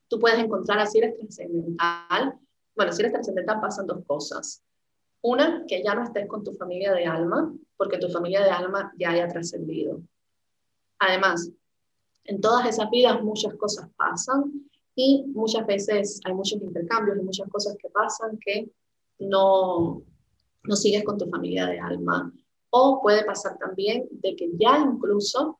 tú 0.08 0.18
puedes 0.18 0.38
encontrar 0.38 0.78
así 0.78 0.98
eres 0.98 1.16
trascendental. 1.16 2.38
Bueno, 2.74 2.92
si 2.92 3.02
eres 3.02 3.12
trascendental 3.12 3.60
pasan 3.60 3.86
dos 3.86 4.04
cosas. 4.06 4.62
Una, 5.22 5.64
que 5.66 5.82
ya 5.82 5.94
no 5.94 6.04
estés 6.04 6.26
con 6.28 6.44
tu 6.44 6.52
familia 6.52 6.92
de 6.92 7.06
alma, 7.06 7.52
porque 7.76 7.98
tu 7.98 8.08
familia 8.08 8.42
de 8.42 8.50
alma 8.50 8.92
ya 8.96 9.10
haya 9.10 9.28
trascendido. 9.28 10.00
Además, 10.98 11.50
en 12.24 12.40
todas 12.40 12.66
esas 12.66 12.90
vidas 12.90 13.22
muchas 13.22 13.54
cosas 13.54 13.88
pasan 13.96 14.68
y 14.94 15.24
muchas 15.28 15.66
veces 15.66 16.20
hay 16.24 16.34
muchos 16.34 16.60
intercambios 16.60 17.18
y 17.18 17.22
muchas 17.22 17.48
cosas 17.48 17.76
que 17.80 17.88
pasan 17.90 18.38
que 18.38 18.70
no, 19.18 20.02
no 20.64 20.76
sigues 20.76 21.04
con 21.04 21.18
tu 21.18 21.26
familia 21.28 21.66
de 21.66 21.78
alma. 21.78 22.32
O 22.70 23.00
puede 23.02 23.24
pasar 23.24 23.58
también 23.58 24.06
de 24.10 24.34
que 24.36 24.50
ya 24.58 24.78
incluso 24.78 25.58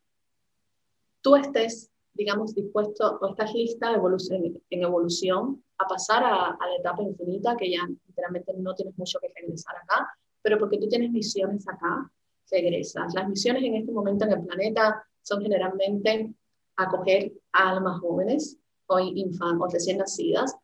tú 1.21 1.37
estés, 1.37 1.91
digamos, 2.17 2.55
dispuesto 2.55 3.19
o 3.21 3.29
estás 3.31 3.53
lista 3.55 3.93
en 3.95 4.83
evolución 4.83 5.63
a 5.79 5.87
pasar 5.87 6.25
a, 6.25 6.51
a, 6.51 6.67
la 6.69 6.77
etapa 6.79 7.03
infinita, 7.03 7.57
que 7.57 7.71
ya 7.71 7.87
literalmente 8.07 8.55
no 8.57 8.75
tienes 8.75 8.97
mucho 8.97 9.19
que 9.21 9.33
regresar 9.35 9.77
acá, 9.77 10.09
pero 10.43 10.59
porque 10.59 10.79
tú 10.79 10.89
tienes 10.89 11.11
misiones 11.11 11.67
acá, 11.69 12.11
regresas. 12.51 13.15
Las 13.15 13.29
misiones 13.29 13.63
en 13.65 13.77
este 13.77 13.93
momento 13.93 14.25
en 14.25 14.33
el 14.33 14.47
planeta 14.47 15.05
son 15.23 15.43
generalmente 15.43 16.33
acoger 16.77 17.33
a 17.53 17.71
almas 17.71 18.01
jóvenes 18.01 18.59
o, 18.87 18.99
infantes, 18.99 19.61
o 19.61 19.69
recién 19.69 19.99
nacidas. 19.99 20.55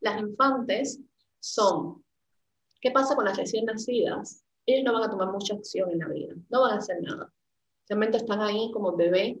Las 0.00 0.20
infantes 0.20 1.00
son, 1.38 2.04
¿qué 2.80 2.90
pasa 2.90 3.14
con 3.14 3.24
las 3.24 3.36
recién 3.36 3.66
nacidas? 3.66 4.44
Ellos 4.66 4.84
no 4.84 4.92
van 4.92 5.04
a 5.04 5.10
tomar 5.10 5.32
mucha 5.32 5.54
acción 5.54 5.90
en 5.90 5.98
la 5.98 6.08
vida, 6.08 6.34
no 6.48 6.62
van 6.62 6.72
a 6.72 6.78
hacer 6.78 7.02
nada. 7.02 7.32
Realmente 7.88 8.18
están 8.18 8.40
ahí 8.40 8.70
como 8.72 8.96
bebé, 8.96 9.40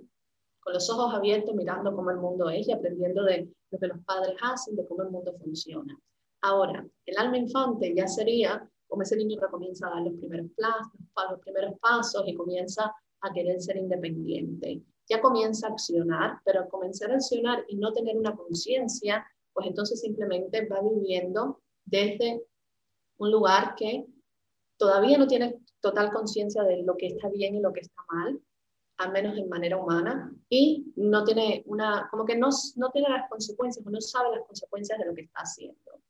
con 0.60 0.74
los 0.74 0.88
ojos 0.90 1.14
abiertos, 1.14 1.54
mirando 1.54 1.94
cómo 1.94 2.10
el 2.10 2.18
mundo 2.18 2.48
es 2.50 2.68
y 2.68 2.72
aprendiendo 2.72 3.24
de 3.24 3.48
lo 3.70 3.78
que 3.78 3.86
los 3.86 3.98
padres 4.04 4.36
hacen, 4.42 4.76
de 4.76 4.86
cómo 4.86 5.02
el 5.02 5.10
mundo 5.10 5.34
funciona. 5.42 5.98
Ahora, 6.42 6.86
el 7.06 7.18
alma 7.18 7.38
infante 7.38 7.94
ya 7.94 8.06
sería 8.06 8.68
como 8.88 9.02
ese 9.02 9.16
niño 9.16 9.40
que 9.40 9.46
comienza 9.46 9.86
a 9.86 9.90
dar 9.90 10.02
los 10.02 10.14
primeros, 10.14 10.46
los 10.58 11.40
primeros 11.40 11.78
pasos 11.80 12.22
y 12.26 12.34
comienza 12.34 12.94
a 13.20 13.32
querer 13.32 13.60
ser 13.60 13.76
independiente 13.76 14.82
ya 15.10 15.20
comienza 15.20 15.66
a 15.66 15.70
accionar, 15.72 16.38
pero 16.44 16.60
al 16.60 16.68
comenzar 16.68 17.10
a 17.10 17.16
accionar 17.16 17.64
y 17.68 17.76
no 17.76 17.92
tener 17.92 18.16
una 18.16 18.34
conciencia, 18.36 19.26
pues 19.52 19.66
entonces 19.66 20.00
simplemente 20.00 20.66
va 20.68 20.80
viviendo 20.80 21.60
desde 21.84 22.46
un 23.18 23.32
lugar 23.32 23.74
que 23.74 24.06
todavía 24.78 25.18
no 25.18 25.26
tiene 25.26 25.60
total 25.80 26.12
conciencia 26.12 26.62
de 26.62 26.84
lo 26.84 26.96
que 26.96 27.08
está 27.08 27.28
bien 27.28 27.56
y 27.56 27.60
lo 27.60 27.72
que 27.72 27.80
está 27.80 28.00
mal, 28.08 28.40
al 29.00 29.12
menos 29.12 29.36
en 29.36 29.48
manera 29.48 29.76
humana, 29.76 30.32
y 30.48 30.92
no 30.96 31.24
tiene 31.24 31.62
una, 31.66 32.08
como 32.10 32.24
que 32.24 32.36
no, 32.36 32.50
no 32.76 32.90
tiene 32.90 33.08
las 33.08 33.28
consecuencias 33.28 33.86
o 33.86 33.90
no 33.90 34.00
sabe 34.00 34.36
las 34.36 34.46
consecuencias 34.46 34.98
de 34.98 35.06
lo 35.06 35.14
que 35.14 35.22
está 35.22 35.40
haciendo. 35.40 36.00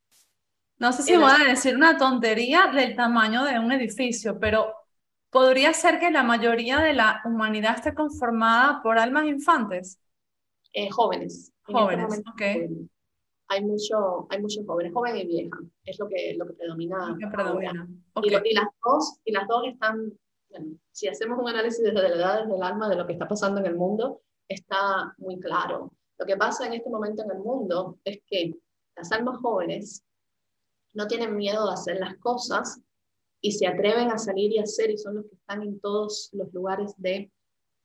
No 0.79 0.93
sé 0.93 1.03
si 1.03 1.17
voy 1.17 1.31
a 1.31 1.49
decir 1.49 1.77
una 1.77 1.99
tontería 1.99 2.71
del 2.75 2.97
tamaño 2.97 3.45
de 3.45 3.59
un 3.59 3.71
edificio, 3.71 4.39
pero 4.41 4.75
¿Podría 5.31 5.73
ser 5.73 6.01
que 6.01 6.11
la 6.11 6.25
mayoría 6.25 6.81
de 6.81 6.93
la 6.93 7.23
humanidad 7.25 7.77
esté 7.77 7.95
conformada 7.95 8.83
por 8.83 8.99
almas 8.99 9.27
infantes? 9.27 10.01
Eh, 10.73 10.91
jóvenes. 10.91 11.53
Este 11.61 11.73
jóvenes, 11.73 12.23
ok. 12.33 12.43
Hay, 13.49 13.65
mucho, 13.65 14.27
hay 14.29 14.41
muchos 14.41 14.67
jóvenes, 14.67 14.93
joven 14.93 15.17
y 15.17 15.27
vieja, 15.27 15.59
es 15.85 15.99
lo 15.99 16.09
que, 16.09 16.35
lo 16.37 16.47
que 16.47 16.53
predomina. 16.55 17.17
que 17.19 17.27
predomina. 17.29 17.89
Y, 18.23 18.31
las 18.31 18.67
dos, 18.85 19.19
y 19.25 19.33
las 19.33 19.47
dos 19.47 19.67
están, 19.67 20.13
bueno, 20.51 20.77
si 20.91 21.09
hacemos 21.09 21.39
un 21.39 21.49
análisis 21.49 21.83
desde 21.83 22.03
la 22.03 22.09
edad 22.09 22.47
del 22.47 22.63
alma 22.63 22.89
de 22.89 22.97
lo 22.97 23.07
que 23.07 23.13
está 23.15 23.27
pasando 23.27 23.61
en 23.61 23.67
el 23.67 23.77
mundo, 23.77 24.23
está 24.49 25.15
muy 25.19 25.39
claro. 25.39 25.93
Lo 26.19 26.27
que 26.27 26.37
pasa 26.37 26.67
en 26.67 26.75
este 26.75 26.91
momento 26.91 27.23
en 27.23 27.31
el 27.31 27.39
mundo 27.39 27.99
es 28.05 28.21
que 28.27 28.55
las 28.97 29.11
almas 29.13 29.39
jóvenes 29.41 30.05
no 30.93 31.07
tienen 31.07 31.37
miedo 31.37 31.67
de 31.67 31.75
hacer 31.75 31.99
las 31.99 32.17
cosas 32.19 32.81
y 33.41 33.53
se 33.53 33.67
atreven 33.67 34.11
a 34.11 34.19
salir 34.19 34.53
y 34.53 34.59
hacer 34.59 34.91
y 34.91 34.99
son 34.99 35.17
los 35.17 35.27
que 35.27 35.37
están 35.37 35.63
en 35.63 35.81
todos 35.81 36.29
los 36.33 36.53
lugares 36.53 36.93
de 36.99 37.33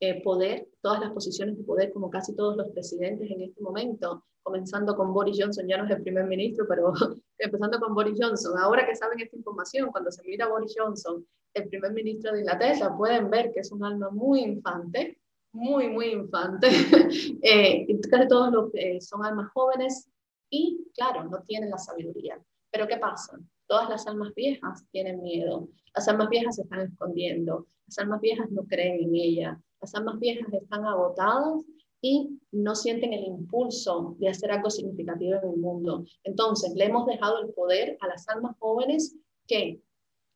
eh, 0.02 0.22
poder, 0.24 0.68
todas 0.82 1.00
las 1.00 1.12
posiciones 1.12 1.58
de 1.58 1.64
poder, 1.64 1.94
como 1.94 2.10
casi 2.10 2.36
todos 2.36 2.58
los 2.58 2.70
presidentes 2.72 3.32
en 3.32 3.42
este 3.42 3.62
momento, 3.62 4.26
comenzando 4.44 4.96
con 4.96 5.14
Boris 5.14 5.38
Johnson, 5.40 5.68
ya 5.68 5.78
no 5.78 5.86
es 5.86 5.92
el 5.92 6.04
primer 6.04 6.26
ministro, 6.26 6.66
pero 6.68 6.92
empezando 7.38 7.80
con 7.80 7.94
Boris 7.94 8.18
Johnson. 8.20 8.58
Ahora 8.58 8.86
que 8.86 8.96
saben 8.96 9.20
esta 9.20 9.36
información, 9.36 9.92
cuando 9.92 10.12
se 10.12 10.24
mira 10.24 10.46
a 10.46 10.50
Boris 10.50 10.74
Johnson, 10.78 11.26
el 11.54 11.70
primer 11.70 11.94
ministro 11.94 12.34
de 12.34 12.40
Inglaterra, 12.40 12.96
pueden 12.98 13.30
ver 13.30 13.52
que 13.54 13.62
es 13.62 13.72
un 13.72 13.84
alma 13.84 14.10
muy 14.10 14.42
infante, 14.42 15.20
muy, 15.54 15.90
muy 15.90 16.08
infante. 16.08 16.68
eh, 17.42 17.88
casi 18.10 18.28
todos 18.28 18.52
los, 18.52 18.70
eh, 18.74 19.00
son 19.00 19.26
almas 19.26 19.52
jóvenes 19.54 20.10
y, 20.50 20.86
claro, 20.94 21.24
no 21.24 21.42
tienen 21.44 21.70
la 21.70 21.78
sabiduría. 21.78 22.40
Pero 22.72 22.88
¿qué 22.88 22.98
pasa? 22.98 23.40
Todas 23.68 23.90
las 23.90 24.06
almas 24.06 24.34
viejas 24.36 24.86
tienen 24.92 25.22
miedo. 25.22 25.70
Las 25.96 26.08
almas 26.08 26.30
viejas 26.30 26.56
se 26.56 26.64
están 26.64 26.82
escondiendo. 26.82 27.68
Las 27.88 27.98
almas 28.00 28.20
viejas 28.22 28.52
no 28.52 28.64
creen 28.66 29.04
en 29.04 29.16
ella. 29.16 29.62
Las 29.82 29.96
almas 29.96 30.20
viejas 30.20 30.52
están 30.54 30.86
agotadas 30.86 31.64
y 32.08 32.40
no 32.52 32.76
sienten 32.76 33.14
el 33.14 33.24
impulso 33.24 34.16
de 34.20 34.30
hacer 34.30 34.52
algo 34.52 34.70
significativo 34.70 35.40
en 35.42 35.50
el 35.50 35.58
mundo. 35.58 36.06
Entonces, 36.24 36.72
le 36.76 36.86
hemos 36.86 37.08
dejado 37.08 37.40
el 37.40 37.52
poder 37.52 37.98
a 38.00 38.08
las 38.08 38.30
almas 38.30 38.56
jóvenes 38.60 39.16
que 39.48 39.82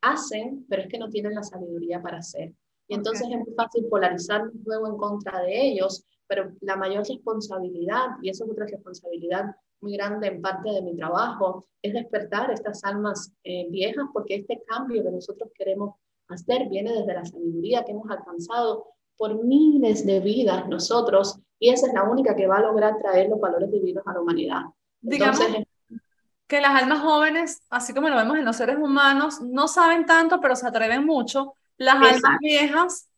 hacen, 0.00 0.66
pero 0.68 0.82
es 0.82 0.88
que 0.88 0.98
no 0.98 1.08
tienen 1.10 1.36
la 1.36 1.44
sabiduría 1.44 2.02
para 2.02 2.18
hacer. 2.18 2.52
Y 2.88 2.94
entonces 2.94 3.28
es 3.30 3.38
muy 3.38 3.54
fácil 3.54 3.86
polarizar 3.88 4.50
luego 4.64 4.88
en 4.88 4.96
contra 4.96 5.42
de 5.42 5.68
ellos, 5.68 6.04
pero 6.26 6.50
la 6.60 6.74
mayor 6.74 7.06
responsabilidad, 7.06 8.16
y 8.20 8.30
eso 8.30 8.44
es 8.44 8.50
otra 8.50 8.66
responsabilidad 8.66 9.44
muy 9.80 9.92
grande 9.92 10.26
en 10.26 10.42
parte 10.42 10.70
de 10.72 10.82
mi 10.82 10.96
trabajo, 10.96 11.64
es 11.82 11.92
despertar 11.92 12.50
estas 12.50 12.82
almas 12.82 13.32
eh, 13.44 13.68
viejas, 13.70 14.06
porque 14.12 14.34
este 14.34 14.60
cambio 14.66 15.04
que 15.04 15.12
nosotros 15.12 15.52
queremos 15.54 15.94
hacer 16.26 16.68
viene 16.68 16.92
desde 16.92 17.14
la 17.14 17.24
sabiduría 17.24 17.84
que 17.84 17.92
hemos 17.92 18.10
alcanzado 18.10 18.88
por 19.16 19.44
miles 19.44 20.06
de 20.06 20.18
vidas 20.18 20.66
nosotros, 20.66 21.38
y 21.60 21.68
esa 21.68 21.86
es 21.86 21.92
la 21.92 22.02
única 22.02 22.34
que 22.34 22.46
va 22.46 22.56
a 22.56 22.62
lograr 22.62 22.98
traer 22.98 23.28
los 23.28 23.38
valores 23.38 23.70
divinos 23.70 24.02
a 24.06 24.14
la 24.14 24.20
humanidad. 24.20 24.62
Digamos 25.00 25.38
que 26.46 26.60
las 26.60 26.82
almas 26.82 27.00
jóvenes, 27.00 27.62
así 27.70 27.94
como 27.94 28.08
lo 28.08 28.16
vemos 28.16 28.36
en 28.36 28.44
los 28.44 28.56
seres 28.56 28.76
humanos, 28.76 29.40
no 29.40 29.68
saben 29.68 30.04
tanto, 30.04 30.40
pero 30.40 30.56
se 30.56 30.66
atreven 30.66 31.06
mucho. 31.06 31.54
Las 31.76 31.94
almas 31.94 32.38
viejas 32.40 33.08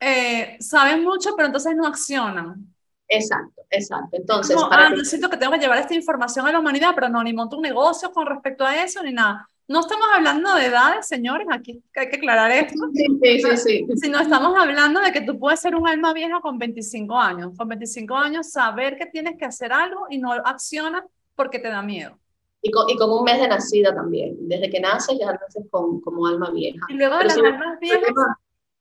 eh, 0.00 0.56
saben 0.60 1.04
mucho, 1.04 1.36
pero 1.36 1.46
entonces 1.46 1.76
no 1.76 1.86
accionan. 1.86 2.74
Exacto, 3.06 3.62
exacto. 3.68 4.16
Entonces, 4.16 4.56
para 4.68 4.88
ah, 4.88 4.94
siento 5.04 5.28
que 5.28 5.36
tengo 5.36 5.52
que 5.52 5.58
llevar 5.58 5.78
esta 5.78 5.94
información 5.94 6.46
a 6.46 6.52
la 6.52 6.58
humanidad, 6.58 6.92
pero 6.94 7.08
no, 7.08 7.22
ni 7.22 7.32
monto 7.32 7.56
un 7.56 7.62
negocio 7.62 8.10
con 8.12 8.26
respecto 8.26 8.64
a 8.64 8.82
eso, 8.82 9.02
ni 9.02 9.12
nada. 9.12 9.48
No 9.70 9.80
estamos 9.80 10.06
hablando 10.12 10.54
de 10.56 10.66
edades, 10.66 11.06
señores, 11.06 11.46
aquí 11.50 11.82
hay 11.94 12.08
que 12.10 12.16
aclarar 12.16 12.50
esto. 12.50 12.74
Sí, 12.92 13.40
sí, 13.40 13.56
sí. 13.56 13.86
Sino 13.96 14.18
estamos 14.18 14.54
hablando 14.58 15.00
de 15.00 15.12
que 15.12 15.20
tú 15.20 15.38
puedes 15.38 15.60
ser 15.60 15.76
un 15.76 15.86
alma 15.86 16.12
vieja 16.12 16.40
con 16.40 16.58
25 16.58 17.16
años. 17.16 17.52
Con 17.56 17.68
25 17.68 18.14
años, 18.16 18.50
saber 18.50 18.96
que 18.96 19.06
tienes 19.06 19.38
que 19.38 19.44
hacer 19.44 19.72
algo 19.72 20.06
y 20.10 20.18
no 20.18 20.32
accionas 20.32 21.04
porque 21.36 21.60
te 21.60 21.68
da 21.68 21.82
miedo. 21.82 22.18
Y 22.60 22.70
con, 22.72 22.90
y 22.90 22.96
con, 22.96 23.10
un 23.10 23.22
mes 23.22 23.40
de 23.40 23.46
nacida 23.46 23.94
también. 23.94 24.36
Desde 24.40 24.68
que 24.68 24.80
naces 24.80 25.16
ya 25.18 25.32
naces 25.32 25.64
con, 25.70 26.00
como 26.00 26.26
alma 26.26 26.50
vieja. 26.50 26.84
Y 26.88 26.94
luego 26.94 27.22
las 27.22 27.36
almas 27.38 27.78
viejas 27.80 28.12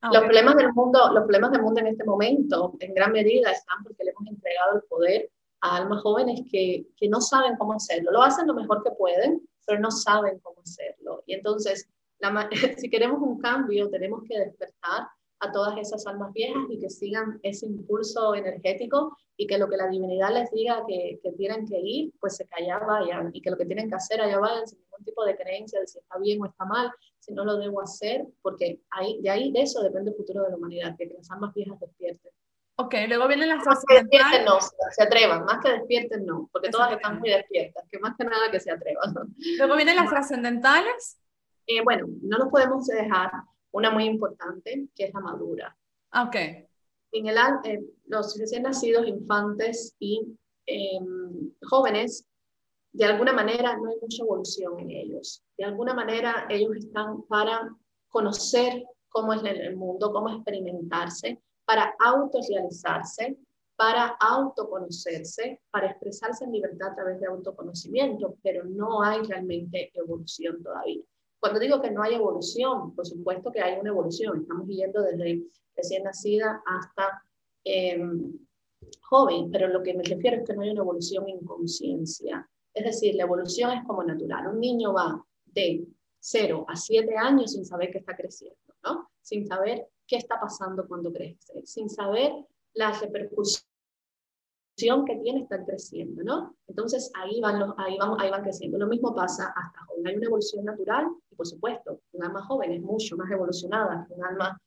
Ah, 0.01 0.11
los, 0.13 0.23
problemas 0.23 0.55
del 0.55 0.71
mundo, 0.73 0.99
los 1.13 1.23
problemas 1.23 1.51
del 1.51 1.61
mundo 1.61 1.81
en 1.81 1.87
este 1.87 2.05
momento, 2.05 2.73
en 2.79 2.93
gran 2.93 3.11
medida, 3.11 3.51
están 3.51 3.83
porque 3.83 4.05
le 4.05 4.11
hemos 4.11 4.27
entregado 4.27 4.77
el 4.77 4.83
poder 4.83 5.29
a 5.59 5.75
almas 5.75 6.01
jóvenes 6.01 6.41
que, 6.49 6.85
que 6.95 7.09
no 7.09 7.19
saben 7.19 7.57
cómo 7.57 7.73
hacerlo. 7.73 8.11
Lo 8.11 8.21
hacen 8.21 8.47
lo 8.47 8.53
mejor 8.53 8.81
que 8.81 8.91
pueden, 8.91 9.41
pero 9.69 9.81
no 9.81 9.91
saben 9.91 10.39
cómo 10.39 10.61
hacerlo. 10.61 11.23
Y 11.27 11.35
entonces, 11.35 11.87
si 12.77 12.89
queremos 12.89 13.21
un 13.21 13.39
cambio, 13.39 13.87
tenemos 13.91 14.23
que 14.27 14.39
despertar 14.39 15.07
a 15.41 15.51
todas 15.51 15.77
esas 15.77 16.05
almas 16.07 16.33
viejas 16.33 16.63
y 16.69 16.79
que 16.79 16.89
sigan 16.89 17.39
ese 17.43 17.67
impulso 17.67 18.33
energético 18.33 19.15
y 19.37 19.45
que 19.45 19.59
lo 19.59 19.69
que 19.69 19.77
la 19.77 19.87
divinidad 19.87 20.33
les 20.33 20.49
diga 20.51 20.83
que, 20.87 21.19
que 21.21 21.31
tienen 21.33 21.67
que 21.67 21.79
ir, 21.79 22.11
pues 22.19 22.35
se 22.35 22.47
allá 22.51 22.79
vayan 22.79 23.29
y 23.31 23.41
que 23.41 23.51
lo 23.51 23.57
que 23.57 23.65
tienen 23.65 23.87
que 23.87 23.95
hacer 23.95 24.19
allá 24.19 24.39
vayan 24.39 24.67
sin 24.67 24.79
ningún 24.79 25.05
tipo 25.05 25.23
de 25.23 25.37
creencia 25.37 25.79
de 25.79 25.87
si 25.87 25.99
está 25.99 26.17
bien 26.17 26.41
o 26.41 26.47
está 26.47 26.65
mal, 26.65 26.91
si 27.19 27.31
no 27.31 27.45
lo 27.45 27.57
debo 27.57 27.81
hacer, 27.81 28.25
porque 28.41 28.81
ahí, 28.89 29.21
de 29.21 29.29
ahí 29.29 29.51
de 29.51 29.61
eso 29.61 29.81
depende 29.83 30.09
el 30.09 30.17
futuro 30.17 30.43
de 30.43 30.49
la 30.49 30.57
humanidad, 30.57 30.95
que 30.97 31.05
las 31.05 31.29
almas 31.29 31.53
viejas 31.53 31.79
despierten. 31.79 32.31
Ok, 32.81 32.95
luego 33.09 33.27
vienen 33.27 33.49
las 33.49 33.61
que 33.85 33.95
despierten 33.95 34.45
no, 34.45 34.57
se 34.61 35.03
atrevan, 35.03 35.43
más 35.43 35.61
que 35.61 35.69
despierten 35.69 36.25
no, 36.25 36.49
porque 36.49 36.69
todas 36.69 36.93
están 36.93 37.19
muy 37.19 37.29
despiertas, 37.29 37.83
que 37.91 37.99
más 37.99 38.15
que 38.15 38.23
nada 38.23 38.49
que 38.49 38.61
se 38.61 38.71
atrevan. 38.71 39.13
Luego 39.57 39.75
vienen 39.75 39.97
las 39.97 40.09
trascendentales. 40.09 41.19
Eh, 41.67 41.81
bueno, 41.83 42.07
no 42.21 42.37
nos 42.37 42.47
podemos 42.47 42.87
dejar 42.87 43.31
una 43.71 43.91
muy 43.91 44.05
importante, 44.05 44.87
que 44.95 45.03
es 45.03 45.13
la 45.13 45.19
madura. 45.19 45.77
Ok. 46.13 46.35
En 47.11 47.27
el, 47.27 47.37
eh, 47.65 47.81
los 48.05 48.39
recién 48.39 48.63
nacidos, 48.63 49.05
infantes 49.05 49.93
y 49.99 50.37
em, 50.65 51.51
jóvenes, 51.63 52.25
de 52.93 53.03
alguna 53.03 53.33
manera 53.33 53.75
no 53.75 53.89
hay 53.89 53.97
mucha 54.01 54.23
evolución 54.23 54.79
en 54.79 54.91
ellos. 54.91 55.43
De 55.57 55.65
alguna 55.65 55.93
manera 55.93 56.47
ellos 56.49 56.77
están 56.77 57.23
para 57.23 57.75
conocer 58.07 58.85
cómo 59.09 59.33
es 59.33 59.43
el 59.43 59.75
mundo, 59.75 60.13
cómo 60.13 60.29
experimentarse, 60.29 61.41
para 61.69 61.95
autorrealizarse, 61.99 63.37
para 63.75 64.17
autoconocerse, 64.19 65.61
para 65.69 65.91
expresarse 65.91 66.43
en 66.43 66.53
libertad 66.53 66.93
a 66.93 66.95
través 66.95 67.19
de 67.19 67.27
autoconocimiento, 67.27 68.37
pero 68.41 68.63
no 68.63 69.03
hay 69.03 69.21
realmente 69.21 69.91
evolución 69.93 70.63
todavía. 70.63 71.03
Cuando 71.39 71.59
digo 71.59 71.79
que 71.79 71.91
no 71.91 72.01
hay 72.01 72.15
evolución, 72.15 72.95
por 72.95 73.05
supuesto 73.05 73.51
que 73.51 73.61
hay 73.61 73.79
una 73.79 73.91
evolución. 73.91 74.41
Estamos 74.41 74.67
yendo 74.67 75.03
desde 75.03 75.43
recién 75.75 76.05
nacida 76.05 76.63
hasta 76.65 77.21
em, 77.63 78.33
joven, 79.01 79.51
pero 79.51 79.67
lo 79.67 79.83
que 79.83 79.93
me 79.93 80.01
refiero 80.01 80.37
es 80.37 80.47
que 80.47 80.55
no 80.55 80.63
hay 80.63 80.71
una 80.71 80.81
evolución 80.81 81.29
en 81.29 81.45
conciencia. 81.45 82.49
Es 82.73 82.83
decir, 82.83 83.13
la 83.13 83.25
evolución 83.25 83.69
es 83.77 83.85
como 83.85 84.03
natural. 84.03 84.47
Un 84.47 84.59
niño 84.59 84.91
va 84.91 85.23
de 85.45 85.85
0 86.17 86.65
a 86.67 86.75
7 86.75 87.15
años 87.15 87.51
sin 87.51 87.63
saber 87.63 87.91
que 87.91 87.99
está 87.99 88.15
creciendo, 88.15 88.57
¿no? 88.83 89.11
Sin 89.21 89.45
saber 89.45 89.87
qué 90.09 90.17
está 90.17 90.39
pasando 90.39 90.87
cuando 90.87 91.13
crece, 91.13 91.61
sin 91.65 91.89
saber 91.89 92.33
la 92.73 92.91
repercusión 92.91 93.63
que 95.05 95.17
tiene 95.21 95.41
estar 95.41 95.63
creciendo, 95.65 96.23
¿no? 96.23 96.55
Entonces 96.67 97.11
ahí 97.13 97.39
van, 97.41 97.59
los, 97.59 97.73
ahí, 97.77 97.97
vamos, 97.99 98.17
ahí 98.19 98.31
van 98.31 98.41
creciendo. 98.41 98.77
Lo 98.77 98.87
mismo 98.87 99.13
pasa 99.13 99.53
hasta 99.55 99.85
joven. 99.85 100.07
Hay 100.07 100.15
una 100.15 100.25
evolución 100.25 100.65
natural 100.65 101.07
y 101.29 101.35
por 101.35 101.45
supuesto, 101.45 102.01
un 102.13 102.23
alma 102.23 102.43
joven 102.45 102.71
es 102.71 102.81
mucho 102.81 103.15
más 103.17 103.29
evolucionada 103.29 104.05
que 104.07 104.13
un 104.15 104.23
alma 104.23 104.59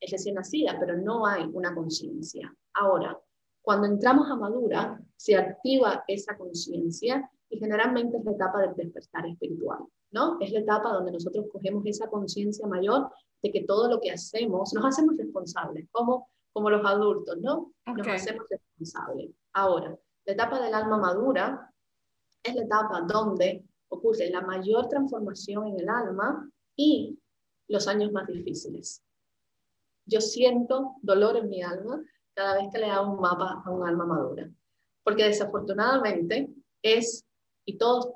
recién 0.00 0.34
nacida, 0.34 0.76
pero 0.78 0.96
no 0.96 1.26
hay 1.26 1.44
una 1.52 1.74
conciencia. 1.74 2.54
Ahora, 2.74 3.18
cuando 3.62 3.86
entramos 3.86 4.30
a 4.30 4.36
madura, 4.36 5.00
se 5.16 5.36
activa 5.36 6.04
esa 6.08 6.36
conciencia 6.36 7.30
y 7.48 7.58
generalmente 7.58 8.18
es 8.18 8.24
la 8.24 8.32
etapa 8.32 8.60
del 8.60 8.74
despertar 8.74 9.26
espiritual, 9.26 9.80
¿no? 10.10 10.38
Es 10.40 10.52
la 10.52 10.60
etapa 10.60 10.92
donde 10.92 11.12
nosotros 11.12 11.46
cogemos 11.52 11.84
esa 11.86 12.08
conciencia 12.08 12.66
mayor 12.66 13.10
de 13.42 13.52
que 13.52 13.64
todo 13.64 13.88
lo 13.88 14.00
que 14.00 14.10
hacemos, 14.10 14.72
nos 14.74 14.84
hacemos 14.84 15.16
responsables, 15.16 15.86
como, 15.90 16.28
como 16.52 16.70
los 16.70 16.84
adultos, 16.84 17.38
¿no? 17.38 17.72
Nos 17.86 18.06
hacemos 18.06 18.46
responsables. 18.48 19.30
Ahora, 19.52 19.96
la 20.26 20.32
etapa 20.32 20.60
del 20.60 20.74
alma 20.74 20.98
madura 20.98 21.72
es 22.42 22.54
la 22.54 22.62
etapa 22.62 23.00
donde 23.02 23.64
ocurre 23.88 24.30
la 24.30 24.42
mayor 24.42 24.88
transformación 24.88 25.68
en 25.68 25.80
el 25.80 25.88
alma 25.88 26.48
y 26.76 27.18
los 27.68 27.88
años 27.88 28.12
más 28.12 28.26
difíciles. 28.26 29.02
Yo 30.06 30.20
siento 30.20 30.96
dolor 31.02 31.36
en 31.36 31.48
mi 31.48 31.62
alma 31.62 32.02
cada 32.34 32.54
vez 32.54 32.68
que 32.72 32.78
le 32.78 32.90
hago 32.90 33.12
un 33.12 33.20
mapa 33.20 33.62
a 33.64 33.70
un 33.70 33.86
alma 33.86 34.06
madura, 34.06 34.50
porque 35.02 35.24
desafortunadamente 35.24 36.48
es, 36.82 37.24
y 37.64 37.76
todos 37.76 38.10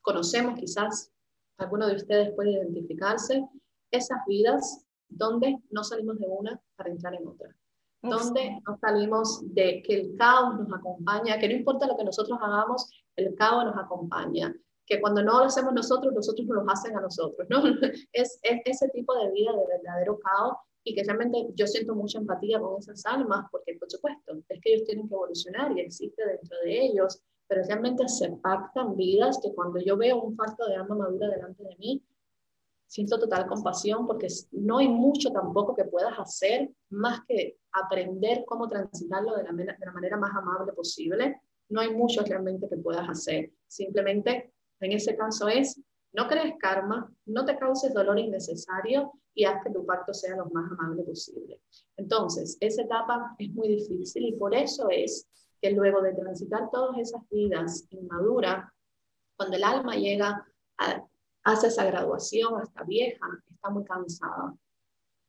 conocemos 0.00 0.58
quizás, 0.58 1.10
alguno 1.58 1.86
de 1.86 1.96
ustedes 1.96 2.32
puede 2.34 2.52
identificarse, 2.52 3.46
esas 3.90 4.18
vidas 4.26 4.84
donde 5.08 5.58
no 5.70 5.84
salimos 5.84 6.18
de 6.18 6.26
una 6.28 6.60
para 6.76 6.90
entrar 6.90 7.14
en 7.14 7.26
otra. 7.26 7.54
Donde 8.02 8.60
no 8.66 8.78
salimos 8.78 9.42
de 9.54 9.82
que 9.82 10.00
el 10.00 10.16
caos 10.16 10.58
nos 10.58 10.72
acompaña, 10.72 11.38
que 11.38 11.48
no 11.48 11.54
importa 11.54 11.86
lo 11.86 11.96
que 11.96 12.04
nosotros 12.04 12.38
hagamos, 12.40 12.90
el 13.16 13.34
caos 13.34 13.64
nos 13.64 13.76
acompaña, 13.76 14.54
que 14.86 15.00
cuando 15.00 15.22
no 15.22 15.38
lo 15.38 15.44
hacemos 15.44 15.74
nosotros, 15.74 16.14
nosotros 16.14 16.46
nos 16.46 16.64
lo 16.64 16.70
hacen 16.70 16.96
a 16.96 17.00
nosotros, 17.00 17.46
¿no? 17.50 17.62
Es, 18.12 18.40
es 18.42 18.60
ese 18.64 18.88
tipo 18.88 19.14
de 19.14 19.30
vida 19.32 19.52
de 19.52 19.66
verdadero 19.66 20.18
caos 20.18 20.56
y 20.82 20.94
que 20.94 21.04
realmente 21.04 21.46
yo 21.54 21.66
siento 21.66 21.94
mucha 21.94 22.18
empatía 22.18 22.58
con 22.58 22.78
esas 22.78 23.04
almas, 23.04 23.46
porque 23.50 23.76
por 23.78 23.90
supuesto, 23.90 24.38
es 24.48 24.60
que 24.60 24.72
ellos 24.72 24.86
tienen 24.86 25.08
que 25.08 25.14
evolucionar 25.14 25.76
y 25.76 25.80
existe 25.80 26.26
dentro 26.26 26.56
de 26.64 26.86
ellos, 26.86 27.20
pero 27.46 27.62
realmente 27.64 28.08
se 28.08 28.30
pactan 28.30 28.96
vidas 28.96 29.38
que 29.42 29.52
cuando 29.54 29.78
yo 29.80 29.96
veo 29.96 30.22
un 30.22 30.34
falto 30.36 30.66
de 30.66 30.76
alma 30.76 30.94
madura 30.94 31.28
delante 31.28 31.62
de 31.64 31.76
mí, 31.76 32.02
siento 32.90 33.20
total 33.20 33.46
compasión 33.46 34.04
porque 34.04 34.26
no 34.50 34.78
hay 34.78 34.88
mucho 34.88 35.30
tampoco 35.30 35.76
que 35.76 35.84
puedas 35.84 36.18
hacer 36.18 36.70
más 36.90 37.20
que 37.24 37.56
aprender 37.70 38.42
cómo 38.44 38.68
transitarlo 38.68 39.36
de 39.36 39.44
la, 39.44 39.52
manera 39.92 40.16
más 40.16 40.34
amable 40.34 40.72
posible. 40.72 41.40
No 41.68 41.80
hay 41.80 41.94
mucho 41.94 42.24
realmente 42.24 42.68
que 42.68 42.76
puedas 42.76 43.08
hacer. 43.08 43.52
Simplemente, 43.68 44.52
en 44.80 44.90
ese 44.90 45.16
caso 45.16 45.46
es, 45.46 45.80
no 46.12 46.26
crees 46.26 46.54
karma, 46.58 47.08
no 47.26 47.44
te 47.44 47.56
causes 47.56 47.94
dolor 47.94 48.18
innecesario 48.18 49.12
y 49.34 49.44
haz 49.44 49.62
que 49.62 49.70
tu 49.70 49.86
pacto 49.86 50.12
sea 50.12 50.34
lo 50.34 50.46
más 50.46 50.72
amable 50.72 51.04
posible. 51.04 51.62
Entonces, 51.96 52.56
esa 52.58 52.82
etapa 52.82 53.36
es 53.38 53.50
muy 53.50 53.68
difícil 53.68 54.24
y 54.24 54.32
por 54.32 54.52
eso 54.52 54.88
es 54.90 55.28
que 55.62 55.70
luego 55.70 56.02
de 56.02 56.14
transitar 56.14 56.68
todas 56.72 56.98
esas 56.98 57.22
vidas 57.30 57.86
inmaduras, 57.90 58.68
cuando 59.36 59.56
el 59.56 59.62
alma 59.62 59.94
llega 59.94 60.44
a 60.78 61.06
hace 61.44 61.68
esa 61.68 61.84
graduación, 61.84 62.60
hasta 62.60 62.84
vieja, 62.84 63.26
está 63.50 63.70
muy 63.70 63.84
cansada. 63.84 64.54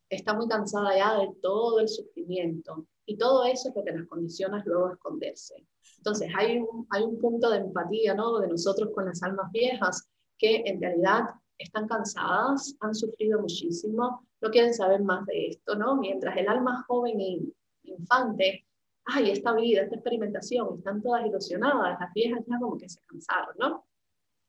Está 0.09 0.33
muy 0.33 0.47
cansada 0.47 0.95
ya 0.95 1.17
de 1.19 1.29
todo 1.41 1.79
el 1.79 1.87
sufrimiento. 1.87 2.85
Y 3.05 3.17
todo 3.17 3.45
eso 3.45 3.69
es 3.69 3.75
lo 3.75 3.83
que 3.83 3.91
las 3.91 4.07
condiciona 4.07 4.61
luego 4.65 4.87
a 4.87 4.93
esconderse. 4.93 5.65
Entonces, 5.97 6.31
hay 6.37 6.59
un, 6.59 6.87
hay 6.89 7.03
un 7.03 7.19
punto 7.19 7.49
de 7.49 7.57
empatía, 7.57 8.13
¿no? 8.13 8.39
De 8.39 8.47
nosotros 8.47 8.89
con 8.93 9.05
las 9.05 9.21
almas 9.23 9.51
viejas, 9.51 10.09
que 10.37 10.63
en 10.65 10.81
realidad 10.81 11.25
están 11.57 11.87
cansadas, 11.87 12.75
han 12.79 12.95
sufrido 12.95 13.39
muchísimo, 13.39 14.27
no 14.41 14.49
quieren 14.49 14.73
saber 14.73 15.01
más 15.03 15.25
de 15.27 15.49
esto, 15.49 15.75
¿no? 15.75 15.95
Mientras 15.95 16.35
el 16.37 16.47
alma 16.47 16.83
joven 16.87 17.19
e 17.21 17.39
infante, 17.83 18.65
ay, 19.05 19.31
esta 19.31 19.53
vida, 19.53 19.83
esta 19.83 19.95
experimentación, 19.95 20.77
están 20.77 21.01
todas 21.01 21.25
ilusionadas, 21.25 21.99
las 21.99 22.13
viejas 22.13 22.43
ya 22.47 22.59
como 22.59 22.77
que 22.77 22.89
se 22.89 22.99
cansaron, 23.05 23.55
¿no? 23.59 23.85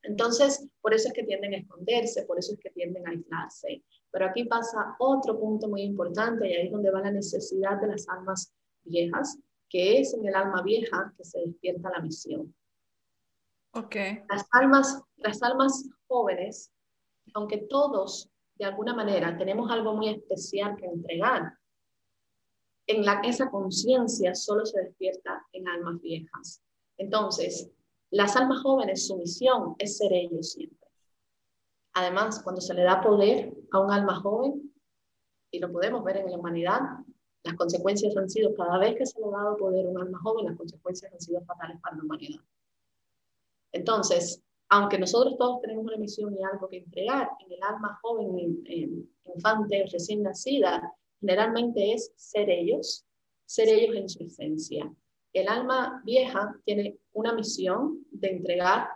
Entonces, 0.02 0.66
por 0.80 0.94
eso 0.94 1.08
es 1.08 1.14
que 1.14 1.24
tienden 1.24 1.54
a 1.54 1.58
esconderse, 1.58 2.24
por 2.24 2.38
eso 2.38 2.54
es 2.54 2.58
que 2.58 2.70
tienden 2.70 3.06
a 3.06 3.10
aislarse. 3.10 3.84
Pero 4.10 4.26
aquí 4.26 4.44
pasa 4.44 4.96
otro 4.98 5.38
punto 5.38 5.68
muy 5.68 5.82
importante 5.82 6.48
y 6.48 6.54
ahí 6.54 6.66
es 6.66 6.72
donde 6.72 6.90
va 6.90 7.00
la 7.00 7.12
necesidad 7.12 7.80
de 7.80 7.88
las 7.88 8.08
almas 8.08 8.52
viejas, 8.84 9.38
que 9.68 10.00
es 10.00 10.12
en 10.14 10.26
el 10.26 10.34
alma 10.34 10.62
vieja 10.62 11.12
que 11.16 11.24
se 11.24 11.40
despierta 11.40 11.90
la 11.90 12.00
misión. 12.00 12.54
Okay. 13.74 14.22
Las 14.28 14.46
almas, 14.52 15.02
las 15.16 15.42
almas 15.42 15.88
jóvenes, 16.06 16.70
aunque 17.32 17.58
todos 17.58 18.28
de 18.56 18.66
alguna 18.66 18.94
manera 18.94 19.36
tenemos 19.38 19.70
algo 19.70 19.94
muy 19.94 20.08
especial 20.08 20.76
que 20.76 20.86
entregar, 20.86 21.54
en 22.86 23.04
la, 23.04 23.20
esa 23.24 23.50
conciencia 23.50 24.34
solo 24.34 24.66
se 24.66 24.80
despierta 24.82 25.46
en 25.52 25.68
almas 25.68 26.00
viejas. 26.02 26.62
Entonces, 26.98 27.70
las 28.12 28.36
almas 28.36 28.62
jóvenes, 28.62 29.06
su 29.06 29.16
misión 29.16 29.74
es 29.78 29.96
ser 29.96 30.12
ellos 30.12 30.52
siempre. 30.52 30.88
Además, 31.94 32.42
cuando 32.42 32.60
se 32.60 32.74
le 32.74 32.82
da 32.82 33.00
poder 33.00 33.54
a 33.72 33.80
un 33.80 33.90
alma 33.90 34.20
joven, 34.20 34.72
y 35.50 35.58
lo 35.58 35.72
podemos 35.72 36.04
ver 36.04 36.18
en 36.18 36.30
la 36.30 36.38
humanidad, 36.38 36.80
las 37.42 37.54
consecuencias 37.54 38.16
han 38.16 38.30
sido, 38.30 38.54
cada 38.54 38.78
vez 38.78 38.96
que 38.96 39.06
se 39.06 39.18
le 39.18 39.26
ha 39.26 39.42
dado 39.42 39.56
poder 39.56 39.86
a 39.86 39.88
un 39.88 39.98
alma 39.98 40.18
joven, 40.22 40.46
las 40.46 40.56
consecuencias 40.56 41.12
han 41.12 41.20
sido 41.20 41.42
fatales 41.42 41.80
para 41.80 41.96
la 41.96 42.04
humanidad. 42.04 42.40
Entonces, 43.72 44.42
aunque 44.68 44.98
nosotros 44.98 45.36
todos 45.38 45.60
tenemos 45.62 45.84
una 45.84 45.96
misión 45.96 46.34
y 46.34 46.44
algo 46.44 46.68
que 46.68 46.78
entregar, 46.78 47.30
en 47.40 47.52
el 47.52 47.62
alma 47.62 47.98
joven, 48.02 49.06
infante 49.24 49.82
o 49.82 49.90
recién 49.90 50.22
nacida, 50.22 50.94
generalmente 51.20 51.94
es 51.94 52.12
ser 52.16 52.50
ellos, 52.50 53.06
ser 53.46 53.68
ellos 53.68 53.96
en 53.96 54.08
su 54.08 54.24
esencia. 54.24 54.92
El 55.32 55.48
alma 55.48 56.02
vieja 56.04 56.54
tiene 56.64 56.98
una 57.12 57.32
misión 57.32 58.04
de 58.10 58.30
entregar 58.30 58.88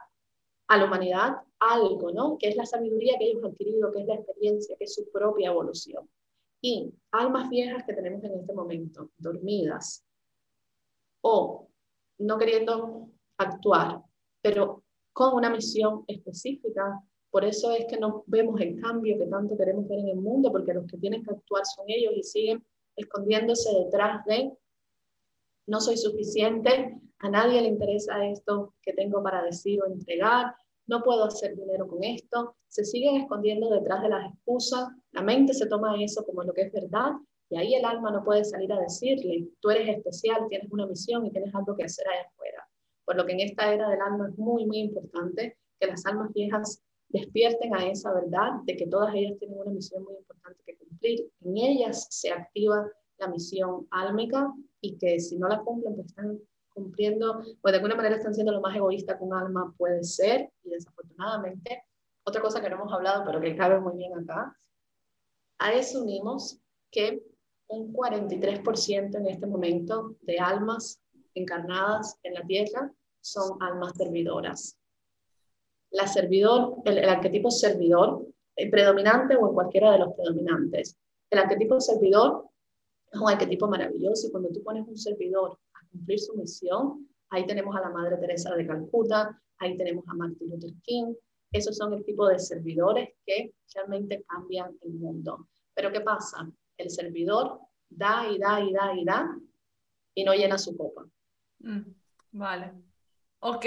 a 0.68 0.76
la 0.76 0.84
humanidad 0.84 1.36
algo, 1.58 2.12
¿no? 2.12 2.36
Que 2.38 2.48
es 2.48 2.56
la 2.56 2.66
sabiduría 2.66 3.16
que 3.18 3.24
ellos 3.26 3.44
han 3.44 3.50
adquirido, 3.52 3.92
que 3.92 4.00
es 4.00 4.06
la 4.06 4.14
experiencia, 4.14 4.76
que 4.76 4.84
es 4.84 4.94
su 4.94 5.10
propia 5.10 5.48
evolución. 5.48 6.08
Y 6.60 6.92
almas 7.12 7.48
viejas 7.48 7.84
que 7.84 7.94
tenemos 7.94 8.22
en 8.24 8.34
este 8.34 8.52
momento, 8.52 9.10
dormidas 9.16 10.04
o 11.20 11.68
no 12.18 12.38
queriendo 12.38 13.08
actuar, 13.38 14.02
pero 14.40 14.82
con 15.12 15.34
una 15.34 15.50
misión 15.50 16.04
específica. 16.06 17.00
Por 17.30 17.44
eso 17.44 17.72
es 17.72 17.86
que 17.86 17.98
no 17.98 18.24
vemos 18.26 18.60
el 18.60 18.80
cambio 18.80 19.18
que 19.18 19.26
tanto 19.26 19.56
queremos 19.56 19.88
ver 19.88 20.00
en 20.00 20.08
el 20.08 20.16
mundo, 20.16 20.50
porque 20.52 20.74
los 20.74 20.86
que 20.86 20.98
tienen 20.98 21.24
que 21.24 21.32
actuar 21.32 21.64
son 21.64 21.84
ellos 21.88 22.12
y 22.16 22.22
siguen 22.22 22.64
escondiéndose 22.94 23.72
detrás 23.84 24.24
de 24.24 24.52
no 25.66 25.80
soy 25.80 25.96
suficiente, 25.96 26.98
a 27.18 27.30
nadie 27.30 27.62
le 27.62 27.68
interesa 27.68 28.26
esto 28.26 28.74
que 28.82 28.92
tengo 28.92 29.22
para 29.22 29.42
decir 29.42 29.80
o 29.82 29.86
entregar, 29.86 30.54
no 30.86 31.02
puedo 31.02 31.24
hacer 31.24 31.56
dinero 31.56 31.88
con 31.88 32.04
esto, 32.04 32.56
se 32.68 32.84
siguen 32.84 33.16
escondiendo 33.16 33.68
detrás 33.70 34.02
de 34.02 34.08
las 34.08 34.32
excusas, 34.32 34.88
la 35.12 35.22
mente 35.22 35.54
se 35.54 35.66
toma 35.66 36.00
eso 36.02 36.24
como 36.24 36.42
lo 36.42 36.52
que 36.52 36.62
es 36.62 36.72
verdad 36.72 37.12
y 37.48 37.56
ahí 37.56 37.74
el 37.74 37.84
alma 37.84 38.10
no 38.10 38.24
puede 38.24 38.44
salir 38.44 38.72
a 38.72 38.80
decirle, 38.80 39.48
tú 39.60 39.70
eres 39.70 39.96
especial, 39.96 40.46
tienes 40.48 40.70
una 40.70 40.86
misión 40.86 41.26
y 41.26 41.30
tienes 41.30 41.54
algo 41.54 41.76
que 41.76 41.84
hacer 41.84 42.06
allá 42.08 42.28
afuera. 42.28 42.68
Por 43.04 43.16
lo 43.16 43.24
que 43.24 43.32
en 43.32 43.40
esta 43.40 43.72
era 43.72 43.88
del 43.88 44.00
alma 44.00 44.28
es 44.28 44.38
muy, 44.38 44.66
muy 44.66 44.78
importante 44.78 45.56
que 45.78 45.86
las 45.86 46.04
almas 46.06 46.32
viejas 46.32 46.82
despierten 47.08 47.74
a 47.74 47.86
esa 47.88 48.12
verdad 48.12 48.50
de 48.64 48.76
que 48.76 48.86
todas 48.88 49.14
ellas 49.14 49.38
tienen 49.38 49.58
una 49.58 49.70
misión 49.70 50.02
muy 50.02 50.16
importante 50.16 50.60
que 50.66 50.76
cumplir. 50.76 51.30
En 51.40 51.56
ellas 51.56 52.08
se 52.10 52.32
activa 52.32 52.90
la 53.18 53.28
misión 53.28 53.86
álmica 53.90 54.52
y 54.86 54.96
que 54.98 55.18
si 55.20 55.36
no 55.36 55.48
la 55.48 55.60
cumplen, 55.60 55.94
pues 55.94 56.08
están 56.08 56.38
cumpliendo, 56.68 57.42
pues 57.60 57.72
de 57.72 57.76
alguna 57.76 57.96
manera 57.96 58.16
están 58.16 58.34
siendo 58.34 58.52
lo 58.52 58.60
más 58.60 58.76
egoísta 58.76 59.16
un 59.20 59.34
alma 59.34 59.74
puede 59.76 60.04
ser 60.04 60.50
y 60.62 60.70
desafortunadamente, 60.70 61.84
otra 62.24 62.42
cosa 62.42 62.60
que 62.60 62.68
no 62.68 62.76
hemos 62.76 62.92
hablado 62.92 63.24
pero 63.24 63.40
que 63.40 63.56
cabe 63.56 63.80
muy 63.80 63.96
bien 63.96 64.12
acá, 64.14 64.54
a 65.58 65.72
eso 65.72 66.02
unimos 66.02 66.60
que 66.90 67.22
un 67.68 67.92
43% 67.92 69.16
en 69.16 69.26
este 69.26 69.46
momento 69.46 70.16
de 70.20 70.38
almas 70.38 71.00
encarnadas 71.34 72.18
en 72.22 72.34
la 72.34 72.42
tierra 72.42 72.92
son 73.20 73.60
almas 73.60 73.92
servidoras. 73.96 74.78
La 75.90 76.06
servidor, 76.06 76.76
el, 76.84 77.08
arquetipo 77.08 77.50
servidor, 77.50 78.26
el 78.54 78.70
predominante 78.70 79.36
o 79.36 79.48
en 79.48 79.54
cualquiera 79.54 79.92
de 79.92 79.98
los 79.98 80.14
predominantes. 80.14 80.96
El 81.30 81.38
arquetipo 81.38 81.80
servidor 81.80 82.50
es 83.12 83.20
un 83.20 83.28
arquetipo 83.28 83.68
maravilloso 83.68 84.26
y 84.26 84.30
cuando 84.30 84.50
tú 84.50 84.62
pones 84.62 84.86
un 84.86 84.96
servidor 84.96 85.58
a 85.74 85.86
cumplir 85.90 86.18
su 86.18 86.34
misión, 86.34 87.08
ahí 87.30 87.46
tenemos 87.46 87.74
a 87.76 87.80
la 87.80 87.90
Madre 87.90 88.16
Teresa 88.16 88.54
de 88.54 88.66
Calcuta, 88.66 89.40
ahí 89.58 89.76
tenemos 89.76 90.04
a 90.08 90.14
Martin 90.14 90.50
Luther 90.50 90.72
King, 90.82 91.14
esos 91.52 91.76
son 91.76 91.92
el 91.94 92.04
tipo 92.04 92.26
de 92.28 92.38
servidores 92.38 93.10
que 93.24 93.54
realmente 93.74 94.24
cambian 94.28 94.76
el 94.82 94.92
mundo. 94.94 95.48
Pero 95.74 95.92
¿qué 95.92 96.00
pasa? 96.00 96.50
El 96.76 96.90
servidor 96.90 97.60
da 97.88 98.28
y 98.28 98.38
da 98.38 98.60
y 98.60 98.72
da 98.72 98.94
y 98.94 99.04
da 99.04 99.38
y 100.14 100.24
no 100.24 100.34
llena 100.34 100.58
su 100.58 100.76
copa. 100.76 101.06
Mm, 101.60 101.82
vale. 102.32 102.72
Ok. 103.40 103.64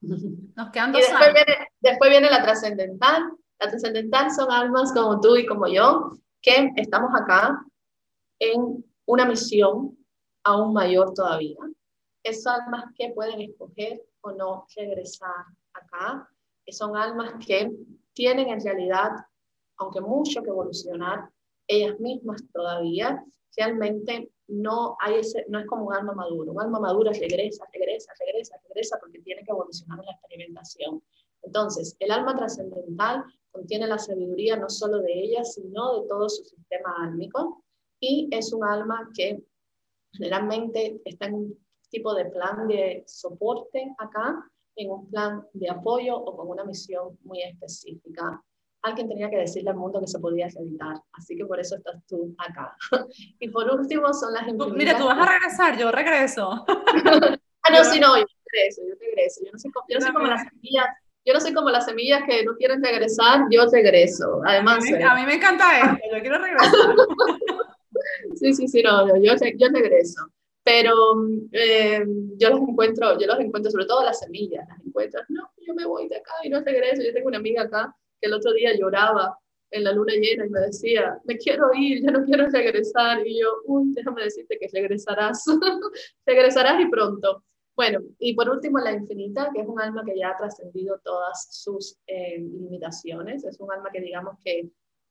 Nos 0.00 0.70
quedan 0.70 0.92
dos 0.92 1.00
y 1.00 1.04
después 1.04 1.32
viene, 1.32 1.68
después 1.80 2.10
viene 2.10 2.30
la 2.30 2.42
trascendental. 2.42 3.32
La 3.60 3.68
trascendental 3.68 4.30
son 4.30 4.50
almas 4.50 4.92
como 4.92 5.20
tú 5.20 5.36
y 5.36 5.46
como 5.46 5.66
yo, 5.66 6.12
que 6.40 6.70
estamos 6.76 7.10
acá 7.14 7.60
en 8.38 8.84
una 9.06 9.24
misión 9.24 9.96
aún 10.44 10.72
mayor 10.72 11.14
todavía. 11.14 11.58
Es 12.22 12.46
almas 12.46 12.84
que 12.96 13.10
pueden 13.12 13.40
escoger 13.40 14.02
o 14.20 14.32
no 14.32 14.66
regresar 14.76 15.46
acá. 15.72 16.28
Son 16.70 16.96
almas 16.96 17.32
que 17.46 17.70
tienen 18.12 18.48
en 18.48 18.62
realidad, 18.62 19.10
aunque 19.78 20.00
mucho 20.00 20.42
que 20.42 20.50
evolucionar, 20.50 21.30
ellas 21.66 21.98
mismas 22.00 22.42
todavía, 22.52 23.24
realmente 23.56 24.30
no, 24.48 24.96
hay 25.00 25.16
ese, 25.16 25.44
no 25.48 25.58
es 25.58 25.66
como 25.66 25.86
un 25.86 25.94
alma 25.94 26.12
maduro. 26.12 26.52
Un 26.52 26.60
alma 26.60 26.80
madura 26.80 27.12
regresa, 27.12 27.64
regresa, 27.72 28.12
regresa, 28.18 28.56
regresa 28.68 28.98
porque 29.00 29.20
tiene 29.20 29.42
que 29.44 29.50
evolucionar 29.50 29.98
en 30.00 30.06
la 30.06 30.12
experimentación. 30.12 31.02
Entonces, 31.42 31.96
el 32.00 32.10
alma 32.10 32.36
trascendental 32.36 33.24
contiene 33.50 33.86
la 33.86 33.98
sabiduría 33.98 34.56
no 34.56 34.68
solo 34.68 34.98
de 35.00 35.12
ella, 35.12 35.44
sino 35.44 36.00
de 36.00 36.08
todo 36.08 36.28
su 36.28 36.44
sistema 36.44 36.94
álmico 37.02 37.64
y 38.00 38.28
es 38.30 38.52
un 38.52 38.64
alma 38.64 39.10
que 39.14 39.42
generalmente 40.12 41.00
está 41.04 41.26
en 41.26 41.34
un 41.34 41.66
tipo 41.90 42.14
de 42.14 42.26
plan 42.26 42.68
de 42.68 43.04
soporte 43.06 43.94
acá, 43.98 44.50
en 44.76 44.90
un 44.90 45.10
plan 45.10 45.44
de 45.52 45.70
apoyo 45.70 46.16
o 46.16 46.36
con 46.36 46.48
una 46.48 46.64
misión 46.64 47.18
muy 47.24 47.42
específica 47.42 48.42
alguien 48.82 49.08
tenía 49.08 49.30
que 49.30 49.38
decirle 49.38 49.70
al 49.70 49.76
mundo 49.76 50.00
que 50.00 50.06
se 50.06 50.18
podía 50.18 50.46
evitar. 50.46 50.96
Así 51.12 51.36
que 51.36 51.44
por 51.44 51.60
eso 51.60 51.76
estás 51.76 51.96
tú 52.06 52.34
acá. 52.38 52.76
y 53.38 53.48
por 53.48 53.70
último 53.70 54.12
son 54.12 54.32
las 54.32 54.42
infinitas... 54.42 54.76
Mira, 54.76 54.98
tú 54.98 55.06
vas 55.06 55.18
a 55.18 55.32
regresar, 55.32 55.78
yo 55.78 55.90
regreso. 55.90 56.50
ah, 56.68 57.72
no, 57.72 57.84
sí, 57.84 58.00
no, 58.00 58.18
yo 58.18 58.24
regreso, 58.52 58.82
yo 58.88 58.94
regreso. 58.98 59.40
Yo 59.44 59.52
no 59.52 59.58
soy, 59.58 59.70
yo 59.88 59.98
no 59.98 60.00
soy 60.00 60.14
como 60.14 60.26
las 60.26 60.48
semillas. 60.48 60.86
Yo 61.24 61.34
no 61.34 61.40
soy 61.40 61.52
como 61.52 61.68
las 61.68 61.84
semillas 61.84 62.22
que 62.26 62.42
no 62.42 62.56
quieren 62.56 62.82
regresar, 62.82 63.42
yo 63.50 63.66
regreso. 63.70 64.40
Además, 64.46 64.78
a 64.78 64.96
mí, 64.96 65.02
a 65.02 65.14
mí 65.14 65.26
me 65.26 65.34
encanta 65.34 65.78
esto, 65.78 65.98
yo 66.10 66.20
quiero 66.20 66.38
regresar. 66.38 66.72
sí, 68.38 68.52
sí, 68.54 68.68
sí, 68.68 68.82
no, 68.82 69.06
yo, 69.22 69.34
yo 69.56 69.68
regreso 69.72 70.32
pero 70.68 70.92
eh, 71.52 72.04
yo 72.36 72.50
los 72.50 72.60
encuentro, 72.60 73.18
yo 73.18 73.26
los 73.26 73.40
encuentro 73.40 73.70
sobre 73.70 73.86
todo 73.86 74.04
las 74.04 74.20
semillas, 74.20 74.68
las 74.68 74.78
encuentro, 74.84 75.22
no, 75.30 75.50
yo 75.66 75.72
me 75.72 75.86
voy 75.86 76.08
de 76.08 76.16
acá 76.16 76.34
y 76.44 76.50
no 76.50 76.60
regreso, 76.60 77.02
yo 77.02 77.14
tengo 77.14 77.28
una 77.28 77.38
amiga 77.38 77.62
acá 77.62 77.96
que 78.20 78.28
el 78.28 78.34
otro 78.34 78.52
día 78.52 78.76
lloraba 78.76 79.38
en 79.70 79.84
la 79.84 79.92
luna 79.92 80.12
llena 80.12 80.44
y 80.44 80.50
me 80.50 80.60
decía, 80.60 81.18
me 81.24 81.38
quiero 81.38 81.70
ir, 81.74 82.04
yo 82.04 82.10
no 82.10 82.22
quiero 82.24 82.48
regresar. 82.48 83.26
Y 83.26 83.40
yo, 83.40 83.48
uy, 83.64 83.92
déjame 83.94 84.24
decirte 84.24 84.58
que 84.58 84.68
regresarás, 84.72 85.44
regresarás 86.26 86.80
y 86.80 86.86
pronto. 86.86 87.44
Bueno, 87.74 88.00
y 88.18 88.34
por 88.34 88.50
último, 88.50 88.78
la 88.78 88.92
infinita, 88.92 89.50
que 89.54 89.60
es 89.60 89.66
un 89.66 89.80
alma 89.80 90.04
que 90.04 90.18
ya 90.18 90.30
ha 90.30 90.36
trascendido 90.36 91.00
todas 91.04 91.48
sus 91.50 91.96
eh, 92.06 92.38
limitaciones, 92.38 93.44
es 93.44 93.60
un 93.60 93.72
alma 93.72 93.90
que 93.90 94.00
digamos 94.00 94.36
que 94.44 94.68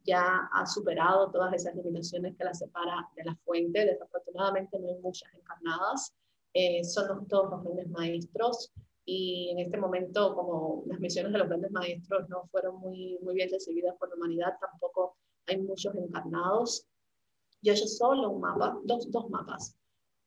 ya 0.08 0.50
ha 0.54 0.66
superado 0.66 1.30
todas 1.30 1.54
esas 1.54 1.76
limitaciones 1.76 2.36
que 2.38 2.46
la 2.46 2.54
separa 2.54 3.08
de 3.16 3.26
la 3.26 3.36
fuente. 3.44 3.86
Desafortunadamente 3.86 4.80
no 4.80 4.88
hay 4.88 4.98
muchas 5.00 5.32
encarnadas, 5.34 6.14
eh, 6.54 6.84
son 6.84 7.28
todos 7.28 7.52
los 7.52 7.64
grandes 7.64 7.90
maestros 7.90 8.72
y 9.06 9.50
en 9.52 9.60
este 9.60 9.78
momento, 9.78 10.36
como 10.36 10.84
las 10.88 11.00
misiones 11.00 11.32
de 11.32 11.38
los 11.38 11.48
grandes 11.48 11.72
maestros 11.72 12.28
no 12.30 12.46
fueron 12.52 12.78
muy, 12.78 13.18
muy 13.22 13.36
bien 13.36 13.50
recibidas 13.50 13.96
por 13.98 14.10
la 14.10 14.16
humanidad, 14.16 14.54
tampoco 14.60 15.16
hay 15.46 15.62
muchos 15.62 15.96
encarnados. 15.96 16.86
Yo 17.62 17.74
he 17.74 17.78
solo 17.78 18.30
un 18.30 18.42
mapa, 18.42 18.78
dos, 18.84 19.10
dos 19.10 19.30
mapas, 19.30 19.78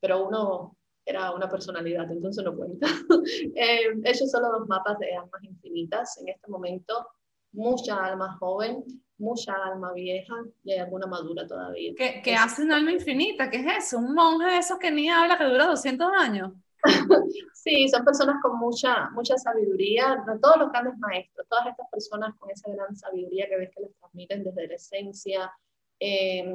pero 0.01 0.27
uno 0.27 0.77
era 1.05 1.35
una 1.35 1.49
personalidad, 1.49 2.11
entonces 2.11 2.43
no 2.43 2.57
cuenta. 2.57 2.87
eh, 3.55 3.81
he 4.03 4.11
hecho 4.11 4.27
solo 4.27 4.49
dos 4.51 4.69
mapas 4.69 4.99
de 4.99 5.15
almas 5.15 5.43
infinitas. 5.43 6.19
En 6.19 6.29
este 6.29 6.51
momento, 6.51 7.07
mucha 7.53 8.05
alma 8.05 8.37
joven, 8.39 8.85
mucha 9.19 9.55
alma 9.55 9.93
vieja 9.93 10.35
y 10.65 10.73
hay 10.73 10.79
alguna 10.79 11.07
madura 11.07 11.47
todavía. 11.47 11.93
¿Qué, 11.97 12.21
qué 12.25 12.35
hace 12.35 12.63
un 12.63 12.73
alma 12.73 12.93
infinita? 12.93 13.51
¿Qué 13.51 13.59
es 13.59 13.85
eso? 13.85 13.99
¿Un 13.99 14.15
monje 14.15 14.47
de 14.47 14.59
esos 14.59 14.79
que 14.79 14.91
ni 14.91 15.09
habla 15.09 15.37
que 15.37 15.45
dura 15.45 15.67
200 15.67 16.11
años? 16.19 16.53
sí, 17.55 17.89
son 17.89 18.05
personas 18.05 18.37
con 18.43 18.59
mucha, 18.59 19.11
mucha 19.11 19.37
sabiduría, 19.37 20.25
todos 20.41 20.57
los 20.59 20.73
grandes 20.73 20.97
maestros, 20.99 21.47
todas 21.49 21.67
estas 21.67 21.87
personas 21.91 22.35
con 22.39 22.51
esa 22.51 22.71
gran 22.71 22.97
sabiduría 22.97 23.49
que 23.49 23.57
ves 23.57 23.71
que 23.75 23.83
les 23.83 23.95
transmiten 23.97 24.45
desde 24.45 24.69
la 24.69 24.75
esencia. 24.75 25.53
Em, 25.99 26.55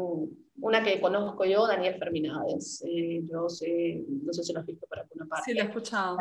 una 0.62 0.84
que 0.84 1.00
conozco 1.00 1.46
yo, 1.46 1.68
Daniel 1.68 2.00
Ferminades, 2.00 2.84
eh, 2.88 3.22
yo 3.30 3.48
sé, 3.48 4.04
no 4.08 4.34
sé 4.34 4.43
si 4.43 4.54
lo 4.54 4.62
has 4.62 4.66
visto 4.66 4.88
por 4.88 5.00
alguna 5.00 5.28
parte. 5.28 5.52
Sí, 5.52 5.54
lo 5.54 5.64
he 5.64 5.68
escuchado. 5.68 6.18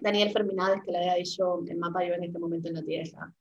Daniel 0.00 0.30
Ferminades, 0.30 0.82
que 0.84 0.92
le 0.92 0.98
haya 0.98 1.14
dicho 1.14 1.62
el 1.66 1.78
mapa 1.78 2.04
yo 2.04 2.14
en 2.14 2.24
este 2.24 2.38
momento 2.38 2.68
en 2.68 2.74
la 2.74 2.82
Tierra, 2.82 3.32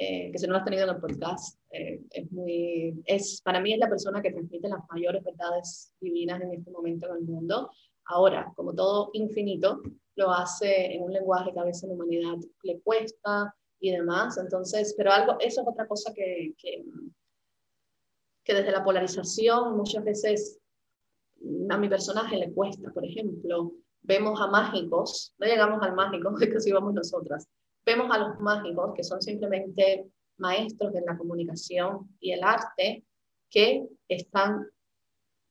eh, 0.00 0.30
que 0.30 0.38
si 0.38 0.46
no 0.46 0.52
lo 0.52 0.58
has 0.60 0.64
tenido 0.64 0.84
en 0.84 0.94
el 0.94 1.00
podcast, 1.00 1.58
eh, 1.72 2.00
es 2.10 2.30
muy, 2.30 3.02
es, 3.04 3.42
para 3.42 3.60
mí 3.60 3.72
es 3.72 3.80
la 3.80 3.88
persona 3.88 4.22
que 4.22 4.30
transmite 4.30 4.68
las 4.68 4.80
mayores 4.90 5.24
verdades 5.24 5.92
divinas 6.00 6.40
en 6.40 6.52
este 6.52 6.70
momento 6.70 7.08
en 7.08 7.16
el 7.16 7.22
mundo. 7.22 7.68
Ahora, 8.04 8.52
como 8.54 8.72
todo 8.72 9.10
infinito, 9.14 9.82
lo 10.14 10.30
hace 10.30 10.94
en 10.94 11.02
un 11.02 11.12
lenguaje 11.12 11.52
que 11.52 11.58
a 11.58 11.64
veces 11.64 11.88
la 11.88 11.94
humanidad 11.94 12.36
le 12.62 12.80
cuesta 12.80 13.52
y 13.80 13.90
demás. 13.90 14.38
Entonces, 14.38 14.94
pero 14.96 15.10
algo, 15.10 15.36
eso 15.40 15.62
es 15.62 15.66
otra 15.66 15.88
cosa 15.88 16.12
que, 16.14 16.54
que, 16.56 16.84
que 18.44 18.54
desde 18.54 18.70
la 18.70 18.84
polarización 18.84 19.76
muchas 19.76 20.04
veces 20.04 20.60
a 21.70 21.76
mi 21.76 21.88
personaje 21.88 22.36
le 22.36 22.52
cuesta. 22.52 22.92
Por 22.92 23.04
ejemplo, 23.04 23.72
vemos 24.02 24.40
a 24.40 24.46
mágicos, 24.46 25.34
no 25.38 25.46
llegamos 25.46 25.82
al 25.82 25.94
mágico, 25.94 26.34
que 26.38 26.56
así 26.56 26.72
vamos 26.72 26.94
nosotras, 26.94 27.48
vemos 27.88 28.14
a 28.14 28.18
los 28.18 28.38
mágicos 28.40 28.92
que 28.94 29.02
son 29.02 29.22
simplemente 29.22 30.10
maestros 30.36 30.92
de 30.92 31.00
la 31.00 31.16
comunicación 31.16 32.14
y 32.20 32.32
el 32.32 32.44
arte 32.44 33.02
que 33.48 33.88
están 34.08 34.66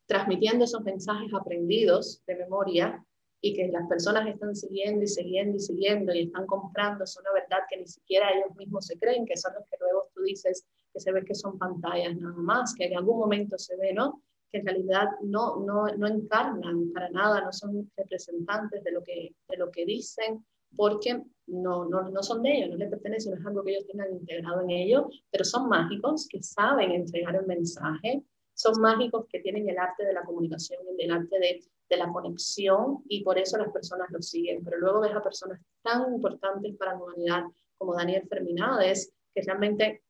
transmitiendo 0.06 0.64
esos 0.66 0.84
mensajes 0.84 1.34
aprendidos 1.34 2.22
de 2.28 2.36
memoria 2.36 3.04
y 3.42 3.56
que 3.56 3.68
las 3.70 3.88
personas 3.88 4.28
están 4.28 4.56
siguiendo 4.56 5.04
y 5.04 5.08
siguiendo 5.08 5.58
y 5.58 5.60
siguiendo 5.60 6.14
y 6.14 6.26
están 6.26 6.46
comprando, 6.46 7.06
es 7.06 7.18
una 7.18 7.34
verdad 7.34 7.66
que 7.68 7.78
ni 7.78 7.88
siquiera 7.88 8.30
ellos 8.30 8.56
mismos 8.56 8.86
se 8.86 9.00
creen, 9.00 9.26
que 9.26 9.36
son 9.36 9.54
los 9.56 9.64
que 9.68 9.78
luego 9.80 10.08
tú 10.14 10.22
dices 10.22 10.68
que 10.94 11.00
se 11.00 11.12
ve 11.12 11.26
que 11.26 11.34
son 11.34 11.58
pantallas 11.58 12.16
nada 12.18 12.38
más, 12.38 12.76
que 12.76 12.86
en 12.86 12.98
algún 12.98 13.18
momento 13.18 13.58
se 13.58 13.76
ve, 13.78 13.94
¿no? 13.94 14.22
Que 14.52 14.60
en 14.60 14.68
realidad 14.68 15.08
no, 15.24 15.60
no, 15.66 15.88
no 15.88 16.08
encarnan 16.08 16.92
para 16.94 17.10
nada, 17.10 17.42
no 17.42 17.52
son 17.52 17.92
representantes 17.98 18.84
de 18.84 18.92
lo 18.92 19.04
que, 19.04 19.34
de 19.50 19.58
lo 19.58 19.72
que 19.72 19.86
dicen, 19.86 20.46
porque 20.76 21.24
no, 21.48 21.86
no, 21.86 22.10
no 22.10 22.24
son 22.24 22.44
de 22.44 22.58
ellos, 22.58 22.70
no 22.72 22.78
les 22.78 22.90
pertenece, 22.90 23.30
no 23.30 23.38
es 23.38 23.46
algo 23.46 23.64
que 23.64 23.72
ellos 23.72 23.88
tengan 23.88 24.12
integrado 24.12 24.62
en 24.62 24.70
ellos, 24.70 25.06
pero 25.32 25.44
son 25.46 25.70
mágicos 25.70 26.28
que 26.30 26.42
saben 26.44 26.92
entregar 26.92 27.36
el 27.36 27.46
mensaje, 27.46 28.24
son 28.54 28.82
mágicos 28.82 29.26
que 29.30 29.40
tienen 29.40 29.68
el 29.70 29.78
arte 29.78 30.06
de 30.06 30.14
la 30.14 30.24
comunicación, 30.24 30.80
el 30.98 31.12
arte 31.12 31.40
de, 31.40 31.64
de 31.90 31.98
la 31.98 32.12
conexión 32.12 33.04
y 33.08 33.24
por 33.24 33.38
eso 33.38 33.58
las 33.58 33.72
personas 33.72 34.10
los 34.12 34.30
siguen. 34.30 34.64
Pero 34.64 34.78
luego 34.78 35.02
ves 35.02 35.14
a 35.14 35.24
personas 35.24 35.62
tan 35.82 36.14
importantes 36.14 36.76
para 36.76 36.94
la 36.94 37.04
humanidad 37.04 37.44
como 37.78 37.96
Daniel 37.96 38.28
Ferminades, 38.28 39.14
que 39.34 39.42
realmente 39.44 40.04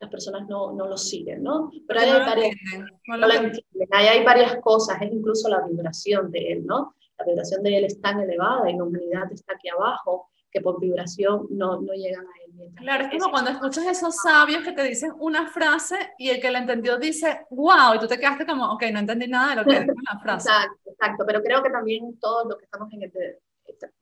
las 0.00 0.10
personas 0.10 0.48
no, 0.48 0.72
no 0.72 0.88
lo 0.88 0.96
siguen, 0.96 1.42
¿no? 1.42 1.70
Pero 1.86 2.00
hay, 2.00 2.10
varias, 2.10 2.56
hay 3.90 4.24
varias 4.24 4.56
cosas, 4.60 5.00
es 5.00 5.12
incluso 5.12 5.48
la 5.48 5.64
vibración 5.64 6.30
de 6.30 6.52
él, 6.52 6.66
¿no? 6.66 6.96
La 7.18 7.24
vibración 7.26 7.62
de 7.62 7.76
él 7.76 7.84
es 7.84 8.00
tan 8.00 8.20
elevada 8.20 8.68
y 8.68 8.76
la 8.76 8.82
humanidad 8.82 9.30
está 9.30 9.54
aquí 9.54 9.68
abajo 9.68 10.30
que 10.52 10.60
por 10.60 10.78
vibración 10.78 11.46
no, 11.50 11.80
no 11.80 11.94
llegan 11.94 12.26
a 12.26 12.30
él. 12.44 12.72
Claro, 12.76 13.08
es 13.10 13.18
como 13.18 13.32
cuando 13.32 13.50
escuchas 13.50 13.86
esos 13.86 14.14
sabios 14.16 14.62
que 14.62 14.72
te 14.72 14.82
dicen 14.84 15.12
una 15.18 15.48
frase 15.48 15.96
y 16.18 16.28
el 16.28 16.40
que 16.40 16.50
la 16.50 16.58
entendió 16.58 16.98
dice, 16.98 17.46
wow, 17.50 17.94
y 17.94 17.98
tú 17.98 18.06
te 18.06 18.18
quedaste 18.18 18.44
como, 18.44 18.70
ok, 18.72 18.84
no 18.92 18.98
entendí 18.98 19.26
nada 19.26 19.50
de 19.50 19.56
lo 19.56 19.64
que 19.64 19.80
dijo 19.80 19.94
la 20.12 20.20
frase. 20.20 20.50
Exacto, 20.50 20.90
exacto, 20.90 21.24
pero 21.26 21.42
creo 21.42 21.62
que 21.62 21.70
también 21.70 22.18
todos 22.18 22.46
los 22.46 22.58
que 22.58 22.64
estamos 22.66 22.92
en 22.92 23.02
este, 23.04 23.40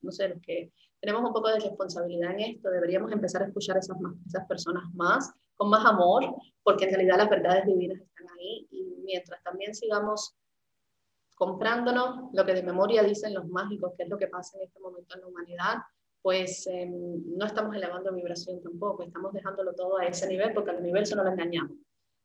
no 0.03 0.11
sé, 0.11 0.29
los 0.29 0.41
que 0.43 0.73
tenemos 1.01 1.23
un 1.23 1.33
poco 1.33 1.49
de 1.49 1.61
responsabilidad 1.61 2.33
en 2.33 2.41
esto, 2.41 2.69
deberíamos 2.69 3.13
empezar 3.13 3.43
a 3.43 3.47
escuchar 3.47 3.77
a 3.77 3.81
esas, 3.81 3.97
esas 4.27 4.47
personas 4.47 4.83
más, 4.93 5.33
con 5.55 5.71
más 5.71 5.87
amor, 5.87 6.35
porque 6.65 6.87
en 6.87 6.95
realidad 6.95 7.17
las 7.19 7.31
verdades 7.31 7.65
divinas 7.65 8.01
están 8.01 8.27
ahí 8.39 8.67
y 8.73 8.97
mientras 9.05 9.41
también 9.45 9.73
sigamos 9.73 10.35
comprándonos 11.37 12.33
lo 12.33 12.45
que 12.45 12.55
de 12.55 12.63
memoria 12.63 13.03
dicen 13.03 13.33
los 13.35 13.47
mágicos, 13.47 13.93
que 13.97 14.03
es 14.03 14.09
lo 14.09 14.19
que 14.19 14.27
pasa 14.27 14.59
en 14.59 14.65
este 14.65 14.81
momento 14.81 15.15
en 15.15 15.21
la 15.23 15.27
humanidad, 15.29 15.77
pues 16.23 16.67
em, 16.67 17.23
no 17.37 17.47
estamos 17.47 17.75
elevando 17.75 18.13
vibración 18.13 18.61
tampoco, 18.63 19.03
estamos 19.03 19.33
dejándolo 19.33 19.73
todo 19.75 19.99
a 19.99 20.07
ese 20.07 20.29
nivel 20.29 20.53
porque 20.53 20.71
al 20.71 20.79
universo 20.79 21.17
no 21.17 21.25
lo 21.25 21.31
engañamos. 21.31 21.77